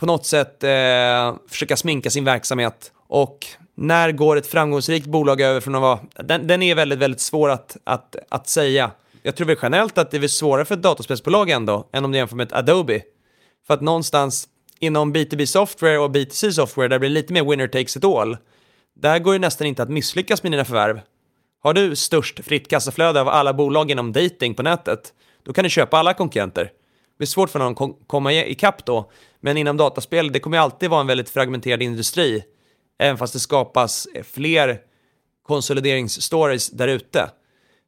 på 0.01 0.07
något 0.07 0.27
sätt 0.27 0.65
eh, 0.65 1.37
försöka 1.49 1.77
sminka 1.77 2.11
sin 2.11 2.25
verksamhet. 2.25 2.93
Och 3.09 3.47
när 3.77 4.13
går 4.13 4.37
ett 4.37 4.47
framgångsrikt 4.47 5.07
bolag 5.07 5.41
över 5.41 5.61
från 5.61 5.75
att 5.75 5.81
vara... 5.81 6.01
Den, 6.15 6.47
den 6.47 6.63
är 6.63 6.75
väldigt, 6.75 6.99
väldigt 6.99 7.21
svår 7.21 7.51
att, 7.51 7.77
att, 7.85 8.17
att 8.29 8.49
säga. 8.49 8.91
Jag 9.23 9.37
tror 9.37 9.47
väl 9.47 9.57
generellt 9.63 9.99
att 9.99 10.11
det 10.11 10.17
är 10.17 10.29
svårare 10.29 10.65
för 10.65 10.75
ett 10.75 10.83
dataspelsbolag 10.83 11.51
ändå, 11.51 11.89
än 11.93 12.05
om 12.05 12.13
du 12.13 12.19
jämför 12.19 12.37
med 12.37 12.47
ett 12.47 12.53
Adobe. 12.53 13.03
För 13.67 13.75
att 13.75 13.81
någonstans 13.81 14.49
inom 14.79 15.15
B2B 15.15 15.47
software 15.47 15.99
och 15.99 16.11
B2C 16.11 16.51
software, 16.51 16.89
där 16.89 16.99
blir 16.99 17.09
det 17.09 17.15
lite 17.15 17.33
mer 17.33 17.45
winner 17.45 17.69
takes 17.69 17.97
it 17.97 18.05
all. 18.05 18.37
Där 18.95 19.19
går 19.19 19.33
det 19.33 19.39
nästan 19.39 19.67
inte 19.67 19.83
att 19.83 19.91
misslyckas 19.91 20.43
med 20.43 20.53
dina 20.53 20.65
förvärv. 20.65 21.01
Har 21.63 21.75
du 21.75 21.97
störst 21.97 22.45
fritt 22.45 22.69
kassaflöde 22.69 23.21
av 23.21 23.29
alla 23.29 23.55
bolag 23.55 23.91
inom 23.91 24.13
dating 24.13 24.55
på 24.55 24.63
nätet, 24.63 25.13
då 25.43 25.53
kan 25.53 25.65
du 25.65 25.71
köpa 25.71 25.99
alla 25.99 26.15
konkurrenter. 26.15 26.71
Det 27.19 27.25
är 27.25 27.27
svårt 27.27 27.51
för 27.51 27.59
någon 27.59 27.91
att 27.91 27.97
komma 28.07 28.33
ikapp 28.33 28.85
då, 28.85 29.11
men 29.41 29.57
inom 29.57 29.77
dataspel, 29.77 30.33
det 30.33 30.41
kommer 30.41 30.59
alltid 30.59 30.91
vara 30.91 31.01
en 31.01 31.07
väldigt 31.07 31.31
fragmenterad 31.31 31.83
industri 31.83 32.45
även 32.99 33.19
fast 33.19 33.33
det 33.33 33.39
skapas 33.39 34.09
fler 34.33 34.79
konsolideringsstories 35.47 36.71
där 36.71 36.89
ute. 36.89 37.31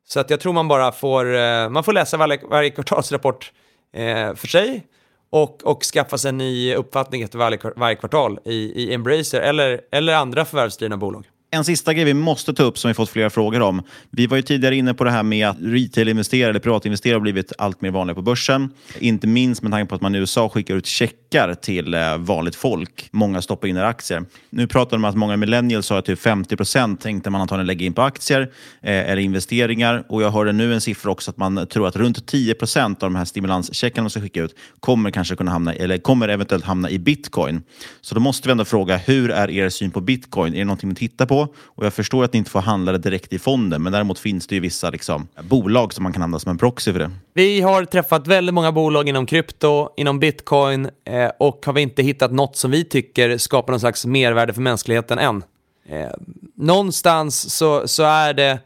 Så 0.09 0.21
att 0.21 0.31
jag 0.31 0.41
tror 0.41 0.53
man 0.53 0.69
bara 0.69 0.93
får, 0.93 1.37
eh, 1.37 1.69
man 1.69 1.85
får 1.85 1.93
läsa 1.93 2.17
varje, 2.17 2.41
varje 2.51 2.71
kvartalsrapport 2.71 3.53
eh, 3.93 4.35
för 4.35 4.47
sig 4.47 4.87
och, 5.31 5.65
och 5.65 5.83
skaffa 5.83 6.19
sig 6.19 6.29
en 6.29 6.39
ny 6.39 6.75
uppfattning 6.75 7.23
efter 7.23 7.39
varje, 7.39 7.59
varje 7.77 7.97
kvartal 7.97 8.39
i, 8.45 8.55
i 8.55 8.95
Embracer 8.95 9.41
eller, 9.41 9.81
eller 9.93 10.15
andra 10.15 10.45
förvärvsdrivna 10.45 10.97
bolag. 10.97 11.27
En 11.51 11.65
sista 11.65 11.95
grej 11.95 12.05
vi 12.05 12.15
måste 12.15 12.55
ta 12.55 12.63
upp 12.63 12.79
som 12.79 12.89
vi 12.89 12.95
fått 12.95 13.09
flera 13.11 13.31
frågor 13.31 13.63
om. 13.63 13.83
Vi 14.11 14.27
var 14.27 14.37
ju 14.37 14.43
tidigare 14.43 14.77
inne 14.77 14.95
på 14.95 15.05
det 15.05 15.11
här 15.11 15.23
med 15.23 15.49
att 15.49 15.57
retail-investerare 15.61 16.51
eller 16.51 16.61
privatinvesterare 16.61 17.15
har 17.15 17.21
blivit 17.21 17.53
allt 17.59 17.81
mer 17.81 17.91
vanliga 17.91 18.15
på 18.15 18.23
börsen. 18.23 18.71
Inte 18.99 19.27
minst 19.27 19.63
med 19.63 19.73
tanke 19.73 19.89
på 19.89 19.95
att 19.95 20.01
man 20.01 20.15
i 20.15 20.19
USA 20.19 20.49
skickar 20.49 20.75
ut 20.75 20.87
checkar 21.29 21.55
till 21.55 21.95
eh, 21.95 22.17
vanligt 22.19 22.55
folk. 22.55 23.09
Många 23.11 23.43
stoppar 23.43 23.69
in 23.69 23.77
i 23.77 23.81
aktier. 23.81 24.25
Nu 24.51 24.67
pratar 24.67 24.91
de 24.91 25.05
om 25.05 25.11
att 25.11 25.17
många 25.17 25.37
millennials 25.37 25.91
har 25.91 26.01
typ 26.01 26.19
50 26.19 26.57
procent 26.57 27.01
tänkte 27.01 27.31
man 27.31 27.41
antagligen 27.41 27.67
lägga 27.67 27.87
in 27.87 27.93
på 27.93 28.03
aktier 28.03 28.41
eh, 28.83 29.11
eller 29.11 29.19
investeringar. 29.19 30.05
Och 30.09 30.23
jag 30.23 30.31
hörde 30.31 30.53
nu 30.53 30.75
en 30.75 30.81
siffra 30.81 31.11
också 31.11 31.31
att 31.31 31.37
man 31.37 31.67
tror 31.67 31.89
att 31.89 31.97
runt 31.97 32.27
10 32.27 32.55
procent 32.55 33.03
av 33.03 33.11
de 33.11 33.17
här 33.17 33.25
stimulanscheckarna 33.25 34.03
man 34.03 34.11
ska 34.11 34.21
skicka 34.21 34.43
ut 34.43 34.55
kommer 34.81 35.11
kanske 35.11 35.37
kunna 35.37 35.51
hamna, 35.51 35.75
eller 35.75 35.99
kommer 35.99 36.29
eventuellt 36.29 36.65
hamna 36.65 36.91
i 36.91 36.99
bitcoin. 36.99 37.63
Så 38.01 38.15
då 38.15 38.21
måste 38.21 38.49
vi 38.49 38.53
ändå 38.53 38.65
fråga, 38.65 38.97
hur 38.97 39.31
är 39.31 39.51
er 39.51 39.69
syn 39.69 39.91
på 39.91 40.01
bitcoin? 40.01 40.55
Är 40.55 40.59
det 40.59 40.65
någonting 40.65 40.89
ni 40.89 40.95
tittar 40.95 41.27
på? 41.27 41.49
Och 41.57 41.87
jag 41.87 41.95
förstår 41.95 42.25
att 42.25 42.33
ni 42.33 42.39
inte 42.39 42.51
får 42.51 42.61
handla 42.61 42.93
det 42.93 42.99
direkt 42.99 43.33
i 43.33 43.39
fonden, 43.39 43.83
men 43.83 43.93
däremot 43.93 44.19
finns 44.19 44.47
det 44.47 44.55
ju 44.55 44.61
vissa 44.61 44.91
liksom, 44.91 45.29
bolag 45.43 45.95
som 45.95 46.03
man 46.03 46.13
kan 46.13 46.23
använda 46.23 46.39
som 46.39 46.51
en 46.51 46.59
proxy 46.59 46.93
för 46.93 46.99
det. 46.99 47.11
Vi 47.35 47.61
har 47.61 47.85
träffat 47.85 48.27
väldigt 48.27 48.55
många 48.55 48.73
bolag 48.73 49.09
inom 49.09 49.27
krypto, 49.27 49.89
inom 49.97 50.21
bitcoin 50.21 50.89
eh, 51.05 51.18
Eh, 51.19 51.31
och 51.39 51.67
har 51.67 51.73
vi 51.73 51.81
inte 51.81 52.03
hittat 52.03 52.33
något 52.33 52.57
som 52.57 52.71
vi 52.71 52.85
tycker 52.85 53.39
skapar 53.39 53.73
någon 53.73 53.81
slags 53.81 54.07
mervärde 54.07 54.53
för 54.53 54.61
mänskligheten 54.61 55.19
än. 55.19 55.45
Eh, 55.89 56.11
någonstans 56.55 57.55
så, 57.55 57.89
så 57.89 58.03
är 58.03 58.35
det 58.35 58.59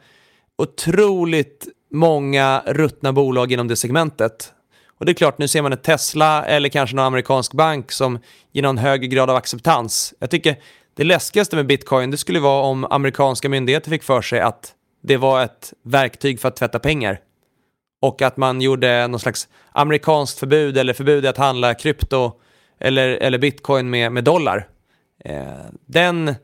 otroligt 0.59 1.69
många 1.91 2.63
ruttna 2.67 3.13
bolag 3.13 3.53
inom 3.53 3.69
det 3.69 3.77
segmentet. 3.77 4.53
Och 4.99 5.07
det 5.07 5.13
är 5.13 5.15
klart, 5.15 5.39
nu 5.39 5.49
ser 5.49 5.63
man 5.63 5.73
ett 5.73 5.83
Tesla 5.83 6.45
eller 6.45 6.69
kanske 6.69 6.97
någon 6.97 7.05
amerikansk 7.05 7.53
bank 7.53 7.93
som 7.93 8.19
ger 8.53 8.63
någon 8.63 8.79
högre 8.79 9.07
grad 9.07 9.31
av 9.31 9.37
acceptans. 9.37 10.15
Jag 10.19 10.31
tycker 10.31 10.57
det 10.95 11.05
läskigaste 11.05 11.57
med 11.57 11.67
bitcoin 11.67 12.11
det 12.11 12.17
skulle 12.17 12.41
vara 12.41 12.63
om 12.63 12.85
amerikanska 12.85 13.49
myndigheter 13.49 13.91
fick 13.91 14.03
för 14.03 14.23
sig 14.23 14.41
att 14.41 14.73
det 15.03 15.17
var 15.17 15.43
ett 15.43 15.73
verktyg 15.85 16.41
för 16.41 16.49
att 16.49 16.57
tvätta 16.57 16.79
pengar. 16.79 17.21
Och 18.03 18.23
att 18.23 18.37
man 18.37 18.61
gjorde 18.61 19.07
någon 19.07 19.21
slags 19.21 19.49
amerikanskt 19.73 20.39
förbud 20.39 20.79
eller 20.79 20.93
förbud 20.93 21.27
att 21.27 21.37
handla 21.37 21.75
krypto 21.75 22.33
eller, 22.81 23.09
eller 23.09 23.39
bitcoin 23.39 23.91
med, 23.91 24.13
med 24.13 24.25
dollar. 24.25 24.69
Eh, 25.25 25.43
den, 25.87 26.35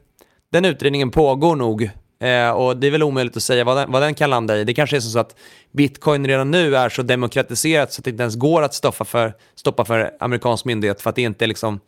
den 0.53 0.65
utredningen 0.65 1.11
pågår 1.11 1.57
nog 1.57 1.83
eh, 2.21 2.51
och 2.51 2.77
det 2.77 2.87
är 2.87 2.91
väl 2.91 3.03
omöjligt 3.03 3.37
att 3.37 3.43
säga 3.43 3.65
vad 3.65 3.77
den, 3.77 3.93
vad 3.93 4.03
den 4.03 4.15
kan 4.15 4.31
landa 4.31 4.57
i. 4.59 4.65
Det 4.65 4.75
kanske 4.75 4.97
är 4.97 5.01
så 5.01 5.19
att 5.19 5.37
bitcoin 5.73 6.27
redan 6.27 6.51
nu 6.51 6.77
är 6.77 6.89
så 6.89 7.03
demokratiserat 7.03 7.93
så 7.93 8.01
att 8.01 8.05
det 8.05 8.11
inte 8.11 8.23
ens 8.23 8.37
går 8.37 8.63
att 8.63 8.75
stoppa 8.75 9.05
för, 9.05 9.35
stoppa 9.55 9.85
för 9.85 10.17
amerikansk 10.21 10.65
myndighet 10.65 11.01
för 11.01 11.11
att 11.11 11.17
det 11.17 11.23
inte 11.23 11.45
är 11.45 11.47
liksom 11.47 11.81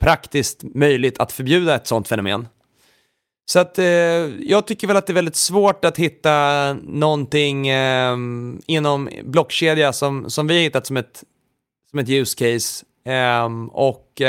praktiskt 0.00 0.62
möjligt 0.62 1.20
att 1.20 1.32
förbjuda 1.32 1.74
ett 1.74 1.86
sånt 1.86 2.08
fenomen. 2.08 2.48
Så 3.50 3.58
att 3.58 3.78
eh, 3.78 3.84
jag 3.84 4.66
tycker 4.66 4.86
väl 4.86 4.96
att 4.96 5.06
det 5.06 5.12
är 5.12 5.14
väldigt 5.14 5.36
svårt 5.36 5.84
att 5.84 5.96
hitta 5.96 6.72
någonting 6.82 7.68
eh, 7.68 8.16
inom 8.66 9.08
blockkedja 9.24 9.92
som, 9.92 10.30
som 10.30 10.46
vi 10.46 10.54
har 10.54 10.62
hittat 10.62 10.86
som 10.86 10.96
ett, 10.96 11.24
som 11.90 11.98
ett 11.98 12.08
use 12.08 12.36
case. 12.38 12.84
Eh, 13.06 13.48
och 13.72 14.20
eh, 14.20 14.26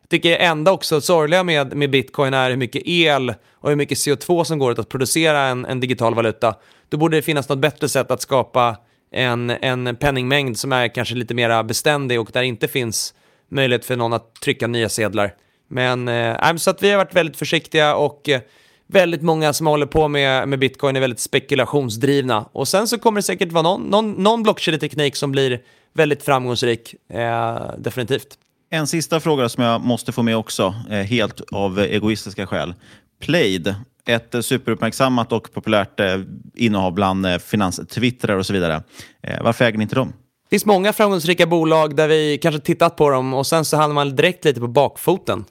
jag 0.00 0.08
tycker 0.08 0.36
enda 0.36 0.72
också 0.72 1.00
sorgliga 1.00 1.42
med, 1.42 1.76
med 1.76 1.90
bitcoin 1.90 2.34
är 2.34 2.50
hur 2.50 2.56
mycket 2.56 2.82
el 2.84 3.34
och 3.52 3.68
hur 3.68 3.76
mycket 3.76 3.98
CO2 3.98 4.44
som 4.44 4.58
går 4.58 4.70
åt 4.70 4.78
att 4.78 4.88
producera 4.88 5.40
en, 5.42 5.64
en 5.64 5.80
digital 5.80 6.14
valuta. 6.14 6.54
Då 6.88 6.96
borde 6.96 7.16
det 7.16 7.22
finnas 7.22 7.48
något 7.48 7.58
bättre 7.58 7.88
sätt 7.88 8.10
att 8.10 8.22
skapa 8.22 8.76
en, 9.12 9.50
en 9.50 9.96
penningmängd 9.96 10.58
som 10.58 10.72
är 10.72 10.88
kanske 10.88 11.14
lite 11.14 11.34
mer 11.34 11.62
beständig 11.62 12.20
och 12.20 12.30
där 12.32 12.40
det 12.40 12.46
inte 12.46 12.68
finns 12.68 13.14
möjlighet 13.48 13.84
för 13.84 13.96
någon 13.96 14.12
att 14.12 14.34
trycka 14.34 14.66
nya 14.66 14.88
sedlar. 14.88 15.34
Men 15.68 16.08
eh, 16.08 16.56
så 16.56 16.70
att 16.70 16.82
vi 16.82 16.90
har 16.90 16.96
varit 16.96 17.14
väldigt 17.14 17.36
försiktiga 17.36 17.96
och 17.96 18.28
eh, 18.28 18.40
väldigt 18.86 19.22
många 19.22 19.52
som 19.52 19.66
håller 19.66 19.86
på 19.86 20.08
med, 20.08 20.48
med 20.48 20.58
bitcoin 20.58 20.96
är 20.96 21.00
väldigt 21.00 21.20
spekulationsdrivna. 21.20 22.48
Och 22.52 22.68
sen 22.68 22.88
så 22.88 22.98
kommer 22.98 23.18
det 23.18 23.22
säkert 23.22 23.52
vara 23.52 23.62
någon, 23.62 23.82
någon, 23.82 24.12
någon 24.12 24.42
blockkedjeteknik 24.42 25.16
som 25.16 25.32
blir 25.32 25.60
väldigt 25.92 26.22
framgångsrik, 26.22 26.94
eh, 27.10 27.58
definitivt. 27.78 28.38
En 28.70 28.86
sista 28.86 29.20
fråga 29.20 29.48
som 29.48 29.64
jag 29.64 29.80
måste 29.80 30.12
få 30.12 30.22
med 30.22 30.36
också, 30.36 30.74
eh, 30.90 30.98
helt 30.98 31.40
av 31.52 31.78
egoistiska 31.78 32.46
skäl. 32.46 32.74
Plaid, 33.20 33.74
ett 34.06 34.34
superuppmärksammat 34.44 35.32
och 35.32 35.52
populärt 35.52 36.00
eh, 36.00 36.20
innehav 36.54 36.92
bland 36.92 37.26
eh, 37.26 37.38
finanstwittrar 37.38 38.36
och 38.36 38.46
så 38.46 38.52
vidare. 38.52 38.82
Eh, 39.22 39.42
varför 39.42 39.64
äger 39.64 39.78
ni 39.78 39.82
inte 39.82 39.94
dem? 39.94 40.12
Det 40.48 40.50
finns 40.50 40.66
många 40.66 40.92
framgångsrika 40.92 41.46
bolag 41.46 41.96
där 41.96 42.08
vi 42.08 42.38
kanske 42.42 42.60
tittat 42.60 42.96
på 42.96 43.10
dem 43.10 43.34
och 43.34 43.46
sen 43.46 43.64
så 43.64 43.76
hamnar 43.76 43.94
man 43.94 44.16
direkt 44.16 44.44
lite 44.44 44.60
på 44.60 44.68
bakfoten. 44.68 45.44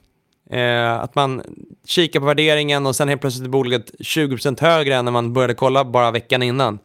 Eh, 0.51 0.93
att 0.93 1.15
man 1.15 1.41
kikar 1.87 2.19
på 2.19 2.25
värderingen 2.25 2.85
och 2.85 2.95
sen 2.95 3.09
helt 3.09 3.21
plötsligt 3.21 3.45
är 3.45 3.49
bolaget 3.49 3.91
20% 3.99 4.61
högre 4.61 4.95
än 4.95 5.05
när 5.05 5.11
man 5.11 5.33
började 5.33 5.53
kolla 5.53 5.85
bara 5.85 6.11
veckan 6.11 6.43
innan. 6.43 6.79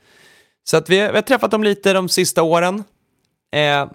Så 0.64 0.76
att 0.76 0.90
vi, 0.90 0.96
vi 0.96 1.02
har 1.02 1.22
träffat 1.22 1.50
dem 1.50 1.64
lite 1.64 1.92
de 1.92 2.08
sista 2.08 2.42
åren. 2.42 2.84
Eh, 3.52 3.86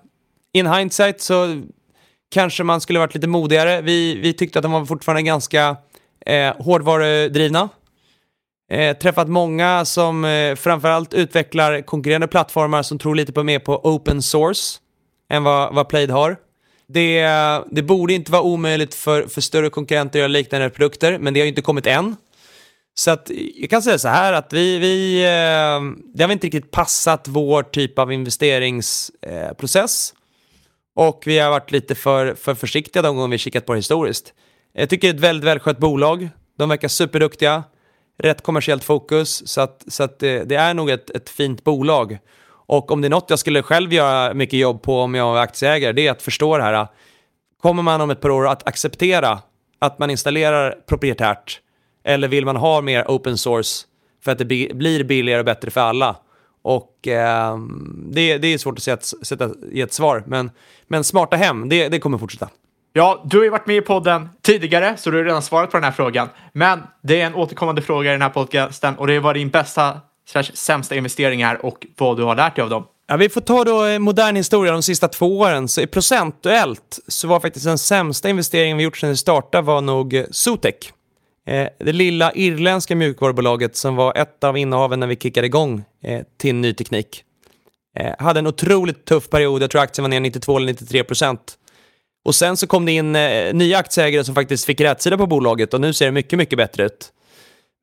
in 0.53 0.68
hindsight 0.68 1.22
så 1.22 1.61
kanske 2.32 2.63
man 2.63 2.82
skulle 2.82 2.99
varit 2.99 3.16
lite 3.16 3.28
modigare. 3.28 3.82
Vi, 3.82 4.16
vi 4.16 4.34
tyckte 4.34 4.59
att 4.59 4.63
de 4.63 4.72
var 4.72 4.86
fortfarande 4.86 5.22
ganska 5.22 5.78
eh, 6.26 6.55
hårdvarudrivna. 6.57 7.70
Eh, 8.72 8.97
träffat 8.97 9.28
många 9.28 9.86
som 9.86 10.26
eh, 10.26 10.55
framförallt 10.55 11.13
utvecklar 11.13 11.82
konkurrerande 11.82 12.28
plattformar 12.28 12.84
som 12.84 12.99
tror 12.99 13.16
lite 13.16 13.34
på 13.34 13.43
mer 13.43 13.59
på 13.59 13.82
open 13.84 14.22
source 14.22 14.80
än 15.30 15.43
vad, 15.43 15.76
vad 15.76 15.89
Plaid 15.89 16.11
har. 16.11 16.38
Det, 16.88 17.21
det 17.71 17.81
borde 17.81 18.13
inte 18.13 18.31
vara 18.31 18.41
omöjligt 18.41 18.95
för, 18.95 19.27
för 19.27 19.41
större 19.41 19.69
konkurrenter 19.69 20.19
att 20.19 20.21
göra 20.21 20.27
liknande 20.27 20.69
produkter, 20.69 21.17
men 21.17 21.33
det 21.33 21.39
har 21.39 21.45
ju 21.45 21.49
inte 21.49 21.61
kommit 21.61 21.88
än. 21.88 22.15
Så 22.97 23.11
att 23.11 23.31
jag 23.55 23.69
kan 23.69 23.81
säga 23.81 23.97
så 23.97 24.07
här 24.07 24.33
att 24.33 24.53
vi, 24.53 24.77
vi 24.79 25.23
eh, 25.23 25.81
det 26.13 26.23
har 26.23 26.31
inte 26.31 26.47
riktigt 26.47 26.71
passat 26.71 27.27
vår 27.27 27.63
typ 27.63 27.99
av 27.99 28.13
investeringsprocess. 28.13 30.13
Eh, 30.97 31.03
Och 31.05 31.23
vi 31.25 31.39
har 31.39 31.49
varit 31.49 31.71
lite 31.71 31.95
för, 31.95 32.36
för 32.36 32.55
försiktiga 32.55 33.01
de 33.01 33.15
gånger 33.15 33.31
vi 33.31 33.38
kikat 33.38 33.65
på 33.65 33.73
det 33.73 33.79
historiskt. 33.79 34.33
Jag 34.73 34.89
tycker 34.89 35.07
det 35.07 35.11
är 35.11 35.15
ett 35.15 35.21
väldigt 35.23 35.47
välskött 35.47 35.77
bolag. 35.77 36.29
De 36.57 36.69
verkar 36.69 36.88
superduktiga 36.88 37.63
rätt 38.17 38.41
kommersiellt 38.41 38.83
fokus. 38.83 39.47
Så 39.47 39.61
att, 39.61 39.83
så 39.88 40.03
att 40.03 40.19
det, 40.19 40.43
det, 40.43 40.55
är 40.55 40.73
nog 40.73 40.89
ett, 40.89 41.09
ett 41.09 41.29
fint 41.29 41.63
bolag. 41.63 42.17
Och 42.66 42.91
om 42.91 43.01
det 43.01 43.07
är 43.07 43.09
något 43.09 43.30
jag 43.30 43.39
skulle 43.39 43.63
själv 43.63 43.93
göra 43.93 44.34
mycket 44.34 44.59
jobb 44.59 44.82
på 44.82 45.01
om 45.01 45.16
jag 45.16 45.38
är 45.38 45.41
aktieägare, 45.41 45.93
det 45.93 46.07
är 46.07 46.11
att 46.11 46.22
förstå 46.22 46.57
det 46.57 46.63
här. 46.63 46.88
Kommer 47.61 47.84
man 47.84 48.01
om 48.01 48.09
ett 48.09 48.22
par 48.22 48.30
år 48.30 48.47
att 48.47 48.68
acceptera 48.68 49.39
att 49.80 49.99
man 49.99 50.09
installerar 50.09 50.76
proprietärt? 50.89 51.59
Eller 52.03 52.28
vill 52.28 52.45
man 52.45 52.55
ha 52.55 52.82
mer 52.82 53.05
open 53.07 53.38
source 53.38 53.86
för 54.24 54.32
att 54.32 54.38
det 54.38 54.45
blir 54.45 55.03
billigare 55.03 55.39
och 55.39 55.45
bättre 55.45 55.72
för 55.72 55.82
alla? 55.82 56.16
Och 56.61 57.07
eh, 57.07 57.57
det, 58.12 58.37
det 58.37 58.47
är 58.47 58.58
svårt 58.58 58.78
att 58.78 58.83
sätta, 58.83 59.25
sätta 59.25 59.50
ett 59.74 59.93
svar, 59.93 60.24
men, 60.28 60.51
men 60.87 61.04
smarta 61.04 61.36
hem, 61.36 61.70
det, 61.70 61.89
det 61.89 62.00
kommer 62.00 62.17
fortsätta. 62.17 62.50
Ja, 62.93 63.24
du 63.25 63.37
har 63.37 63.43
ju 63.43 63.50
varit 63.50 63.67
med 63.67 63.75
i 63.75 63.82
podden 63.82 64.29
tidigare, 64.42 64.97
så 64.97 65.12
du 65.12 65.17
har 65.17 65.24
redan 65.24 65.42
svarat 65.42 65.71
på 65.71 65.78
den 65.78 65.83
här 65.83 65.92
frågan. 65.92 66.29
Men 66.54 66.83
det 67.04 67.21
är 67.21 67.25
en 67.25 67.36
återkommande 67.36 67.82
fråga 67.82 68.09
i 68.09 68.13
den 68.13 68.21
här 68.21 68.29
podcasten 68.29 68.96
och 68.96 69.08
det 69.08 69.13
är 69.13 69.20
vad 69.20 69.36
din 69.36 69.50
bästa 69.50 70.01
sämsta 70.54 70.96
investeringar 70.96 71.66
och 71.66 71.88
vad 71.97 72.18
du 72.18 72.24
har 72.24 72.36
lärt 72.36 72.56
dig 72.56 72.64
av 72.64 72.70
dem. 72.70 72.86
Ja, 73.08 73.18
vi 73.18 73.30
får 73.30 73.42
ta 73.42 73.64
då 73.64 73.86
eh, 73.86 74.00
modern 74.00 74.36
historia 74.36 74.72
de 74.72 74.84
sista 74.84 75.08
två 75.08 75.39
åren. 75.39 75.68
Så 75.68 75.88
procentuellt 75.88 77.00
så 77.08 77.28
var 77.28 77.39
faktiskt 77.39 77.66
den 77.66 77.78
sämsta 77.78 78.30
investeringen 78.30 78.78
vi 78.78 78.84
gjort 78.84 78.97
sedan 78.97 79.10
vi 79.10 79.18
startade 79.18 79.64
var 79.64 79.82
nog 79.82 80.14
eh, 80.14 80.26
Sotec. 80.32 80.76
Eh, 81.47 81.68
det 81.80 81.92
lilla 81.92 82.32
irländska 82.34 82.96
mjukvarubolaget 82.96 83.76
som 83.76 83.96
var 83.96 84.18
ett 84.18 84.43
av 84.43 84.58
innehaven 84.58 85.00
när 85.00 85.08
vi 85.08 85.16
kickade 85.16 85.47
igång 85.47 85.84
eh, 86.04 86.22
till 86.38 86.56
ny 86.56 86.74
teknik. 86.74 87.24
Eh, 88.00 88.14
hade 88.20 88.39
en 88.39 88.47
otroligt 88.47 89.06
tuff 89.06 89.30
period, 89.30 89.64
jag 89.64 89.72
tror 89.72 89.82
aktien 89.82 90.04
var 90.04 90.10
ner 90.10 90.20
92 90.20 90.58
eller 90.58 90.68
93 90.68 91.04
procent. 91.04 91.58
Och 92.26 92.36
sen 92.36 92.58
så 92.58 92.68
kom 92.68 92.86
det 92.86 92.92
in 92.92 93.16
eh, 93.16 93.54
nya 93.54 93.78
aktieägare 93.78 94.24
som 94.24 94.36
faktiskt 94.36 94.66
fick 94.66 94.82
rätsida 94.82 95.18
på 95.18 95.28
bolaget 95.28 95.74
och 95.74 95.82
nu 95.82 95.93
ser 95.93 96.06
det 96.06 96.12
mycket, 96.12 96.39
mycket 96.39 96.58
bättre 96.58 96.86
ut. 96.86 97.12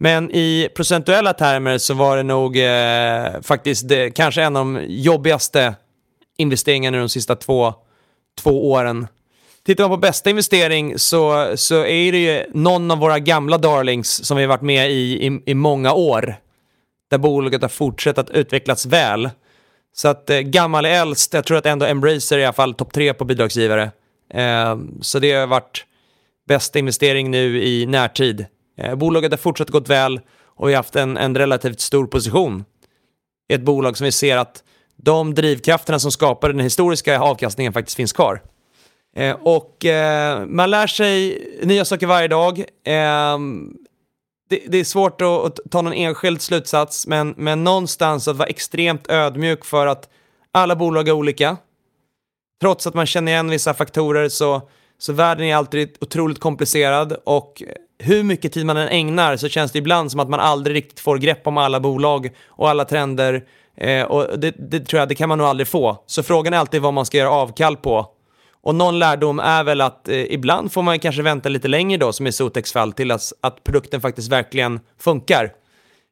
Men 0.02 0.30
i 0.30 0.68
procentuella 0.74 1.32
termer 1.32 1.78
så 1.78 1.94
var 1.94 2.16
det 2.16 2.22
nog 2.22 2.56
eh, 2.56 3.40
faktiskt 3.42 3.88
det, 3.88 4.10
kanske 4.10 4.42
en 4.42 4.56
av 4.56 4.64
de 4.64 4.84
jobbigaste 4.88 5.74
investeringarna 6.38 6.98
de 6.98 7.08
sista 7.08 7.36
två, 7.36 7.74
två 8.42 8.70
åren. 8.70 9.06
Tittar 9.66 9.84
man 9.84 9.90
på 9.90 9.96
bästa 9.96 10.30
investering 10.30 10.98
så, 10.98 11.52
så 11.56 11.84
är 11.84 12.12
det 12.12 12.18
ju 12.18 12.44
någon 12.54 12.90
av 12.90 12.98
våra 12.98 13.18
gamla 13.18 13.58
darlings 13.58 14.24
som 14.24 14.36
vi 14.36 14.42
har 14.42 14.48
varit 14.48 14.62
med 14.62 14.90
i, 14.90 15.26
i, 15.26 15.42
i 15.46 15.54
många 15.54 15.92
år. 15.92 16.36
Där 17.10 17.18
bolaget 17.18 17.62
har 17.62 17.68
fortsatt 17.68 18.18
att 18.18 18.30
utvecklas 18.30 18.86
väl. 18.86 19.30
Så 19.94 20.08
att 20.08 20.30
eh, 20.30 20.38
gammal 20.38 20.84
är 20.84 21.02
äldst, 21.02 21.34
jag 21.34 21.44
tror 21.44 21.58
att 21.58 21.66
ändå 21.66 21.86
Embracer 21.86 22.36
är 22.36 22.40
i 22.40 22.44
alla 22.44 22.52
fall 22.52 22.74
topp 22.74 22.92
tre 22.92 23.14
på 23.14 23.24
bidragsgivare. 23.24 23.90
Eh, 24.34 24.78
så 25.00 25.18
det 25.18 25.32
har 25.32 25.46
varit 25.46 25.84
bästa 26.48 26.78
investering 26.78 27.30
nu 27.30 27.62
i 27.62 27.86
närtid. 27.86 28.46
Eh, 28.76 28.94
bolaget 28.94 29.32
har 29.32 29.38
fortsatt 29.38 29.70
gått 29.70 29.88
väl 29.88 30.20
och 30.44 30.68
vi 30.68 30.72
har 30.72 30.78
haft 30.78 30.96
en, 30.96 31.16
en 31.16 31.36
relativt 31.36 31.80
stor 31.80 32.06
position 32.06 32.64
i 33.48 33.54
ett 33.54 33.62
bolag 33.62 33.96
som 33.96 34.04
vi 34.04 34.12
ser 34.12 34.36
att 34.36 34.64
de 34.96 35.34
drivkrafterna 35.34 35.98
som 35.98 36.10
skapar 36.12 36.48
den 36.48 36.60
historiska 36.60 37.20
avkastningen 37.20 37.72
faktiskt 37.72 37.96
finns 37.96 38.12
kvar. 38.12 38.42
Eh, 39.16 39.36
och 39.42 39.84
eh, 39.84 40.46
man 40.46 40.70
lär 40.70 40.86
sig 40.86 41.42
nya 41.62 41.84
saker 41.84 42.06
varje 42.06 42.28
dag. 42.28 42.58
Eh, 42.58 43.38
det, 44.48 44.62
det, 44.68 44.78
är 44.78 44.84
svårt 44.84 45.20
att, 45.20 45.28
att, 45.28 45.60
ta 45.70 45.82
någon 45.82 45.92
enskild 45.92 46.42
slutsats, 46.42 47.06
men, 47.06 47.34
men 47.36 47.64
någonstans 47.64 48.28
att 48.28 48.36
vara 48.36 48.48
extremt 48.48 49.10
ödmjuk 49.10 49.64
för 49.64 49.86
att 49.86 50.08
alla 50.52 50.76
bolag 50.76 51.08
är 51.08 51.12
olika. 51.12 51.56
Trots 52.60 52.86
att 52.86 52.94
man 52.94 53.06
känner 53.06 53.32
igen 53.32 53.50
vissa 53.50 53.74
faktorer 53.74 54.28
så, 54.28 54.68
så 54.98 55.12
världen 55.12 55.46
är 55.46 55.56
alltid 55.56 55.96
otroligt 56.00 56.40
komplicerad 56.40 57.12
och 57.24 57.62
hur 58.02 58.22
mycket 58.22 58.52
tid 58.52 58.66
man 58.66 58.76
än 58.76 58.88
ägnar 58.88 59.36
så 59.36 59.48
känns 59.48 59.72
det 59.72 59.78
ibland 59.78 60.10
som 60.10 60.20
att 60.20 60.28
man 60.28 60.40
aldrig 60.40 60.76
riktigt 60.76 61.00
får 61.00 61.18
grepp 61.18 61.46
om 61.46 61.58
alla 61.58 61.80
bolag 61.80 62.30
och 62.48 62.68
alla 62.68 62.84
trender. 62.84 63.44
Eh, 63.76 64.02
och 64.02 64.38
det, 64.38 64.54
det, 64.70 64.80
tror 64.80 65.00
jag, 65.00 65.08
det 65.08 65.14
kan 65.14 65.28
man 65.28 65.38
nog 65.38 65.46
aldrig 65.46 65.68
få. 65.68 66.04
Så 66.06 66.22
frågan 66.22 66.54
är 66.54 66.58
alltid 66.58 66.82
vad 66.82 66.94
man 66.94 67.06
ska 67.06 67.18
göra 67.18 67.30
avkall 67.30 67.76
på. 67.76 68.06
Och 68.62 68.74
någon 68.74 68.98
lärdom 68.98 69.38
är 69.40 69.64
väl 69.64 69.80
att 69.80 70.08
eh, 70.08 70.32
ibland 70.32 70.72
får 70.72 70.82
man 70.82 70.98
kanske 70.98 71.22
vänta 71.22 71.48
lite 71.48 71.68
längre 71.68 71.98
då, 71.98 72.12
som 72.12 72.26
i 72.26 72.32
Sotex 72.32 72.72
fall, 72.72 72.92
till 72.92 73.10
att, 73.10 73.32
att 73.40 73.64
produkten 73.64 74.00
faktiskt 74.00 74.32
verkligen 74.32 74.80
funkar. 75.00 75.44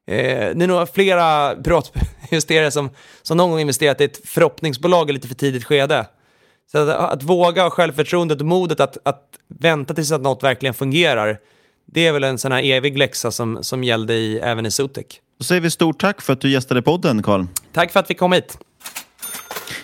Eh, 0.07 0.17
det 0.55 0.65
är 0.65 0.67
nog 0.67 0.95
flera 0.95 1.57
privatinvesterare 1.57 2.71
som, 2.71 2.91
som 3.23 3.37
någon 3.37 3.51
gång 3.51 3.61
investerat 3.61 4.01
i 4.01 4.05
ett 4.05 4.29
förhoppningsbolag 4.29 5.11
i 5.11 5.13
lite 5.13 5.29
för 5.29 5.35
tidigt 5.35 5.65
skede. 5.65 6.07
Så 6.73 6.79
att, 6.79 6.89
att 6.89 7.23
våga 7.23 7.63
ha 7.63 7.71
självförtroendet 7.71 8.41
och 8.41 8.47
modet 8.47 8.81
att, 8.81 8.97
att 9.03 9.25
vänta 9.49 9.95
tills 9.95 10.13
att 10.13 10.23
något 10.23 10.43
verkligen 10.43 10.75
fungerar, 10.75 11.39
det 11.93 12.07
är 12.07 12.13
väl 12.13 12.25
en 12.25 12.39
sån 12.39 12.53
här 12.53 12.63
evig 12.63 12.99
läxa 12.99 13.31
som, 13.31 13.59
som 13.63 13.85
gällde 13.85 14.15
i, 14.15 14.39
även 14.39 14.67
i 14.67 14.71
Sotec. 14.71 15.07
Då 15.39 15.45
säger 15.45 15.61
vi 15.61 15.71
stort 15.71 16.01
tack 16.01 16.21
för 16.23 16.33
att 16.33 16.41
du 16.41 16.51
gästade 16.51 16.83
podden, 16.83 17.23
Karl. 17.23 17.45
Tack 17.73 17.93
för 17.93 18.01
att 18.01 18.11
vi 18.11 18.15
kom 18.15 18.33
hit. 18.33 18.59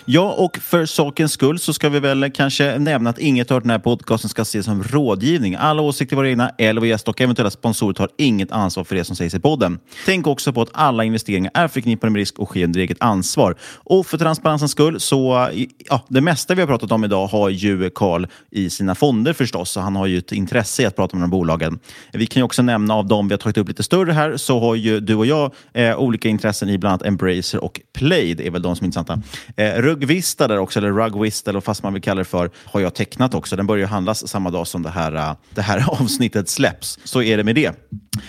Ja, 0.09 0.33
och 0.37 0.57
för 0.57 0.85
sakens 0.85 1.31
skull 1.31 1.59
så 1.59 1.73
ska 1.73 1.89
vi 1.89 1.99
väl 1.99 2.31
kanske 2.31 2.79
nämna 2.79 3.09
att 3.09 3.19
inget 3.19 3.51
av 3.51 3.61
den 3.61 3.69
här 3.69 3.79
podcasten 3.79 4.29
ska 4.29 4.41
ses 4.41 4.65
som 4.65 4.83
rådgivning. 4.83 5.55
Alla 5.55 5.81
åsikter 5.81 6.15
våra 6.15 6.29
egna 6.29 6.49
eller 6.57 6.81
vår 6.81 6.87
gäst 6.87 7.07
och 7.07 7.21
eventuella 7.21 7.49
sponsorer 7.49 7.93
tar 7.93 8.09
inget 8.17 8.51
ansvar 8.51 8.83
för 8.83 8.95
det 8.95 9.03
som 9.03 9.15
sägs 9.15 9.33
i 9.33 9.39
podden. 9.39 9.79
Tänk 10.05 10.27
också 10.27 10.53
på 10.53 10.61
att 10.61 10.69
alla 10.73 11.03
investeringar 11.03 11.51
är 11.53 11.67
förknippade 11.67 12.11
med 12.11 12.19
risk 12.19 12.39
och 12.39 12.47
sker 12.47 12.63
under 12.63 12.79
eget 12.79 12.97
ansvar. 12.99 13.55
Och 13.73 14.05
för 14.05 14.17
transparensens 14.17 14.71
skull 14.71 14.99
så, 14.99 15.49
ja, 15.89 16.05
det 16.07 16.21
mesta 16.21 16.55
vi 16.55 16.61
har 16.61 16.67
pratat 16.67 16.91
om 16.91 17.03
idag 17.03 17.27
har 17.27 17.49
ju 17.49 17.89
Karl 17.89 18.25
i 18.51 18.69
sina 18.69 18.95
fonder 18.95 19.33
förstås, 19.33 19.69
så 19.71 19.79
han 19.79 19.95
har 19.95 20.05
ju 20.05 20.17
ett 20.17 20.31
intresse 20.31 20.83
i 20.83 20.85
att 20.85 20.95
prata 20.95 21.17
med 21.17 21.23
de 21.23 21.29
bolagen. 21.29 21.79
Vi 22.13 22.25
kan 22.25 22.39
ju 22.39 22.43
också 22.43 22.61
nämna 22.61 22.93
av 22.93 23.07
dem 23.07 23.27
vi 23.27 23.33
har 23.33 23.39
tagit 23.39 23.57
upp 23.57 23.67
lite 23.67 23.83
större 23.83 24.11
här, 24.11 24.37
så 24.37 24.59
har 24.59 24.75
ju 24.75 24.99
du 24.99 25.15
och 25.15 25.25
jag 25.25 25.53
eh, 25.73 25.97
olika 25.97 26.29
intressen 26.29 26.69
i 26.69 26.77
bland 26.77 26.93
annat 26.93 27.05
Embracer 27.07 27.63
och 27.63 27.81
Play. 27.93 28.33
Det 28.33 28.47
är 28.47 28.51
väl 28.51 28.61
de 28.61 28.75
som 28.75 28.83
är 28.83 28.87
intressanta. 28.87 29.21
Eh, 29.57 29.96
Rugvista 29.97 30.47
där 30.47 30.57
också, 30.57 30.79
eller 30.79 30.91
Rugvista, 30.91 31.49
eller 31.49 31.57
vad 31.57 31.63
fast 31.63 31.83
man 31.83 31.93
vill 31.93 32.01
kalla 32.01 32.19
det 32.19 32.25
för, 32.25 32.49
har 32.65 32.79
jag 32.79 32.95
tecknat 32.95 33.33
också. 33.33 33.55
Den 33.55 33.67
börjar 33.67 33.87
handlas 33.87 34.27
samma 34.27 34.49
dag 34.49 34.67
som 34.67 34.83
det 34.83 34.89
här, 34.89 35.15
äh, 35.15 35.35
det 35.49 35.61
här 35.61 35.85
avsnittet 36.01 36.49
släpps. 36.49 36.99
Så 37.03 37.21
är 37.21 37.37
det 37.37 37.43
med 37.43 37.55
det. 37.55 37.71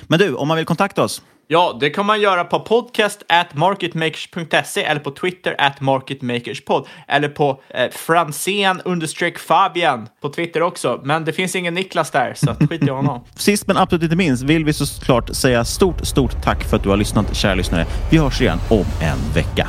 Men 0.02 0.18
du, 0.18 0.34
om 0.34 0.48
man 0.48 0.56
vill 0.56 0.66
kontakta 0.66 1.04
oss? 1.04 1.22
Ja, 1.50 1.76
det 1.80 1.90
kan 1.90 2.06
man 2.06 2.20
göra 2.20 2.44
på 2.44 2.60
podcast 2.60 3.22
at 3.28 3.54
marketmakers.se 3.54 4.84
eller 4.84 5.00
på 5.00 5.10
Twitter 5.10 5.54
at 5.58 5.80
marketmakerspod 5.80 6.86
eller 7.08 7.28
på 7.28 7.62
eh, 7.68 7.90
Franzén 7.90 8.80
understreck 8.84 9.38
Fabian 9.38 10.08
på 10.20 10.28
Twitter 10.28 10.62
också. 10.62 11.00
Men 11.04 11.24
det 11.24 11.32
finns 11.32 11.56
ingen 11.56 11.74
Niklas 11.74 12.10
där, 12.10 12.34
så 12.36 12.54
skit 12.54 12.82
i 12.82 12.90
honom. 12.90 13.24
Sist 13.36 13.66
men 13.66 13.76
absolut 13.76 14.02
inte 14.02 14.16
minst 14.16 14.42
vill 14.42 14.64
vi 14.64 14.72
såklart 14.72 15.36
säga 15.36 15.64
stort, 15.64 16.06
stort 16.06 16.42
tack 16.42 16.64
för 16.64 16.76
att 16.76 16.82
du 16.82 16.88
har 16.88 16.96
lyssnat, 16.96 17.36
kära 17.36 17.54
lyssnare. 17.54 17.86
Vi 18.10 18.18
hörs 18.18 18.40
igen 18.40 18.58
om 18.68 18.84
en 19.00 19.34
vecka. 19.34 19.68